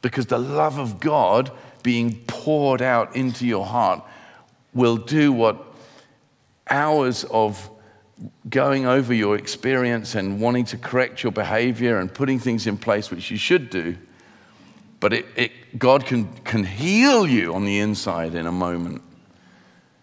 Because 0.00 0.26
the 0.26 0.38
love 0.38 0.78
of 0.78 0.98
God 0.98 1.52
being 1.82 2.24
poured 2.26 2.80
out 2.80 3.14
into 3.14 3.46
your 3.46 3.66
heart 3.66 4.02
will 4.72 4.96
do 4.96 5.30
what 5.30 5.73
hours 6.68 7.24
of 7.24 7.70
going 8.48 8.86
over 8.86 9.12
your 9.12 9.36
experience 9.36 10.14
and 10.14 10.40
wanting 10.40 10.64
to 10.66 10.76
correct 10.76 11.22
your 11.22 11.32
behavior 11.32 11.98
and 11.98 12.12
putting 12.12 12.38
things 12.38 12.66
in 12.66 12.76
place 12.76 13.10
which 13.10 13.30
you 13.30 13.36
should 13.36 13.70
do. 13.70 13.96
But 15.00 15.12
it, 15.12 15.26
it, 15.36 15.78
God 15.78 16.06
can, 16.06 16.32
can 16.44 16.64
heal 16.64 17.26
you 17.26 17.54
on 17.54 17.64
the 17.64 17.78
inside 17.78 18.34
in 18.34 18.46
a 18.46 18.52
moment 18.52 19.02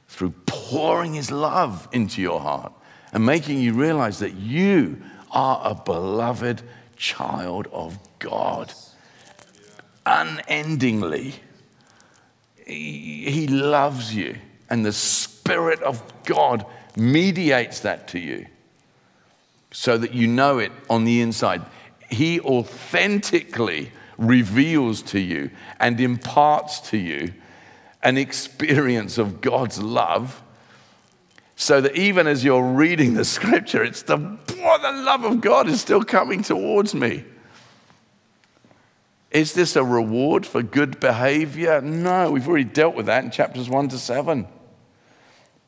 through 0.08 0.32
pouring 0.46 1.14
His 1.14 1.32
love 1.32 1.88
into 1.92 2.22
your 2.22 2.40
heart 2.40 2.74
and 3.14 3.26
making 3.26 3.60
you 3.60 3.74
realize 3.74 4.20
that 4.20 4.34
you 4.34 5.02
are 5.32 5.62
a 5.64 5.76
beloved 5.76 6.62
child 6.98 7.68
of 7.72 7.98
God. 8.20 8.72
Unendingly, 10.06 11.34
He, 12.68 13.32
he 13.32 13.48
loves 13.48 14.14
you 14.14 14.36
and 14.70 14.86
the 14.86 14.94
Spirit 15.42 15.82
of 15.82 16.04
God 16.24 16.68
mediates 16.96 17.80
that 17.80 18.08
to 18.10 18.20
you 18.20 18.46
so 19.72 19.98
that 19.98 20.14
you 20.14 20.28
know 20.28 20.60
it 20.60 20.72
on 20.88 21.04
the 21.04 21.20
inside. 21.20 21.64
He 22.12 22.40
authentically 22.42 23.92
reveals 24.20 25.02
to 25.02 25.20
you 25.20 25.50
and 25.80 26.00
imparts 26.00 26.80
to 26.92 26.98
you 26.98 27.34
an 28.04 28.20
experience 28.20 29.18
of 29.18 29.42
God's 29.42 29.82
love 29.82 30.44
so 31.56 31.82
that 31.82 31.96
even 31.96 32.28
as 32.28 32.44
you're 32.44 32.62
reading 32.62 33.16
the 33.16 33.26
scripture, 33.26 33.84
it's 33.84 34.04
the, 34.04 34.18
the 34.18 35.02
love 35.04 35.24
of 35.24 35.42
God 35.42 35.68
is 35.68 35.82
still 35.82 36.04
coming 36.04 36.44
towards 36.44 36.94
me. 36.94 37.26
Is 39.32 39.54
this 39.54 39.76
a 39.76 39.84
reward 39.84 40.46
for 40.46 40.62
good 40.62 41.00
behavior? 41.00 41.82
No, 41.82 42.30
we've 42.30 42.48
already 42.48 42.66
dealt 42.66 42.94
with 42.94 43.08
that 43.08 43.24
in 43.24 43.32
chapters 43.32 43.70
1 43.70 43.90
to 43.90 43.98
7. 43.98 44.48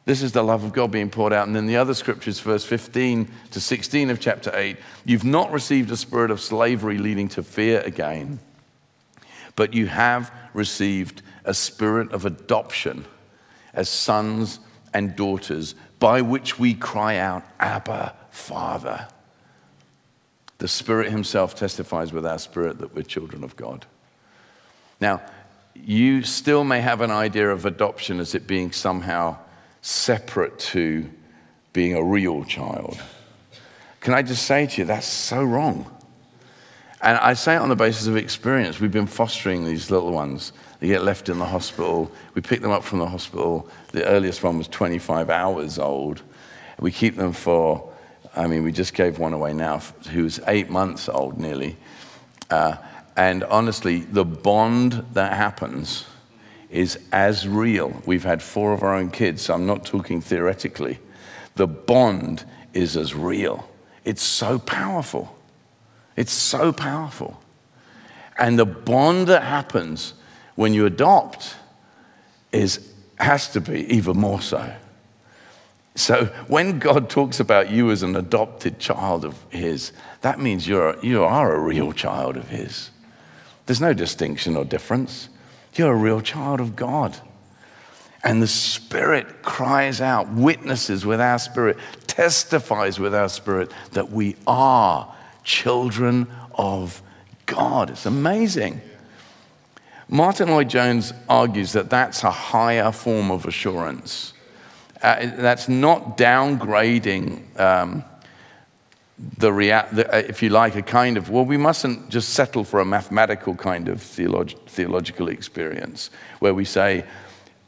This 0.06 0.22
is 0.22 0.34
the 0.34 0.43
love 0.43 0.64
of 0.64 0.74
God 0.74 0.91
being 0.91 1.10
poured 1.10 1.32
out. 1.32 1.47
And 1.47 1.56
then 1.56 1.66
the 1.66 1.78
other 1.78 1.93
scriptures, 1.93 2.39
verse 2.39 2.66
15 2.66 3.32
to 3.51 3.62
16 3.62 4.10
of 4.10 4.20
chapter 4.20 4.51
8 4.54 4.78
you've 5.06 5.24
not 5.24 5.51
received 5.51 5.91
a 5.91 5.97
spirit 5.97 6.32
of 6.32 6.41
slavery 6.41 6.97
leading 6.97 7.30
to 7.30 7.43
fear 7.43 7.82
again, 7.82 8.39
but 9.56 9.74
you 9.74 9.88
have 9.88 10.32
received 10.54 11.22
a 11.45 11.54
spirit 11.54 12.12
of 12.12 12.26
adoption 12.26 13.06
as 13.74 13.89
sons 13.89 14.60
and 14.93 15.16
daughters, 15.16 15.74
by 15.99 16.22
which 16.22 16.60
we 16.60 16.74
cry 16.74 17.18
out, 17.18 17.43
Abba, 17.60 18.16
Father. 18.30 19.08
The 20.60 20.68
Spirit 20.68 21.12
Himself 21.12 21.56
testifies 21.56 22.14
with 22.14 22.26
our 22.26 22.38
spirit 22.38 22.80
that 22.80 22.93
we're 22.93 23.01
children 23.01 23.43
of 23.43 23.56
God. 23.56 23.86
Now, 25.01 25.22
you 25.74 26.22
still 26.22 26.64
may 26.64 26.82
have 26.82 27.01
an 27.01 27.10
idea 27.10 27.49
of 27.49 27.66
adoption 27.66 28.20
as 28.20 28.36
it 28.36 28.45
being 28.45 28.72
somehow 28.72 29.38
separate 29.84 30.58
to 30.58 31.08
being 31.74 31.94
a 31.94 32.04
real 32.04 32.46
child. 32.46 33.00
Can 34.00 34.14
I 34.14 34.22
just 34.22 34.46
say 34.46 34.66
to 34.66 34.82
you, 34.82 34.86
that's 34.86 35.06
so 35.06 35.44
wrong. 35.44 35.86
And 37.02 37.18
I 37.18 37.34
say 37.34 37.56
it 37.56 37.58
on 37.58 37.68
the 37.68 37.76
basis 37.76 38.08
of 38.08 38.16
experience. 38.16 38.80
We've 38.80 38.92
been 38.92 39.08
fostering 39.08 39.66
these 39.66 39.92
little 39.92 40.14
ones. 40.14 40.54
They 40.80 40.88
get 40.88 41.04
left 41.04 41.28
in 41.28 41.38
the 41.38 41.46
hospital. 41.46 42.10
We 42.34 42.42
pick 42.42 42.62
them 42.62 42.72
up 42.72 42.86
from 42.86 43.00
the 43.00 43.08
hospital. 43.08 43.70
The 43.92 44.06
earliest 44.06 44.42
one 44.42 44.58
was 44.58 44.70
25 44.70 45.30
hours 45.30 45.78
old. 45.78 46.22
We 46.80 46.94
keep 46.94 47.18
them 47.18 47.34
for, 47.34 47.92
I 48.38 48.48
mean, 48.48 48.64
we 48.64 48.72
just 48.72 48.94
gave 48.94 49.20
one 49.20 49.34
away 49.34 49.54
now 49.54 49.80
who's 50.12 50.40
eight 50.48 50.70
months 50.70 51.10
old 51.10 51.38
nearly. 51.38 51.76
Uh, 52.50 52.78
and 53.18 53.44
honestly, 53.44 54.00
the 54.00 54.26
bond 54.26 55.06
that 55.14 55.34
happens 55.34 56.06
is 56.74 57.00
as 57.12 57.48
real. 57.48 58.02
We've 58.06 58.24
had 58.24 58.42
four 58.42 58.74
of 58.74 58.84
our 58.84 58.96
own 58.96 59.12
kids, 59.12 59.44
so 59.44 59.54
I'm 59.54 59.66
not 59.66 59.86
talking 59.86 60.22
theoretically. 60.22 61.00
The 61.56 61.68
bond 61.68 62.44
is 62.74 62.98
as 62.98 63.14
real. 63.14 63.70
It's 64.04 64.24
so 64.24 64.58
powerful. 64.60 65.38
It's 66.16 66.32
so 66.32 66.74
powerful. 66.74 67.40
And 68.38 68.58
the 68.58 68.66
bond 68.66 69.28
that 69.28 69.44
happens 69.44 70.16
when 70.56 70.74
you 70.74 70.86
adopt 70.86 71.56
is 72.52 72.90
has 73.20 73.50
to 73.50 73.62
be 73.62 73.86
even 73.94 74.18
more 74.18 74.42
so. 74.42 74.74
So 75.96 76.26
when 76.48 76.80
God 76.80 77.10
talks 77.10 77.40
about 77.40 77.70
you 77.70 77.92
as 77.92 78.02
an 78.02 78.16
adopted 78.16 78.80
child 78.80 79.24
of 79.24 79.38
his, 79.52 79.92
that 80.22 80.40
means 80.40 80.68
you're 80.68 80.98
you 81.06 81.24
are 81.24 81.54
a 81.54 81.60
real 81.60 81.94
child 81.94 82.36
of 82.36 82.50
his. 82.50 82.90
There's 83.68 83.80
no 83.80 83.94
distinction 83.94 84.58
or 84.58 84.66
difference. 84.66 85.30
You're 85.76 85.94
a 85.94 85.96
real 85.96 86.22
child 86.22 86.60
of 86.60 86.76
God. 86.76 87.18
And 88.24 88.42
the 88.42 88.48
Spirit 88.48 89.42
cries 89.42 90.00
out, 90.00 90.30
witnesses 90.30 91.06
with 91.06 91.20
our 91.20 91.40
spirit, 91.40 91.78
testifies 92.08 93.00
with 93.00 93.14
our 93.14 93.28
spirit 93.28 93.72
that 93.92 94.12
we 94.12 94.36
are 94.48 95.14
children 95.44 96.28
of 96.54 97.02
God. 97.46 97.90
It's 97.90 98.06
amazing. 98.06 98.80
Martyn 100.08 100.50
Lloyd-Jones 100.50 101.12
argues 101.28 101.74
that 101.74 101.90
that's 101.90 102.24
a 102.24 102.32
higher 102.32 102.92
form 102.92 103.32
of 103.32 103.46
assurance. 103.46 104.34
Uh, 105.02 105.26
that's 105.36 105.68
not 105.68 106.18
downgrading 106.18 107.60
um, 107.60 108.06
the, 109.38 109.52
rea- 109.52 109.86
the 109.92 110.14
uh, 110.14 110.18
if 110.18 110.42
you 110.44 110.50
like, 110.50 110.76
a 110.76 110.82
kind 110.82 111.18
of, 111.18 111.30
well, 111.30 111.46
we 111.46 111.58
mustn't 111.58 112.10
just 112.10 112.30
settle 112.30 112.64
for 112.64 112.80
a 112.80 112.86
mathematical 112.86 113.56
kind 113.56 113.88
of 113.88 114.00
theolog- 114.00 114.58
theological 114.68 115.28
experience 115.30 116.10
where 116.40 116.54
we 116.54 116.66
say, 116.66 117.06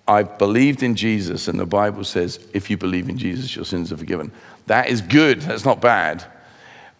I've 0.07 0.37
believed 0.37 0.83
in 0.83 0.95
Jesus, 0.95 1.47
and 1.47 1.59
the 1.59 1.65
Bible 1.65 2.03
says, 2.03 2.45
if 2.53 2.69
you 2.69 2.77
believe 2.77 3.09
in 3.09 3.17
Jesus, 3.17 3.55
your 3.55 3.65
sins 3.65 3.91
are 3.91 3.97
forgiven. 3.97 4.31
That 4.67 4.89
is 4.89 5.01
good, 5.01 5.41
that's 5.41 5.65
not 5.65 5.81
bad. 5.81 6.23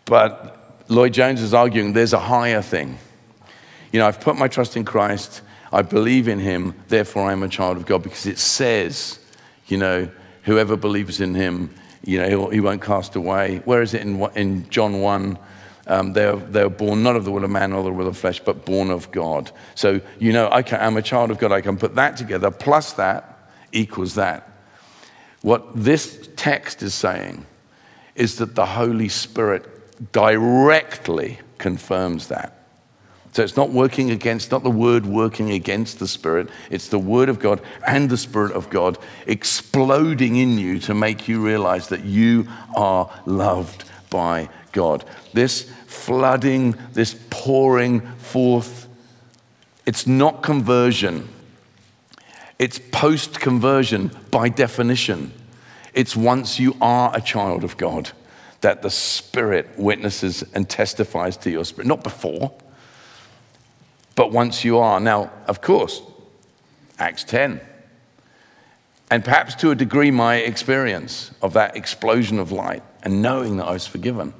But 0.06 0.84
Lloyd-Jones 0.88 1.41
is 1.41 1.53
arguing 1.53 1.93
there's 1.93 2.14
a 2.14 2.20
higher 2.20 2.62
thing. 2.62 2.97
You 3.91 3.99
know, 3.99 4.08
I've 4.08 4.20
put 4.20 4.38
my 4.38 4.47
trust 4.47 4.76
in 4.76 4.86
Christ, 4.86 5.41
I 5.72 5.82
believe 5.82 6.28
in 6.28 6.39
him, 6.39 6.74
therefore 6.88 7.30
I'm 7.30 7.43
a 7.43 7.49
child 7.49 7.78
of 7.78 7.86
God, 7.86 8.01
because 8.01 8.26
it 8.26 8.39
says, 8.39 9.20
you 9.68 9.78
know, 9.78 10.10
whoever 10.43 10.76
believes 10.76 11.22
in 11.22 11.36
him, 11.36 11.74
you 12.06 12.20
know, 12.20 12.49
he 12.49 12.60
won't 12.60 12.82
cast 12.82 13.16
away. 13.16 13.62
Where 13.66 13.82
is 13.82 13.93
it 13.93 14.01
in, 14.01 14.22
in 14.36 14.70
John 14.70 15.01
1? 15.01 15.38
Um, 15.88 16.14
they're, 16.14 16.36
they're 16.36 16.70
born 16.70 17.03
not 17.03 17.16
of 17.16 17.26
the 17.26 17.32
will 17.32 17.43
of 17.43 17.49
man 17.49 17.74
or 17.74 17.84
the 17.84 17.91
will 17.91 18.08
of 18.08 18.18
flesh, 18.18 18.39
but 18.39 18.66
born 18.66 18.89
of 18.89 19.12
God. 19.12 19.51
So, 19.76 20.01
you 20.20 20.34
know, 20.34 20.49
I 20.51 20.62
can, 20.64 20.82
I'm 20.82 20.97
a 20.97 21.01
child 21.01 21.32
of 21.32 21.38
God. 21.38 21.51
I 21.51 21.62
can 21.62 21.78
put 21.78 21.95
that 21.95 22.18
together, 22.18 22.49
plus 22.51 22.93
that 22.93 23.49
equals 23.72 24.16
that. 24.16 24.51
What 25.41 25.64
this 25.76 26.28
text 26.36 26.82
is 26.82 26.93
saying 26.93 27.45
is 28.16 28.38
that 28.38 28.56
the 28.56 28.66
Holy 28.66 29.10
Spirit 29.10 30.12
directly 30.12 31.39
confirms 31.58 32.28
that. 32.30 32.64
So 33.36 33.43
it's 33.43 33.57
not 33.57 33.71
working 33.71 34.11
against, 34.11 34.51
not 34.51 34.63
the 34.63 34.71
word 34.71 35.05
working 35.05 35.51
against 35.51 35.99
the 35.99 36.07
Spirit. 36.07 36.47
It's 36.69 36.88
the 36.88 36.97
Word 36.97 37.27
of 37.27 37.38
God 37.38 37.59
and 37.86 38.09
the 38.09 38.15
Spirit 38.15 38.53
of 38.53 38.69
God 38.69 38.97
exploding 39.27 40.38
in 40.38 40.57
you 40.57 40.79
to 40.79 40.93
make 40.93 41.27
you 41.27 41.45
realize 41.45 41.89
that 41.89 42.05
you 42.05 42.47
are 42.77 43.11
loved 43.25 43.83
by 44.09 44.47
God. 44.71 45.03
This 45.33 45.69
flooding, 45.86 46.75
this 46.93 47.13
pouring 47.29 47.99
forth, 48.19 48.88
it's 49.86 50.07
not 50.07 50.41
conversion. 50.41 51.27
It's 52.57 52.79
post 52.79 53.41
conversion 53.41 54.11
by 54.31 54.47
definition. 54.47 55.33
It's 55.93 56.15
once 56.15 56.57
you 56.57 56.77
are 56.79 57.11
a 57.13 57.19
child 57.19 57.65
of 57.65 57.75
God 57.75 58.11
that 58.61 58.81
the 58.81 58.89
Spirit 58.89 59.67
witnesses 59.75 60.41
and 60.53 60.69
testifies 60.69 61.36
to 61.36 61.51
your 61.51 61.65
spirit, 61.65 61.86
not 61.86 62.01
before 62.01 62.55
but 64.16 64.32
once 64.32 64.63
you 64.63 64.80
are. 64.80 64.99
Now, 64.99 65.32
of 65.47 65.61
course, 65.61 66.01
Acts 66.97 67.24
10. 67.26 67.61
And 69.11 69.24
perhaps 69.24 69.55
to 69.55 69.72
a 69.72 69.76
degree, 69.76 70.09
my 70.09 70.38
experience 70.38 71.32
of 71.41 71.53
that 71.53 71.76
explosion 71.76 72.39
of 72.39 72.51
light 72.51 72.84
and 73.03 73.22
knowing 73.22 73.57
that 73.57 73.66
I 73.66 73.74
was 73.74 73.86
forgiven. 73.86 74.34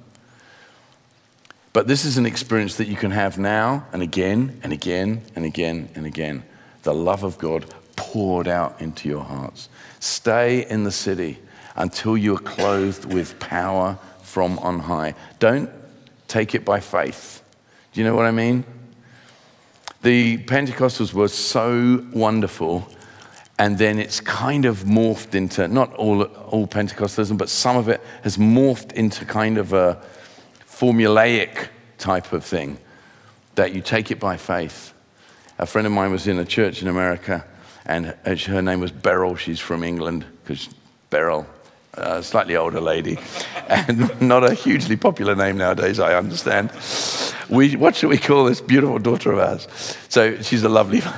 But 1.71 1.88
this 1.88 2.05
is 2.05 2.17
an 2.17 2.26
experience 2.26 2.78
that 2.78 2.88
you 2.88 2.95
can 2.95 3.11
have 3.11 3.38
now 3.38 3.86
and 3.91 4.01
again 4.01 4.59
and 4.63 4.71
again 4.71 5.21
and 5.36 5.45
again 5.45 5.89
and 5.93 6.05
again. 6.05 6.43
The 6.84 6.93
love 6.93 7.23
of 7.23 7.38
God 7.38 7.65
poured 7.95 8.47
out 8.47 8.82
into 8.82 9.09
your 9.09 9.23
hearts. 9.23 9.69
Stay 9.99 10.67
in 10.69 10.84
the 10.84 10.91
city 10.91 11.38
until 11.76 12.17
you 12.17 12.36
are 12.36 12.39
clothed 12.39 13.05
with 13.05 13.38
power 13.39 13.99
from 14.23 14.57
on 14.59 14.80
high. 14.80 15.15
Don't 15.39 15.69
take 16.28 16.55
it 16.55 16.63
by 16.63 16.80
faith. 16.80 17.43
Do 17.91 18.01
you 18.01 18.07
know 18.07 18.15
what 18.15 18.26
I 18.26 18.32
mean? 18.32 18.63
The 20.05 20.37
Pentecostals 20.37 21.13
were 21.13 21.27
so 21.27 22.05
wonderful, 22.13 22.87
and 23.57 23.75
then 23.75 23.97
it's 23.97 24.19
kind 24.19 24.65
of 24.65 24.83
morphed 24.83 25.33
into 25.33 25.67
not 25.67 25.91
all, 25.95 26.21
all 26.21 26.67
Pentecostalism, 26.67 27.39
but 27.39 27.49
some 27.49 27.75
of 27.75 27.89
it 27.89 27.99
has 28.21 28.37
morphed 28.37 28.91
into 28.91 29.25
kind 29.25 29.57
of 29.57 29.73
a 29.73 29.99
formulaic 30.69 31.69
type 31.97 32.33
of 32.33 32.45
thing 32.45 32.77
that 33.55 33.73
you 33.73 33.81
take 33.81 34.11
it 34.11 34.19
by 34.19 34.37
faith. 34.37 34.93
A 35.57 35.65
friend 35.65 35.87
of 35.87 35.93
mine 35.93 36.11
was 36.11 36.27
in 36.27 36.37
a 36.37 36.45
church 36.45 36.83
in 36.83 36.87
America, 36.87 37.43
and 37.87 38.13
her 38.25 38.61
name 38.61 38.81
was 38.81 38.91
Beryl. 38.91 39.35
She's 39.35 39.59
from 39.59 39.83
England 39.83 40.23
because 40.43 40.69
Beryl, 41.09 41.47
a 41.97 42.23
slightly 42.23 42.55
older 42.55 42.81
lady, 42.81 43.17
and 43.67 44.21
not 44.27 44.43
a 44.43 44.53
hugely 44.53 44.95
popular 44.95 45.35
name 45.35 45.57
nowadays, 45.57 45.99
I 45.99 46.15
understand 46.15 46.71
we, 47.49 47.75
what 47.75 47.95
should 47.95 48.09
we 48.09 48.17
call 48.17 48.45
this 48.45 48.61
beautiful 48.61 48.99
daughter 48.99 49.31
of 49.31 49.39
ours? 49.39 49.67
So 50.09 50.41
she's 50.41 50.63
a 50.63 50.69
lovely 50.69 51.01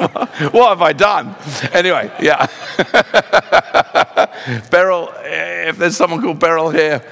what 0.00 0.70
have 0.70 0.80
I 0.80 0.94
done? 0.94 1.36
Anyway, 1.72 2.10
yeah. 2.20 2.46
Beryl, 4.70 5.12
if 5.22 5.76
there's 5.76 5.96
someone 5.96 6.22
called 6.22 6.38
Beryl 6.38 6.70
here, 6.70 7.02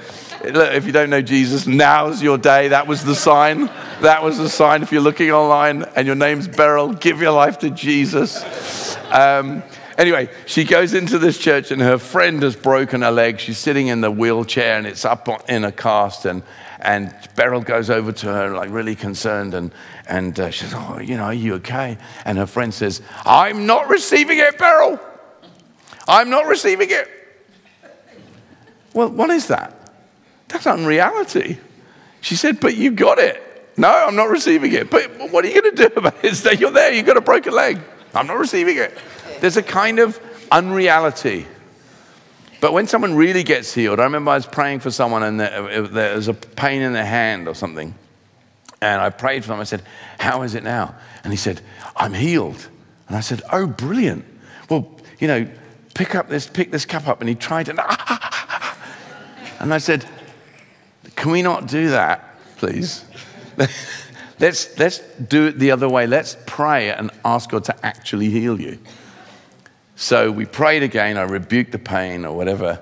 if 0.43 0.87
you 0.87 0.93
don't 0.93 1.11
know 1.11 1.21
Jesus, 1.21 1.67
now's 1.67 2.23
your 2.23 2.39
day. 2.39 2.69
That 2.69 2.87
was 2.87 3.05
the 3.05 3.15
sign. 3.15 3.67
That 4.01 4.23
was 4.23 4.39
the 4.39 4.49
sign. 4.49 4.83
If 4.83 4.91
you're 4.91 5.03
looking 5.03 5.31
online 5.31 5.83
and 5.97 6.07
your 6.07 6.17
name's 6.17 6.49
Beryl, 6.49 6.95
give 6.95 7.21
your 7.21 7.33
life 7.33 7.59
to 7.59 7.71
Jesus. 7.71 8.43
Um, 9.11 9.63
anyway, 9.99 10.31
she 10.47 10.65
goes 10.65 10.95
into 10.95 11.19
this 11.19 11.37
church 11.37 11.71
and 11.71 11.83
her 11.83 11.99
friend 11.99 12.43
has 12.43 12.57
broken 12.57 13.03
her 13.03 13.11
leg. 13.11 13.41
She's 13.41 13.59
sitting 13.59 13.89
in 13.89 14.01
the 14.01 14.11
wheelchair 14.11 14.79
and 14.79 14.87
it's 14.87 15.05
up 15.05 15.29
in 15.51 15.65
a 15.65 15.73
cast. 15.73 16.25
And, 16.25 16.43
and 16.81 17.15
Beryl 17.35 17.61
goes 17.61 17.91
over 17.91 18.13
to 18.13 18.27
her, 18.27 18.51
like 18.55 18.71
really 18.71 18.95
concerned, 18.95 19.53
and, 19.53 19.73
and 20.09 20.39
uh, 20.39 20.51
she 20.51 20.65
says, 20.65 20.75
Oh, 20.75 20.99
you 21.01 21.17
know, 21.17 21.25
are 21.25 21.35
you 21.35 21.55
okay? 21.55 21.99
And 22.25 22.39
her 22.39 22.47
friend 22.47 22.73
says, 22.73 23.03
I'm 23.27 23.67
not 23.67 23.89
receiving 23.89 24.39
it, 24.39 24.57
Beryl. 24.57 24.99
I'm 26.07 26.31
not 26.31 26.47
receiving 26.47 26.89
it. 26.91 27.09
Well, 28.95 29.11
what 29.11 29.29
is 29.31 29.49
that? 29.49 29.75
That's 30.49 30.67
unreality. 30.67 31.59
She 32.21 32.37
said, 32.37 32.61
But 32.61 32.77
you 32.77 32.93
got 32.93 33.19
it. 33.19 33.43
No, 33.77 33.89
I'm 33.89 34.17
not 34.17 34.29
receiving 34.29 34.73
it. 34.73 34.91
But 34.91 35.31
what 35.31 35.45
are 35.45 35.49
you 35.49 35.63
going 35.63 35.77
to 35.77 35.89
do 35.89 35.95
about 35.95 36.25
it? 36.25 36.61
You're 36.61 36.71
there, 36.71 36.93
you've 36.93 37.07
got 37.07 37.17
a 37.17 37.21
broken 37.21 37.53
leg. 37.53 37.79
I'm 38.15 38.27
not 38.27 38.39
receiving 38.39 38.79
it. 38.79 38.97
There's 39.41 39.57
a 39.57 39.63
kind 39.63 39.99
of 39.99 40.21
unreality 40.51 41.47
but 42.61 42.73
when 42.73 42.87
someone 42.87 43.15
really 43.15 43.45
gets 43.45 43.73
healed, 43.73 44.01
I 44.01 44.05
remember 44.05 44.33
I 44.33 44.35
was 44.35 44.47
praying 44.47 44.81
for 44.81 44.91
someone 44.91 45.23
and 45.23 45.39
there 45.39 45.53
uh, 45.53 45.85
uh, 45.85 46.17
was 46.17 46.29
a 46.29 46.35
pain 46.35 46.83
in 46.83 46.93
their 46.93 47.07
hand 47.07 47.47
or 47.47 47.55
something. 47.55 47.95
And 48.81 49.01
I 49.01 49.11
prayed 49.11 49.45
for 49.45 49.49
them. 49.49 49.61
I 49.61 49.65
said, 49.65 49.83
How 50.19 50.43
is 50.43 50.55
it 50.55 50.65
now? 50.65 50.95
And 51.23 51.33
he 51.33 51.37
said, 51.37 51.61
I'm 51.97 52.15
healed. 52.15 52.69
And 53.07 53.17
I 53.17 53.21
said, 53.21 53.43
Oh, 53.53 53.67
brilliant. 53.67 54.25
Well, 54.69 54.91
you 55.21 55.29
know, 55.29 55.49
pick 55.95 56.15
up 56.15 56.29
this, 56.29 56.47
pick 56.47 56.71
this 56.71 56.85
cup 56.85 57.07
up. 57.07 57.21
And 57.21 57.29
he 57.29 57.35
tried 57.35 57.69
and, 57.69 57.79
and 59.61 59.73
I 59.73 59.79
said, 59.79 60.05
Can 61.15 61.31
we 61.31 61.43
not 61.43 61.69
do 61.69 61.91
that, 61.91 62.41
please? 62.57 63.05
let's, 64.41 64.79
let's 64.79 64.99
do 64.99 65.47
it 65.47 65.59
the 65.61 65.71
other 65.71 65.89
way. 65.89 66.09
Let's 66.09 66.37
pray 66.47 66.91
and 66.91 67.13
ask 67.25 67.51
God 67.51 67.65
to 67.65 67.87
actually 67.87 68.31
heal 68.31 68.61
you. 68.61 68.79
So 70.01 70.31
we 70.31 70.45
prayed 70.47 70.85
again. 70.85 71.19
I 71.19 71.23
rebuked 71.23 71.73
the 71.73 71.79
pain 71.79 72.25
or 72.25 72.37
whatever. 72.37 72.79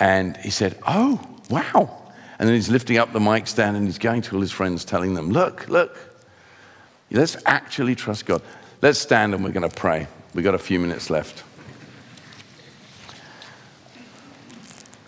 And 0.00 0.36
he 0.38 0.50
said, 0.50 0.76
Oh, 0.88 1.20
wow. 1.48 1.96
And 2.36 2.48
then 2.48 2.56
he's 2.56 2.68
lifting 2.68 2.98
up 2.98 3.12
the 3.12 3.20
mic 3.20 3.46
stand 3.46 3.76
and 3.76 3.86
he's 3.86 3.98
going 3.98 4.22
to 4.22 4.34
all 4.34 4.40
his 4.40 4.50
friends, 4.50 4.84
telling 4.84 5.14
them, 5.14 5.30
Look, 5.30 5.68
look, 5.68 5.96
let's 7.12 7.36
actually 7.46 7.94
trust 7.94 8.26
God. 8.26 8.42
Let's 8.82 8.98
stand 8.98 9.34
and 9.34 9.44
we're 9.44 9.52
going 9.52 9.70
to 9.70 9.74
pray. 9.74 10.08
We've 10.34 10.44
got 10.44 10.56
a 10.56 10.58
few 10.58 10.80
minutes 10.80 11.10
left. 11.10 11.44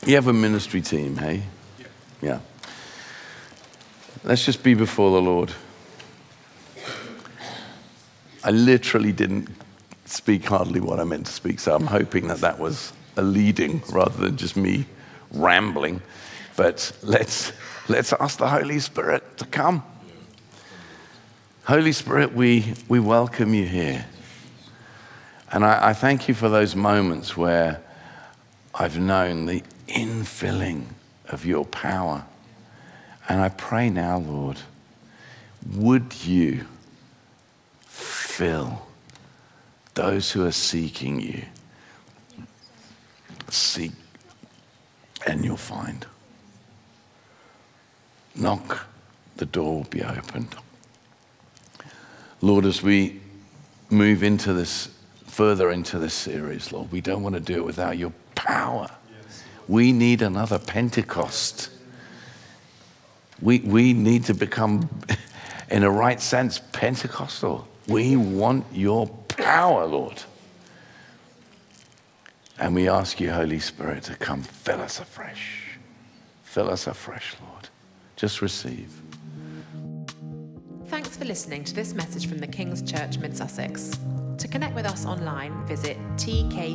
You 0.06 0.14
have 0.14 0.28
a 0.28 0.32
ministry 0.32 0.80
team, 0.80 1.16
hey? 1.16 1.42
Yeah. 1.80 1.86
yeah. 2.22 2.38
Let's 4.22 4.46
just 4.46 4.62
be 4.62 4.74
before 4.74 5.10
the 5.10 5.20
Lord. 5.20 5.52
I 8.44 8.52
literally 8.52 9.10
didn't 9.10 9.48
speak 10.10 10.44
hardly 10.44 10.80
what 10.80 10.98
I 10.98 11.04
meant 11.04 11.26
to 11.26 11.32
speak, 11.32 11.60
so 11.60 11.74
I'm 11.74 11.86
hoping 11.86 12.28
that 12.28 12.38
that 12.38 12.58
was 12.58 12.92
a 13.16 13.22
leading 13.22 13.82
rather 13.92 14.16
than 14.18 14.36
just 14.36 14.56
me 14.56 14.86
rambling. 15.32 16.02
But 16.56 16.92
let's, 17.02 17.52
let's 17.88 18.12
ask 18.14 18.38
the 18.38 18.48
Holy 18.48 18.80
Spirit 18.80 19.38
to 19.38 19.46
come. 19.46 19.82
Holy 21.64 21.92
Spirit, 21.92 22.34
we, 22.34 22.74
we 22.88 22.98
welcome 22.98 23.54
you 23.54 23.66
here. 23.66 24.04
And 25.52 25.64
I, 25.64 25.90
I 25.90 25.92
thank 25.92 26.28
you 26.28 26.34
for 26.34 26.48
those 26.48 26.74
moments 26.74 27.36
where 27.36 27.80
I've 28.74 28.98
known 28.98 29.46
the 29.46 29.62
infilling 29.88 30.86
of 31.28 31.44
your 31.46 31.64
power. 31.64 32.24
And 33.28 33.40
I 33.40 33.48
pray 33.48 33.90
now, 33.90 34.18
Lord, 34.18 34.58
would 35.74 36.24
you 36.24 36.66
fill 37.80 38.86
those 40.00 40.30
who 40.32 40.46
are 40.46 40.52
seeking 40.52 41.20
you, 41.20 41.42
seek 43.50 43.92
and 45.26 45.44
you'll 45.44 45.58
find. 45.58 46.06
Knock, 48.34 48.86
the 49.36 49.44
door 49.44 49.74
will 49.74 49.90
be 49.90 50.02
opened. 50.02 50.56
Lord, 52.40 52.64
as 52.64 52.82
we 52.82 53.20
move 53.90 54.22
into 54.22 54.54
this, 54.54 54.88
further 55.26 55.70
into 55.70 55.98
this 55.98 56.14
series, 56.14 56.72
Lord, 56.72 56.90
we 56.90 57.02
don't 57.02 57.22
want 57.22 57.34
to 57.34 57.40
do 57.40 57.56
it 57.56 57.64
without 57.66 57.98
your 57.98 58.14
power. 58.34 58.88
We 59.68 59.92
need 59.92 60.22
another 60.22 60.58
Pentecost. 60.58 61.68
We, 63.42 63.58
we 63.58 63.92
need 63.92 64.24
to 64.24 64.34
become, 64.34 64.88
in 65.70 65.82
a 65.82 65.90
right 65.90 66.22
sense, 66.22 66.58
Pentecostal. 66.72 67.68
We 67.86 68.16
want 68.16 68.64
your 68.72 69.10
power, 69.42 69.86
Lord. 69.86 70.22
And 72.58 72.74
we 72.74 72.88
ask 72.88 73.20
you, 73.20 73.30
Holy 73.30 73.58
Spirit, 73.58 74.04
to 74.04 74.16
come 74.16 74.42
fill 74.42 74.80
us 74.80 75.00
afresh. 75.00 75.78
Fill 76.42 76.68
us 76.70 76.86
afresh, 76.86 77.36
Lord. 77.48 77.68
Just 78.16 78.42
receive. 78.42 78.92
Thanks 80.88 81.16
for 81.16 81.24
listening 81.24 81.64
to 81.64 81.74
this 81.74 81.94
message 81.94 82.28
from 82.28 82.38
the 82.38 82.46
King's 82.46 82.82
Church 82.82 83.16
Mid 83.18 83.36
Sussex. 83.36 83.98
To 84.38 84.48
connect 84.48 84.74
with 84.74 84.86
us 84.86 85.06
online, 85.06 85.66
visit 85.66 85.96
tkc.org.uk. 86.16 86.74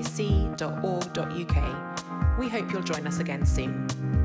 We 2.39 2.49
hope 2.49 2.71
you'll 2.71 2.83
join 2.83 3.05
us 3.07 3.19
again 3.19 3.45
soon. 3.45 4.24